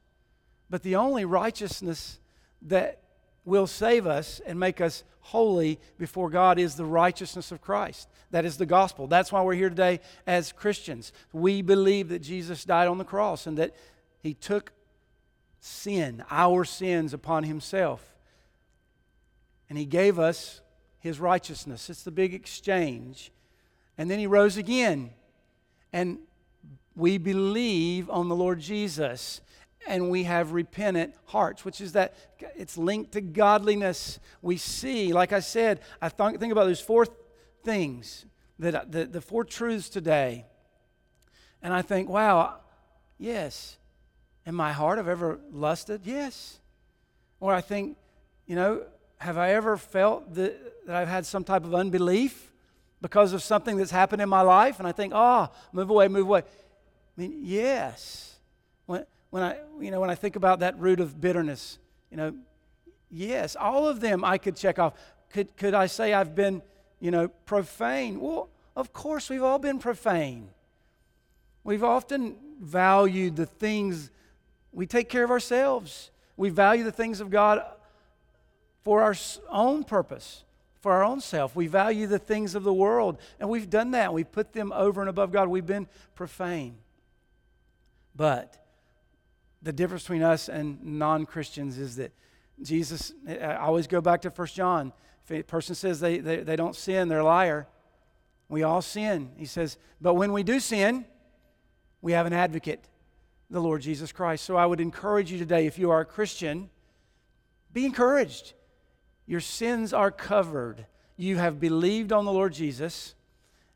But 0.69 0.84
the 0.84 0.97
only 0.97 1.23
righteousness 1.23 2.19
that 2.63 2.99
will 3.45 3.65
save 3.65 4.05
us 4.05 4.41
and 4.45 4.59
make 4.59 4.82
us 4.82 5.05
holy 5.21 5.80
before 5.97 6.30
God 6.30 6.59
is 6.59 6.75
the 6.75 6.84
righteousness 6.84 7.53
of 7.53 7.61
Christ. 7.61 8.09
That 8.32 8.43
is 8.43 8.57
the 8.57 8.65
gospel. 8.65 9.07
That's 9.07 9.32
why 9.32 9.41
we're 9.41 9.53
here 9.53 9.69
today 9.69 10.01
as 10.27 10.51
Christians. 10.51 11.13
We 11.32 11.61
believe 11.61 12.09
that 12.09 12.19
Jesus 12.19 12.65
died 12.65 12.89
on 12.89 12.97
the 12.97 13.05
cross 13.05 13.47
and 13.47 13.57
that 13.57 13.73
he 14.19 14.34
took 14.34 14.73
sin, 15.61 16.25
our 16.30 16.65
sins, 16.65 17.13
upon 17.13 17.45
himself. 17.45 18.05
And 19.69 19.77
he 19.77 19.86
gave 19.86 20.19
us 20.19 20.59
his 20.99 21.21
righteousness. 21.21 21.89
It's 21.89 22.03
the 22.03 22.11
big 22.11 22.34
exchange. 22.34 23.32
And 23.97 24.11
then 24.11 24.19
he 24.19 24.27
rose 24.27 24.57
again. 24.57 25.11
And 25.91 26.19
we 26.95 27.17
believe 27.17 28.09
on 28.09 28.29
the 28.29 28.35
Lord 28.35 28.59
Jesus 28.59 29.41
and 29.87 30.09
we 30.09 30.23
have 30.23 30.51
repentant 30.51 31.15
hearts, 31.25 31.63
which 31.63 31.81
is 31.81 31.93
that 31.93 32.13
it's 32.55 32.77
linked 32.77 33.13
to 33.13 33.21
godliness. 33.21 34.19
We 34.41 34.57
see, 34.57 35.13
like 35.13 35.33
I 35.33 35.39
said, 35.39 35.79
I 36.01 36.09
th- 36.09 36.37
think 36.37 36.51
about 36.51 36.65
those 36.65 36.81
four 36.81 37.07
things, 37.63 38.25
that, 38.59 38.75
uh, 38.75 38.85
the, 38.87 39.05
the 39.05 39.21
four 39.21 39.43
truths 39.43 39.89
today. 39.89 40.45
And 41.61 41.73
I 41.73 41.81
think, 41.81 42.09
wow, 42.09 42.57
yes. 43.17 43.77
In 44.45 44.55
my 44.55 44.71
heart, 44.71 44.99
I've 44.99 45.07
ever 45.07 45.39
lusted? 45.51 46.01
Yes. 46.05 46.59
Or 47.39 47.53
I 47.53 47.61
think, 47.61 47.97
you 48.45 48.55
know, 48.55 48.83
have 49.17 49.37
I 49.37 49.53
ever 49.53 49.77
felt 49.77 50.33
that, 50.35 50.87
that 50.87 50.95
I've 50.95 51.07
had 51.07 51.25
some 51.25 51.43
type 51.43 51.63
of 51.63 51.73
unbelief 51.73 52.49
because 53.02 53.34
of 53.34 53.41
something 53.41 53.78
that's 53.78 53.91
happened 53.91 54.22
in 54.22 54.30
my 54.30 54.41
life? 54.41 54.80
And 54.80 54.88
I 54.88 54.91
think, 54.91 55.14
oh, 55.16 55.50
move 55.72 55.89
away, 55.89 56.08
move 56.08 56.28
away. 56.28 56.39
I 56.39 57.22
mean, 57.22 57.39
yes. 57.43 58.36
When, 58.86 59.06
when 59.30 59.43
I, 59.43 59.58
you 59.80 59.91
know, 59.91 60.00
when 60.00 60.10
I 60.10 60.16
think 60.16 60.36
about 60.36 60.60
that 60.60 60.78
root 60.80 61.00
of 61.00 61.20
bitterness, 61.20 61.80
you 62.12 62.18
know, 62.18 62.34
yes, 63.10 63.56
all 63.56 63.88
of 63.88 64.00
them 64.00 64.24
I 64.24 64.38
could 64.38 64.56
check 64.56 64.80
off. 64.80 64.93
Could, 65.30 65.56
could 65.58 65.74
I 65.74 65.86
say 65.86 66.14
I've 66.14 66.36
been, 66.36 66.62
you 67.00 67.12
know, 67.12 67.28
profane? 67.28 68.20
Well, 68.20 68.50
of 68.76 68.93
course, 68.93 69.30
we've 69.30 69.43
all 69.43 69.60
been 69.60 69.80
profane. 69.80 70.50
We've 71.64 71.84
often 71.84 72.36
valued 72.60 73.36
the 73.36 73.45
things, 73.45 74.12
we 74.72 74.86
take 74.86 75.10
care 75.10 75.24
of 75.24 75.32
ourselves. 75.32 76.12
We 76.38 76.50
value 76.50 76.86
the 76.86 76.91
things 76.91 77.20
of 77.20 77.30
God 77.30 77.64
for 78.84 79.02
our 79.02 79.16
own 79.50 79.84
purpose, 79.84 80.45
for 80.82 80.93
our 80.93 81.03
own 81.03 81.19
self. 81.21 81.55
We 81.55 81.67
value 81.67 82.07
the 82.07 82.19
things 82.19 82.55
of 82.55 82.63
the 82.63 82.73
world, 82.73 83.19
and 83.39 83.49
we've 83.49 83.69
done 83.69 83.91
that. 83.91 84.13
We've 84.13 84.32
put 84.32 84.53
them 84.53 84.71
over 84.73 85.01
and 85.01 85.09
above 85.09 85.32
God. 85.32 85.47
We've 85.47 85.65
been 85.65 85.88
profane. 86.15 86.77
But 88.15 88.57
the 89.61 89.73
difference 89.73 90.03
between 90.03 90.23
us 90.23 90.49
and 90.49 90.84
non 90.84 91.25
Christians 91.25 91.77
is 91.77 91.97
that 91.97 92.13
Jesus, 92.61 93.13
I 93.27 93.55
always 93.55 93.88
go 93.88 94.01
back 94.01 94.21
to 94.21 94.30
1 94.30 94.47
John. 94.47 94.93
If 95.25 95.32
a 95.32 95.43
person 95.43 95.75
says 95.75 95.99
they, 95.99 96.19
they, 96.19 96.38
they 96.38 96.55
don't 96.55 96.75
sin, 96.75 97.07
they're 97.07 97.19
a 97.19 97.25
liar. 97.25 97.67
We 98.47 98.63
all 98.63 98.82
sin. 98.82 99.32
He 99.38 99.45
says, 99.45 99.77
but 100.01 100.15
when 100.15 100.34
we 100.34 100.43
do 100.43 100.59
sin, 100.59 101.05
we 102.01 102.13
have 102.13 102.25
an 102.25 102.34
advocate, 102.34 102.88
the 103.49 103.61
Lord 103.61 103.82
Jesus 103.82 104.11
Christ. 104.11 104.43
So 104.43 104.55
I 104.55 104.65
would 104.65 104.80
encourage 104.80 105.32
you 105.32 105.38
today, 105.38 105.67
if 105.67 105.77
you 105.77 105.91
are 105.91 106.01
a 106.01 106.05
Christian, 106.05 106.69
be 107.71 107.86
encouraged. 107.86 108.53
Your 109.30 109.41
sins 109.41 109.93
are 109.93 110.09
covered. 110.09 110.88
You 111.15 111.38
have 111.38 111.59
believed 111.59 112.11
on 112.11 112.25
the 112.25 112.32
Lord 112.32 112.51
Jesus, 112.51 113.13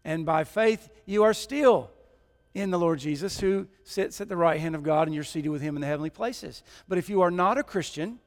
and 0.03 0.25
by 0.25 0.45
faith, 0.45 0.89
you 1.05 1.21
are 1.21 1.33
still 1.35 1.91
in 2.55 2.71
the 2.71 2.79
Lord 2.79 2.97
Jesus, 2.97 3.39
who 3.39 3.67
sits 3.83 4.19
at 4.19 4.29
the 4.29 4.35
right 4.35 4.59
hand 4.59 4.73
of 4.73 4.81
God, 4.81 5.07
and 5.07 5.13
you're 5.13 5.23
seated 5.23 5.49
with 5.49 5.61
him 5.61 5.75
in 5.75 5.81
the 5.81 5.85
heavenly 5.85 6.09
places. 6.09 6.63
But 6.87 6.97
if 6.97 7.07
you 7.07 7.21
are 7.21 7.29
not 7.29 7.59
a 7.59 7.63
Christian, 7.63 8.17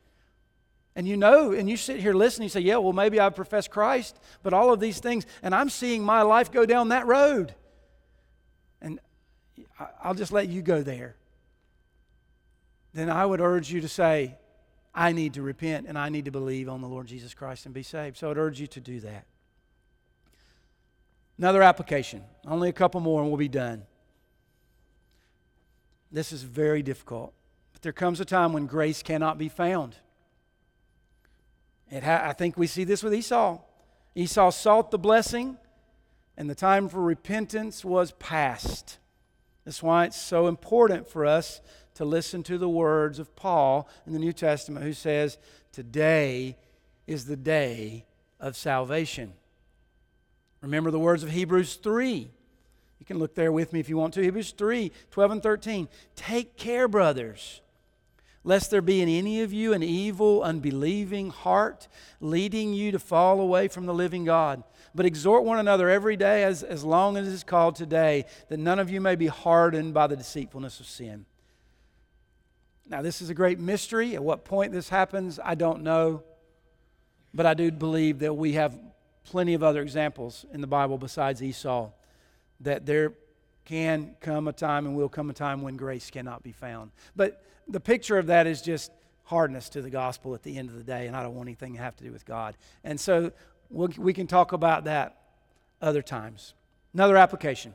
and 0.95 1.09
you 1.09 1.16
know, 1.16 1.51
and 1.51 1.68
you 1.68 1.77
sit 1.77 1.99
here 1.99 2.14
listening, 2.14 2.45
you 2.45 2.51
say, 2.51 2.61
Yeah, 2.61 2.77
well, 2.77 2.93
maybe 2.93 3.18
I 3.18 3.29
profess 3.31 3.66
Christ, 3.66 4.16
but 4.45 4.53
all 4.53 4.72
of 4.72 4.79
these 4.79 5.01
things, 5.01 5.27
and 5.43 5.53
I'm 5.53 5.68
seeing 5.68 6.05
my 6.05 6.22
life 6.22 6.53
go 6.53 6.64
down 6.64 6.91
that 6.91 7.09
road. 7.09 7.57
And 8.81 9.01
I'll 10.01 10.14
just 10.14 10.31
let 10.31 10.47
you 10.47 10.62
go 10.62 10.81
there. 10.81 11.16
Then 12.95 13.11
I 13.11 13.27
would 13.27 13.41
urge 13.41 13.72
you 13.72 13.81
to 13.81 13.89
say, 13.89 14.37
I 14.97 15.13
need 15.13 15.35
to 15.35 15.43
repent 15.43 15.87
and 15.87 15.99
I 15.99 16.09
need 16.09 16.25
to 16.25 16.31
believe 16.31 16.71
on 16.71 16.81
the 16.81 16.89
Lord 16.89 17.07
Jesus 17.07 17.35
Christ 17.35 17.67
and 17.67 17.75
be 17.75 17.83
saved. 17.83 18.17
So 18.17 18.31
I'd 18.31 18.39
urge 18.39 18.59
you 18.59 18.67
to 18.69 18.81
do 18.81 18.99
that. 19.01 19.27
Another 21.37 21.63
application, 21.63 22.25
only 22.47 22.71
a 22.71 22.73
couple 22.73 23.01
more 23.01 23.21
and 23.21 23.31
we'll 23.31 23.37
be 23.37 23.47
done. 23.47 23.83
This 26.11 26.33
is 26.33 26.43
very 26.43 26.83
difficult. 26.83 27.35
But 27.75 27.83
there 27.83 27.93
comes 27.93 28.21
a 28.21 28.25
time 28.25 28.55
when 28.55 28.65
grace 28.65 29.03
cannot 29.03 29.37
be 29.37 29.51
found. 29.51 29.97
Ha- 31.93 32.23
I 32.25 32.33
think 32.33 32.57
we 32.57 32.67
see 32.67 32.85
this 32.85 33.03
with 33.03 33.13
Esau. 33.13 33.59
Esau 34.15 34.51
sought 34.51 34.91
the 34.91 34.99
blessing, 34.99 35.59
and 36.39 36.49
the 36.49 36.55
time 36.55 36.89
for 36.89 37.03
repentance 37.03 37.85
was 37.85 38.13
past. 38.13 38.99
That's 39.67 39.83
why 39.83 40.07
it's 40.07 40.21
so 40.21 40.47
important 40.47 41.07
for 41.07 41.27
us 41.27 41.61
to 41.97 42.05
listen 42.05 42.43
to 42.45 42.57
the 42.57 42.69
words 42.69 43.19
of 43.19 43.35
Paul 43.37 43.89
in 44.07 44.13
the 44.13 44.19
New 44.19 44.33
Testament, 44.33 44.85
who 44.85 44.93
says, 44.93 45.39
Today 45.73 46.57
is 47.07 47.27
the 47.27 47.37
day 47.37 48.07
of 48.41 48.57
salvation. 48.57 49.33
Remember 50.63 50.91
the 50.91 50.99
words 50.99 51.23
of 51.23 51.31
Hebrews 51.31 51.77
3 51.77 52.31
you 52.99 53.15
can 53.15 53.19
look 53.19 53.35
there 53.35 53.53
with 53.53 53.73
me 53.73 53.81
if 53.81 53.89
you 53.89 53.97
want 53.97 54.15
to. 54.15 54.23
Hebrews 54.23 54.53
3 54.53 54.91
12 55.11 55.31
and 55.31 55.43
13. 55.43 55.89
Take 56.15 56.57
care, 56.57 56.89
brothers, 56.89 57.61
lest 58.43 58.71
there 58.71 58.83
be 58.83 59.01
in 59.01 59.09
any 59.09 59.43
of 59.43 59.53
you 59.53 59.73
an 59.73 59.83
evil, 59.83 60.43
unbelieving 60.43 61.31
heart 61.31 61.89
leading 62.21 62.73
you 62.73 62.93
to 62.93 62.99
fall 62.99 63.41
away 63.41 63.69
from 63.69 63.87
the 63.87 63.95
living 63.95 64.25
God. 64.25 64.63
But 64.95 65.07
exhort 65.07 65.45
one 65.45 65.59
another 65.59 65.91
every 65.91 66.17
day, 66.17 66.43
as, 66.43 66.63
as 66.63 66.85
long 66.85 67.17
as 67.17 67.29
it 67.29 67.33
is 67.33 67.45
called 67.45 67.77
today, 67.77 68.25
that 68.49 68.59
none 68.59 68.79
of 68.79 68.91
you 68.91 69.01
may 69.01 69.15
be 69.15 69.27
hardened 69.27 69.93
by 69.93 70.07
the 70.07 70.17
deceitfulness 70.17 70.81
of 70.81 70.87
sin. 70.87 71.27
Now, 72.89 73.03
this 73.03 73.20
is 73.20 73.30
a 73.30 73.34
great 73.34 73.59
mystery. 73.59 74.14
At 74.14 74.22
what 74.22 74.45
point 74.45 74.72
this 74.72 74.89
happens, 74.89 75.41
I 75.43 75.55
don't 75.55 75.82
know. 75.82 76.22
But 77.34 77.47
I 77.47 77.55
do 77.55 77.70
believe 77.70 78.20
that 78.20 78.34
we 78.34 78.53
have 78.53 78.78
plenty 79.24 79.55
of 79.55 79.62
other 79.62 79.82
examples 79.82 80.47
in 80.53 80.61
the 80.61 80.66
Bible 80.66 80.97
besides 80.97 81.43
Esau 81.43 81.91
that 82.61 82.87
there 82.87 83.12
can 83.64 84.14
come 84.20 84.49
a 84.49 84.53
time 84.53 84.87
and 84.87 84.97
will 84.97 85.09
come 85.09 85.28
a 85.28 85.34
time 85.34 85.61
when 85.61 85.76
grace 85.76 86.11
cannot 86.11 86.43
be 86.43 86.53
found. 86.53 86.93
But 87.16 87.45
the 87.68 87.80
picture 87.80 88.16
of 88.16 88.26
that 88.28 88.47
is 88.47 88.62
just 88.62 88.93
hardness 89.24 89.68
to 89.70 89.82
the 89.82 89.91
gospel 89.91 90.34
at 90.34 90.43
the 90.45 90.57
end 90.57 90.70
of 90.70 90.76
the 90.76 90.84
day, 90.84 91.09
and 91.09 91.16
I 91.16 91.22
don't 91.22 91.34
want 91.34 91.49
anything 91.49 91.74
to 91.74 91.80
have 91.80 91.97
to 91.97 92.05
do 92.05 92.12
with 92.12 92.24
God. 92.24 92.57
And 92.84 92.99
so 92.99 93.32
we'll, 93.68 93.91
we 93.99 94.12
can 94.12 94.28
talk 94.28 94.53
about 94.53 94.84
that 94.84 95.20
other 95.82 96.03
times. 96.03 96.55
Another 96.95 97.16
application 97.16 97.74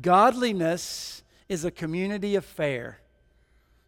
godliness 0.00 1.22
is 1.48 1.64
a 1.64 1.70
community 1.70 2.36
affair. 2.36 2.98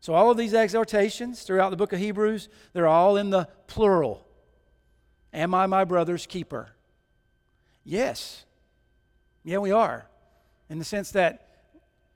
So, 0.07 0.15
all 0.15 0.31
of 0.31 0.37
these 0.37 0.55
exhortations 0.55 1.43
throughout 1.43 1.71
the 1.71 1.77
book 1.77 1.93
of 1.93 1.99
Hebrews, 1.99 2.49
they're 2.73 2.87
all 2.87 3.17
in 3.17 3.31
the 3.31 3.49
plural. 3.67 4.25
Am 5.33 5.53
I 5.53 5.67
my 5.67 5.83
brother's 5.83 6.27
keeper? 6.27 6.69
Yes. 7.83 8.45
Yeah, 9.43 9.59
we 9.59 9.73
are. 9.73 10.07
In 10.71 10.79
the 10.79 10.85
sense 10.85 11.11
that 11.11 11.49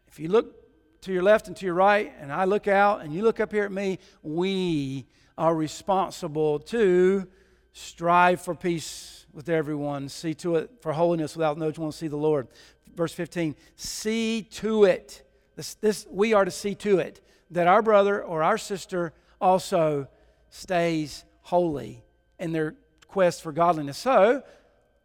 if 0.06 0.20
you 0.20 0.28
look 0.28 1.00
to 1.00 1.12
your 1.12 1.24
left 1.24 1.48
and 1.48 1.56
to 1.56 1.66
your 1.66 1.74
right, 1.74 2.14
and 2.20 2.32
I 2.32 2.44
look 2.44 2.68
out 2.68 3.00
and 3.00 3.12
you 3.12 3.24
look 3.24 3.40
up 3.40 3.50
here 3.50 3.64
at 3.64 3.72
me, 3.72 3.98
we 4.22 5.08
are 5.36 5.52
responsible 5.52 6.60
to 6.60 7.26
strive 7.72 8.40
for 8.40 8.54
peace 8.54 9.26
with 9.32 9.48
everyone, 9.48 10.08
see 10.08 10.34
to 10.34 10.54
it 10.54 10.70
for 10.80 10.92
holiness 10.92 11.34
without 11.34 11.58
no 11.58 11.72
one 11.72 11.90
to 11.90 11.96
see 11.96 12.06
the 12.06 12.16
Lord. 12.16 12.46
Verse 12.94 13.12
15, 13.12 13.56
see 13.74 14.42
to 14.42 14.84
it. 14.84 15.28
This, 15.56 15.74
this, 15.74 16.06
we 16.08 16.34
are 16.34 16.44
to 16.44 16.52
see 16.52 16.76
to 16.76 17.00
it 17.00 17.20
that 17.50 17.66
our 17.66 17.82
brother 17.82 18.22
or 18.22 18.42
our 18.42 18.58
sister 18.58 19.12
also 19.40 20.08
stays 20.50 21.24
holy. 21.42 22.02
in 22.38 22.52
they're 22.52 22.74
quest 23.08 23.42
for 23.42 23.52
godliness. 23.52 23.98
So, 23.98 24.42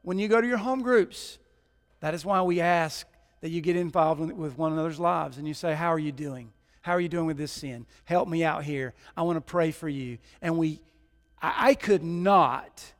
when 0.04 0.20
you 0.20 0.28
go 0.28 0.40
to 0.40 0.48
your 0.48 0.58
home 0.58 0.82
groups, 0.82 1.40
that 2.00 2.14
is 2.14 2.24
why 2.24 2.42
we 2.44 2.62
ask 2.62 3.08
that 3.42 3.50
you 3.50 3.62
get 3.62 3.76
involved 3.76 4.20
with 4.32 4.58
one 4.58 4.74
another's 4.74 5.00
lives 5.00 5.38
and 5.38 5.48
you 5.48 5.54
say, 5.54 5.74
How 5.74 5.92
are 5.92 6.00
you 6.00 6.12
doing? 6.12 6.52
How 6.82 6.92
are 6.92 7.00
you 7.00 7.10
doing 7.10 7.26
with 7.26 7.38
this 7.38 7.52
sin? 7.52 7.88
Help 8.04 8.28
me 8.28 8.44
out 8.44 8.64
here. 8.64 8.94
I 9.18 9.24
want 9.24 9.38
to 9.38 9.42
pray 9.42 9.72
for 9.72 9.90
you. 9.90 10.20
And 10.42 10.58
we, 10.60 10.80
I, 11.42 11.70
I 11.70 11.74
could 11.74 12.04
not, 12.04 12.94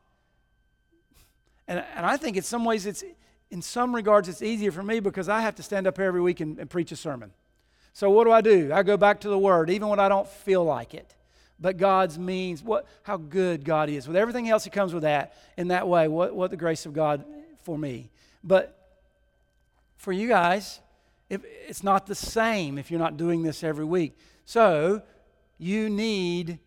and, 1.68 1.84
and 1.96 2.06
I 2.06 2.18
think 2.18 2.36
in 2.36 2.44
some 2.44 2.66
ways 2.66 2.88
it's, 2.88 3.04
in 3.52 3.62
some 3.62 3.96
regards, 3.96 4.28
it's 4.28 4.42
easier 4.42 4.72
for 4.72 4.84
me 4.84 5.00
because 5.00 5.30
I 5.30 5.42
have 5.42 5.56
to 5.56 5.64
stand 5.64 5.86
up 5.86 5.98
here 5.98 6.06
every 6.08 6.22
week 6.22 6.40
and, 6.40 6.58
and 6.58 6.70
preach 6.70 6.92
a 6.92 6.96
sermon. 6.96 7.32
So 7.96 8.10
what 8.10 8.26
do 8.26 8.32
I 8.34 8.42
do? 8.42 8.74
I 8.74 8.84
go 8.84 8.98
back 8.98 9.22
to 9.22 9.30
the 9.30 9.40
Word, 9.40 9.70
even 9.70 9.88
when 9.88 10.02
I 10.02 10.10
don't 10.10 10.28
feel 10.28 10.66
like 10.66 10.94
it. 10.94 11.16
But 11.62 11.78
God's 11.78 12.20
means, 12.20 12.62
what, 12.62 12.86
how 13.04 13.16
good 13.16 13.64
God 13.64 13.90
is. 13.90 14.06
With 14.06 14.18
everything 14.18 14.50
else 14.50 14.66
that 14.66 14.74
comes 14.74 14.94
with 14.94 15.04
that, 15.04 15.34
in 15.56 15.70
that 15.70 15.88
way, 15.88 16.10
what, 16.10 16.36
what 16.36 16.52
the 16.52 16.58
grace 16.58 16.86
of 16.86 16.92
God 16.92 17.24
for 17.64 17.78
me. 17.78 18.10
But 18.44 18.78
for 19.96 20.12
you 20.12 20.28
guys, 20.28 20.82
if, 21.30 21.42
it's 21.70 21.84
not 21.84 22.06
the 22.06 22.16
same 22.16 22.78
if 22.78 22.92
you're 22.92 23.00
not 23.00 23.16
doing 23.16 23.44
this 23.44 23.64
every 23.64 23.86
week. 23.86 24.18
So 24.44 25.02
you 25.58 25.90
need 25.90 26.60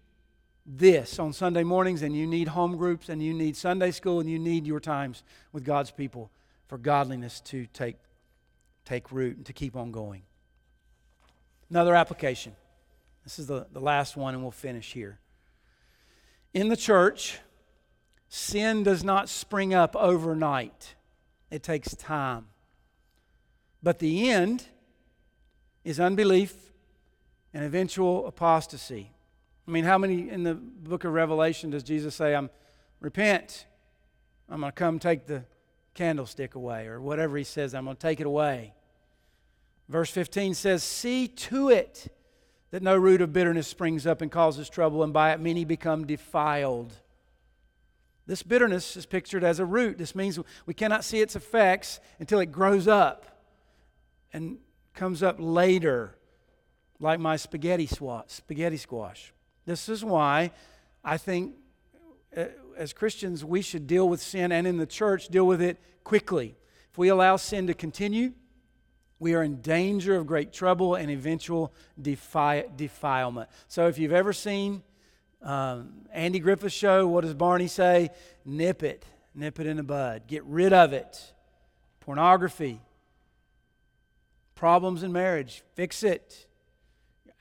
this 0.65 1.19
on 1.19 1.35
Sunday 1.35 1.63
mornings, 1.63 2.01
and 2.01 2.17
you 2.17 2.27
need 2.27 2.49
home 2.49 2.79
groups, 2.79 3.11
and 3.11 3.23
you 3.23 3.35
need 3.35 3.55
Sunday 3.55 3.91
school, 3.91 4.21
and 4.21 4.31
you 4.31 4.39
need 4.39 4.67
your 4.67 4.81
times 4.81 5.23
with 5.53 5.63
God's 5.63 5.91
people 5.91 6.31
for 6.69 6.79
godliness 6.79 7.41
to 7.43 7.67
take, 7.75 7.97
take 8.87 9.13
root 9.13 9.37
and 9.37 9.45
to 9.45 9.53
keep 9.53 9.77
on 9.77 9.93
going. 9.93 10.23
Another 11.71 11.95
application. 11.95 12.55
This 13.25 13.39
is 13.39 13.47
the, 13.47 13.67
the 13.73 13.81
last 13.81 14.17
one, 14.17 14.35
and 14.35 14.43
we'll 14.43 14.51
finish 14.51 14.93
here. 14.93 15.19
In 16.55 16.69
the 16.69 16.77
church, 16.77 17.39
sin 18.29 18.83
does 18.83 19.05
not 19.05 19.29
spring 19.29 19.75
up 19.75 19.95
overnight, 19.95 20.95
it 21.51 21.63
takes 21.63 21.95
time. 21.95 22.47
But 23.83 23.99
the 23.99 24.31
end 24.31 24.67
is 25.85 26.01
unbelief 26.01 26.55
and 27.53 27.65
eventual 27.65 28.27
apostasy. 28.27 29.13
I 29.67 29.71
mean, 29.71 29.85
how 29.85 29.99
many 29.99 30.31
in 30.31 30.43
the 30.43 30.55
book 30.55 31.05
of 31.05 31.13
Revelation 31.13 31.71
does 31.71 31.83
Jesus 31.83 32.15
say, 32.15 32.35
I'm 32.35 32.51
repent, 33.01 33.67
I'm 34.49 34.61
going 34.61 34.73
to 34.73 34.75
come 34.75 34.99
take 34.99 35.27
the 35.27 35.45
candlestick 35.95 36.55
away, 36.55 36.87
or 36.87 37.01
whatever 37.01 37.37
he 37.37 37.45
says, 37.45 37.75
I'm 37.75 37.85
going 37.85 37.97
to 37.97 38.01
take 38.01 38.21
it 38.21 38.27
away. 38.27 38.73
Verse 39.89 40.11
15 40.11 40.55
says, 40.55 40.83
See 40.83 41.29
to 41.29 41.71
it 41.71 42.13
that 42.71 42.83
no 42.83 42.97
root 42.97 43.23
of 43.23 43.33
bitterness 43.33 43.67
springs 43.67 44.07
up 44.07 44.21
and 44.21 44.31
causes 44.31 44.69
trouble, 44.69 45.03
and 45.03 45.13
by 45.13 45.33
it 45.33 45.41
many 45.41 45.65
become 45.65 46.07
defiled. 46.07 46.95
This 48.27 48.43
bitterness 48.43 48.97
is 48.97 49.07
pictured 49.07 49.43
as 49.43 49.59
a 49.59 49.65
root. 49.65 49.97
This 49.97 50.15
means 50.15 50.39
we 50.67 50.75
cannot 50.75 51.03
see 51.03 51.21
its 51.21 51.35
effects 51.35 51.99
until 52.21 52.41
it 52.41 52.53
grows 52.53 52.87
up 52.87 53.43
and 54.35 54.59
comes 54.93 55.23
up 55.23 55.37
later, 55.39 56.15
like 57.01 57.19
my 57.19 57.37
spaghetti 57.37 57.87
squash. 57.87 58.25
Spaghetti 58.29 58.77
squash. 58.77 59.33
This 59.65 59.89
is 59.89 60.05
why 60.05 60.51
I 61.03 61.17
think 61.17 61.55
uh, 62.37 62.45
as 62.77 62.93
Christians 62.93 63.47
we 63.47 63.63
should 63.63 63.87
deal 63.87 64.07
with 64.07 64.21
sin 64.21 64.53
and 64.53 64.67
in 64.67 64.77
the 64.77 64.87
church 64.87 65.29
deal 65.29 65.47
with 65.47 65.63
it 65.63 65.81
quickly. 66.05 66.55
If 66.91 66.99
we 66.99 67.09
allow 67.09 67.37
sin 67.37 67.67
to 67.69 67.75
continue, 67.75 68.33
we 69.19 69.35
are 69.35 69.43
in 69.43 69.61
danger 69.61 70.17
of 70.17 70.27
great 70.27 70.53
trouble 70.53 70.95
and 70.95 71.11
eventual 71.11 71.73
defi- 72.01 72.65
defilement. 72.77 73.49
So 73.67 73.89
if 73.89 73.99
you've 73.99 74.13
ever 74.13 74.33
seen 74.33 74.83
um, 75.43 76.07
Andy 76.13 76.39
Griffith's 76.39 76.75
show, 76.75 77.07
what 77.07 77.23
does 77.23 77.35
Barney 77.35 77.69
say? 77.69 78.11
Nip 78.45 78.83
it, 78.83 79.05
nip 79.35 79.59
it 79.61 79.67
in 79.67 79.77
the 79.77 79.83
bud, 79.83 80.27
get 80.27 80.45
rid 80.45 80.73
of 80.73 80.93
it. 80.93 81.33
Pornography, 82.01 82.81
problems 84.55 85.03
in 85.03 85.13
marriage, 85.13 85.63
fix 85.75 86.03
it. 86.03 86.47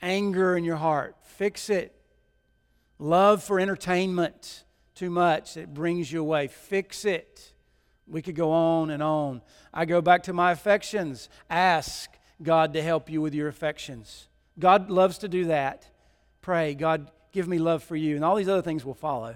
Anger 0.02 0.56
in 0.56 0.64
your 0.64 0.76
heart, 0.76 1.16
fix 1.24 1.70
it. 1.70 1.94
Love 3.00 3.44
for 3.44 3.60
entertainment, 3.60 4.64
too 4.94 5.10
much, 5.10 5.58
it 5.58 5.74
brings 5.74 6.12
you 6.12 6.22
away, 6.22 6.48
fix 6.48 7.06
it. 7.06 7.54
We 8.08 8.22
could 8.22 8.36
go 8.36 8.52
on 8.52 8.90
and 8.90 9.04
on. 9.04 9.42
I 9.74 9.86
go 9.86 10.02
back 10.02 10.24
to 10.24 10.34
my 10.34 10.52
affections. 10.52 11.30
Ask 11.50 12.10
God 12.42 12.74
to 12.74 12.82
help 12.82 13.10
you 13.10 13.22
with 13.22 13.34
your 13.34 13.48
affections. 13.48 14.28
God 14.60 14.90
loves 14.90 15.18
to 15.20 15.28
do 15.28 15.46
that. 15.46 15.90
Pray, 16.42 16.74
God, 16.74 17.12
give 17.32 17.48
me 17.48 17.60
love 17.60 17.84
for 17.84 17.96
you. 17.96 18.16
And 18.16 18.24
all 18.24 18.36
these 18.36 18.50
other 18.50 18.62
things 18.62 18.86
will 18.86 18.94
follow. 18.94 19.36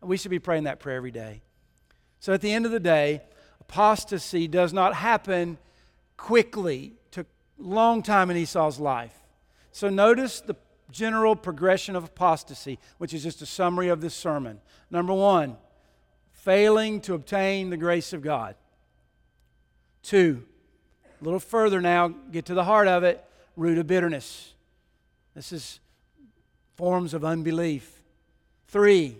We 0.00 0.16
should 0.16 0.30
be 0.30 0.38
praying 0.38 0.64
that 0.64 0.78
prayer 0.78 0.96
every 0.96 1.10
day. 1.10 1.42
So 2.20 2.32
at 2.32 2.40
the 2.40 2.52
end 2.52 2.64
of 2.64 2.72
the 2.72 2.80
day, 2.80 3.22
apostasy 3.60 4.46
does 4.46 4.72
not 4.72 4.94
happen 4.94 5.58
quickly 6.16 6.94
Took 7.10 7.26
long 7.58 8.02
time 8.02 8.30
in 8.30 8.36
Esau's 8.36 8.78
life. 8.78 9.14
So 9.72 9.88
notice 9.88 10.40
the 10.40 10.56
general 10.90 11.34
progression 11.34 11.96
of 11.96 12.04
apostasy, 12.04 12.78
which 12.98 13.14
is 13.14 13.22
just 13.22 13.42
a 13.42 13.46
summary 13.46 13.88
of 13.88 14.00
this 14.00 14.14
sermon. 14.14 14.60
Number 14.90 15.14
one, 15.14 15.56
failing 16.46 17.00
to 17.00 17.12
obtain 17.12 17.70
the 17.70 17.76
grace 17.76 18.12
of 18.12 18.22
God. 18.22 18.54
Two, 20.04 20.44
a 21.20 21.24
little 21.24 21.40
further 21.40 21.80
now, 21.80 22.06
get 22.06 22.44
to 22.44 22.54
the 22.54 22.62
heart 22.62 22.86
of 22.86 23.02
it 23.02 23.24
root 23.56 23.78
of 23.78 23.88
bitterness. 23.88 24.54
This 25.34 25.50
is 25.50 25.80
forms 26.76 27.14
of 27.14 27.24
unbelief. 27.24 28.00
Three, 28.68 29.16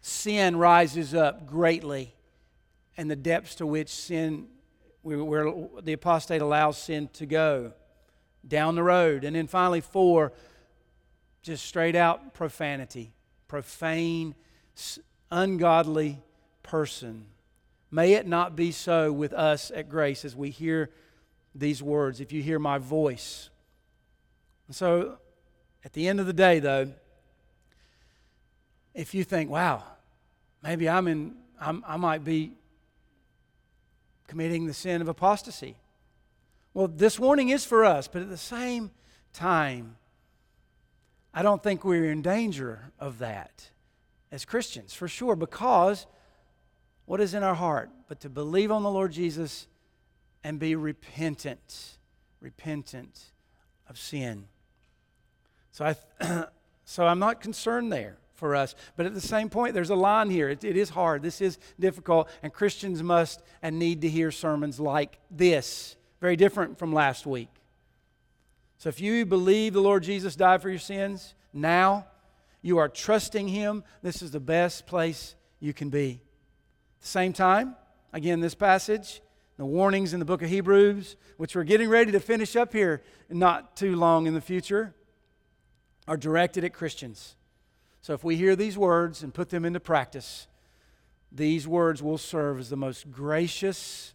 sin 0.00 0.56
rises 0.56 1.14
up 1.14 1.46
greatly, 1.46 2.14
and 2.96 3.10
the 3.10 3.16
depths 3.16 3.56
to 3.56 3.66
which 3.66 3.90
sin 3.90 4.46
where 5.02 5.52
the 5.82 5.92
apostate 5.92 6.40
allows 6.40 6.78
sin 6.78 7.10
to 7.12 7.26
go 7.26 7.74
down 8.48 8.76
the 8.76 8.82
road. 8.82 9.24
And 9.24 9.36
then 9.36 9.46
finally, 9.46 9.82
four, 9.82 10.32
just 11.42 11.66
straight 11.66 11.96
out 11.96 12.32
profanity, 12.32 13.12
profane, 13.46 14.34
ungodly 15.30 16.22
person. 16.62 17.26
May 17.90 18.12
it 18.12 18.26
not 18.26 18.54
be 18.54 18.72
so 18.72 19.12
with 19.12 19.32
us 19.32 19.70
at 19.74 19.88
Grace 19.88 20.24
as 20.24 20.36
we 20.36 20.50
hear 20.50 20.90
these 21.54 21.82
words, 21.82 22.20
if 22.20 22.32
you 22.32 22.42
hear 22.42 22.58
my 22.58 22.78
voice. 22.78 23.50
And 24.66 24.76
so, 24.76 25.18
at 25.84 25.92
the 25.92 26.06
end 26.06 26.20
of 26.20 26.26
the 26.26 26.32
day, 26.32 26.60
though, 26.60 26.92
if 28.94 29.14
you 29.14 29.24
think, 29.24 29.50
wow, 29.50 29.82
maybe 30.62 30.88
I'm 30.88 31.08
in, 31.08 31.34
I'm, 31.60 31.82
I 31.86 31.96
might 31.96 32.24
be 32.24 32.52
committing 34.28 34.66
the 34.66 34.74
sin 34.74 35.02
of 35.02 35.08
apostasy. 35.08 35.76
Well, 36.72 36.86
this 36.86 37.18
warning 37.18 37.48
is 37.48 37.64
for 37.64 37.84
us, 37.84 38.06
but 38.06 38.22
at 38.22 38.28
the 38.28 38.36
same 38.36 38.92
time, 39.32 39.96
I 41.34 41.42
don't 41.42 41.62
think 41.62 41.84
we're 41.84 42.10
in 42.10 42.22
danger 42.22 42.92
of 42.98 43.18
that 43.18 43.70
as 44.30 44.44
Christians, 44.44 44.94
for 44.94 45.08
sure, 45.08 45.34
because 45.34 46.06
what 47.10 47.20
is 47.20 47.34
in 47.34 47.42
our 47.42 47.56
heart 47.56 47.90
but 48.06 48.20
to 48.20 48.28
believe 48.28 48.70
on 48.70 48.84
the 48.84 48.90
Lord 48.90 49.10
Jesus 49.10 49.66
and 50.44 50.60
be 50.60 50.76
repentant, 50.76 51.98
repentant 52.40 53.32
of 53.88 53.98
sin. 53.98 54.44
So 55.72 55.84
I 56.20 56.44
so 56.84 57.08
I'm 57.08 57.18
not 57.18 57.40
concerned 57.40 57.92
there 57.92 58.18
for 58.36 58.54
us. 58.54 58.76
But 58.96 59.06
at 59.06 59.14
the 59.14 59.20
same 59.20 59.50
point, 59.50 59.74
there's 59.74 59.90
a 59.90 59.96
line 59.96 60.30
here. 60.30 60.50
It, 60.50 60.62
it 60.62 60.76
is 60.76 60.90
hard. 60.90 61.20
This 61.20 61.40
is 61.40 61.58
difficult. 61.80 62.28
And 62.44 62.52
Christians 62.52 63.02
must 63.02 63.42
and 63.60 63.76
need 63.76 64.02
to 64.02 64.08
hear 64.08 64.30
sermons 64.30 64.78
like 64.78 65.18
this. 65.32 65.96
Very 66.20 66.36
different 66.36 66.78
from 66.78 66.92
last 66.92 67.26
week. 67.26 67.50
So 68.78 68.88
if 68.88 69.00
you 69.00 69.26
believe 69.26 69.72
the 69.72 69.82
Lord 69.82 70.04
Jesus 70.04 70.36
died 70.36 70.62
for 70.62 70.70
your 70.70 70.78
sins, 70.78 71.34
now 71.52 72.06
you 72.62 72.78
are 72.78 72.88
trusting 72.88 73.48
Him, 73.48 73.82
this 74.00 74.22
is 74.22 74.30
the 74.30 74.38
best 74.38 74.86
place 74.86 75.34
you 75.58 75.72
can 75.72 75.90
be. 75.90 76.20
The 77.00 77.06
same 77.06 77.32
time, 77.32 77.76
again, 78.12 78.40
this 78.40 78.54
passage, 78.54 79.22
the 79.56 79.64
warnings 79.64 80.12
in 80.12 80.18
the 80.18 80.24
book 80.24 80.42
of 80.42 80.48
Hebrews, 80.48 81.16
which 81.36 81.54
we're 81.54 81.64
getting 81.64 81.88
ready 81.88 82.12
to 82.12 82.20
finish 82.20 82.56
up 82.56 82.72
here 82.72 83.02
not 83.28 83.76
too 83.76 83.96
long 83.96 84.26
in 84.26 84.34
the 84.34 84.40
future, 84.40 84.94
are 86.08 86.16
directed 86.16 86.64
at 86.64 86.72
Christians. 86.72 87.36
So 88.02 88.14
if 88.14 88.24
we 88.24 88.36
hear 88.36 88.56
these 88.56 88.78
words 88.78 89.22
and 89.22 89.32
put 89.32 89.50
them 89.50 89.64
into 89.64 89.80
practice, 89.80 90.46
these 91.30 91.68
words 91.68 92.02
will 92.02 92.18
serve 92.18 92.58
as 92.58 92.70
the 92.70 92.76
most 92.76 93.10
gracious 93.10 94.14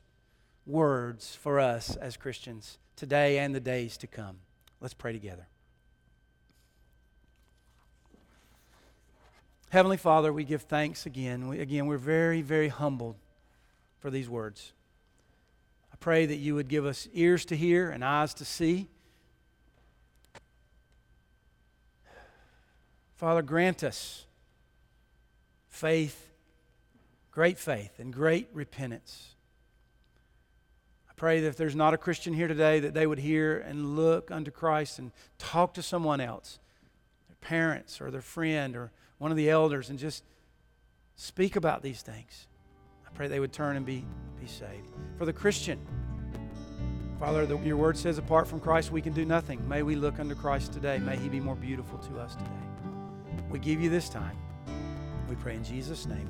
words 0.66 1.36
for 1.36 1.60
us 1.60 1.96
as 1.96 2.18
Christians 2.18 2.78
today 2.96 3.38
and 3.38 3.54
the 3.54 3.60
days 3.60 3.98
to 3.98 4.08
come. 4.08 4.38
Let's 4.82 4.94
pray 4.94 5.14
together. 5.14 5.48
Heavenly 9.70 9.98
Father, 9.98 10.32
we 10.32 10.44
give 10.44 10.64
thanks 10.64 11.06
again. 11.06 11.48
We, 11.48 11.60
again, 11.60 11.86
we're 11.86 11.98
very, 11.98 12.42
very 12.42 12.70
humbled 12.70 13.16
for 14.00 14.10
these 14.10 14.30
words. 14.30 14.74
I 15.92 15.96
pray 15.98 16.26
that 16.26 16.38
you 16.38 16.56
would 16.56 16.68
give 16.68 16.86
us 16.86 17.08
ears 17.14 17.46
to 17.46 17.56
hear 17.56 17.90
and 17.90 18.04
eyes 18.04 18.34
to 18.36 18.46
see 18.46 18.90
Father, 23.16 23.42
grant 23.42 23.82
us 23.82 24.26
faith 25.70 26.26
great 27.36 27.58
faith 27.58 28.00
and 28.00 28.14
great 28.14 28.48
repentance. 28.54 29.36
I 31.10 31.14
pray 31.18 31.42
that 31.42 31.48
if 31.48 31.58
there's 31.58 31.76
not 31.76 31.94
a 31.94 31.98
Christian 31.98 32.34
here 32.34 32.48
today, 32.48 32.80
that 32.80 32.94
they 32.94 33.06
would 33.06 33.20
hear 33.20 33.58
and 33.58 33.98
look 33.98 34.32
unto 34.32 34.52
Christ 34.52 35.00
and 35.00 35.12
talk 35.38 35.74
to 35.74 35.82
someone 35.82 36.22
else, 36.22 36.60
their 37.28 37.36
parents 37.42 38.00
or 38.00 38.10
their 38.10 38.22
friend 38.22 38.76
or 38.76 38.92
one 39.18 39.32
of 39.32 39.38
the 39.38 39.50
elders, 39.50 39.90
and 39.90 39.98
just 39.98 40.24
speak 41.16 41.56
about 41.56 41.82
these 41.82 42.02
things. 42.02 42.48
I 43.06 43.10
pray 43.16 43.28
they 43.28 43.40
would 43.40 43.54
turn 43.54 43.78
and 43.78 43.86
be, 43.86 44.06
be 44.40 44.48
saved. 44.48 44.90
For 45.18 45.26
the 45.26 45.34
Christian, 45.34 45.80
Father, 47.20 47.46
the, 47.46 47.58
your 47.60 47.78
word 47.78 47.98
says 47.98 48.18
apart 48.18 48.48
from 48.48 48.60
Christ 48.60 48.92
we 48.92 49.02
can 49.02 49.14
do 49.14 49.26
nothing. 49.26 49.66
May 49.68 49.84
we 49.84 49.96
look 49.96 50.20
unto 50.20 50.36
Christ 50.36 50.74
today. 50.74 51.00
May 51.00 51.16
he 51.16 51.30
be 51.30 51.40
more 51.40 51.56
beautiful 51.56 51.98
to 52.00 52.20
us 52.20 52.36
today. 52.36 52.50
We 53.50 53.60
give 53.60 53.82
you 53.82 53.90
this 53.90 54.10
time. 54.10 54.38
We 55.30 55.36
pray 55.36 55.56
in 55.56 55.64
Jesus' 55.64 56.06
name. 56.06 56.30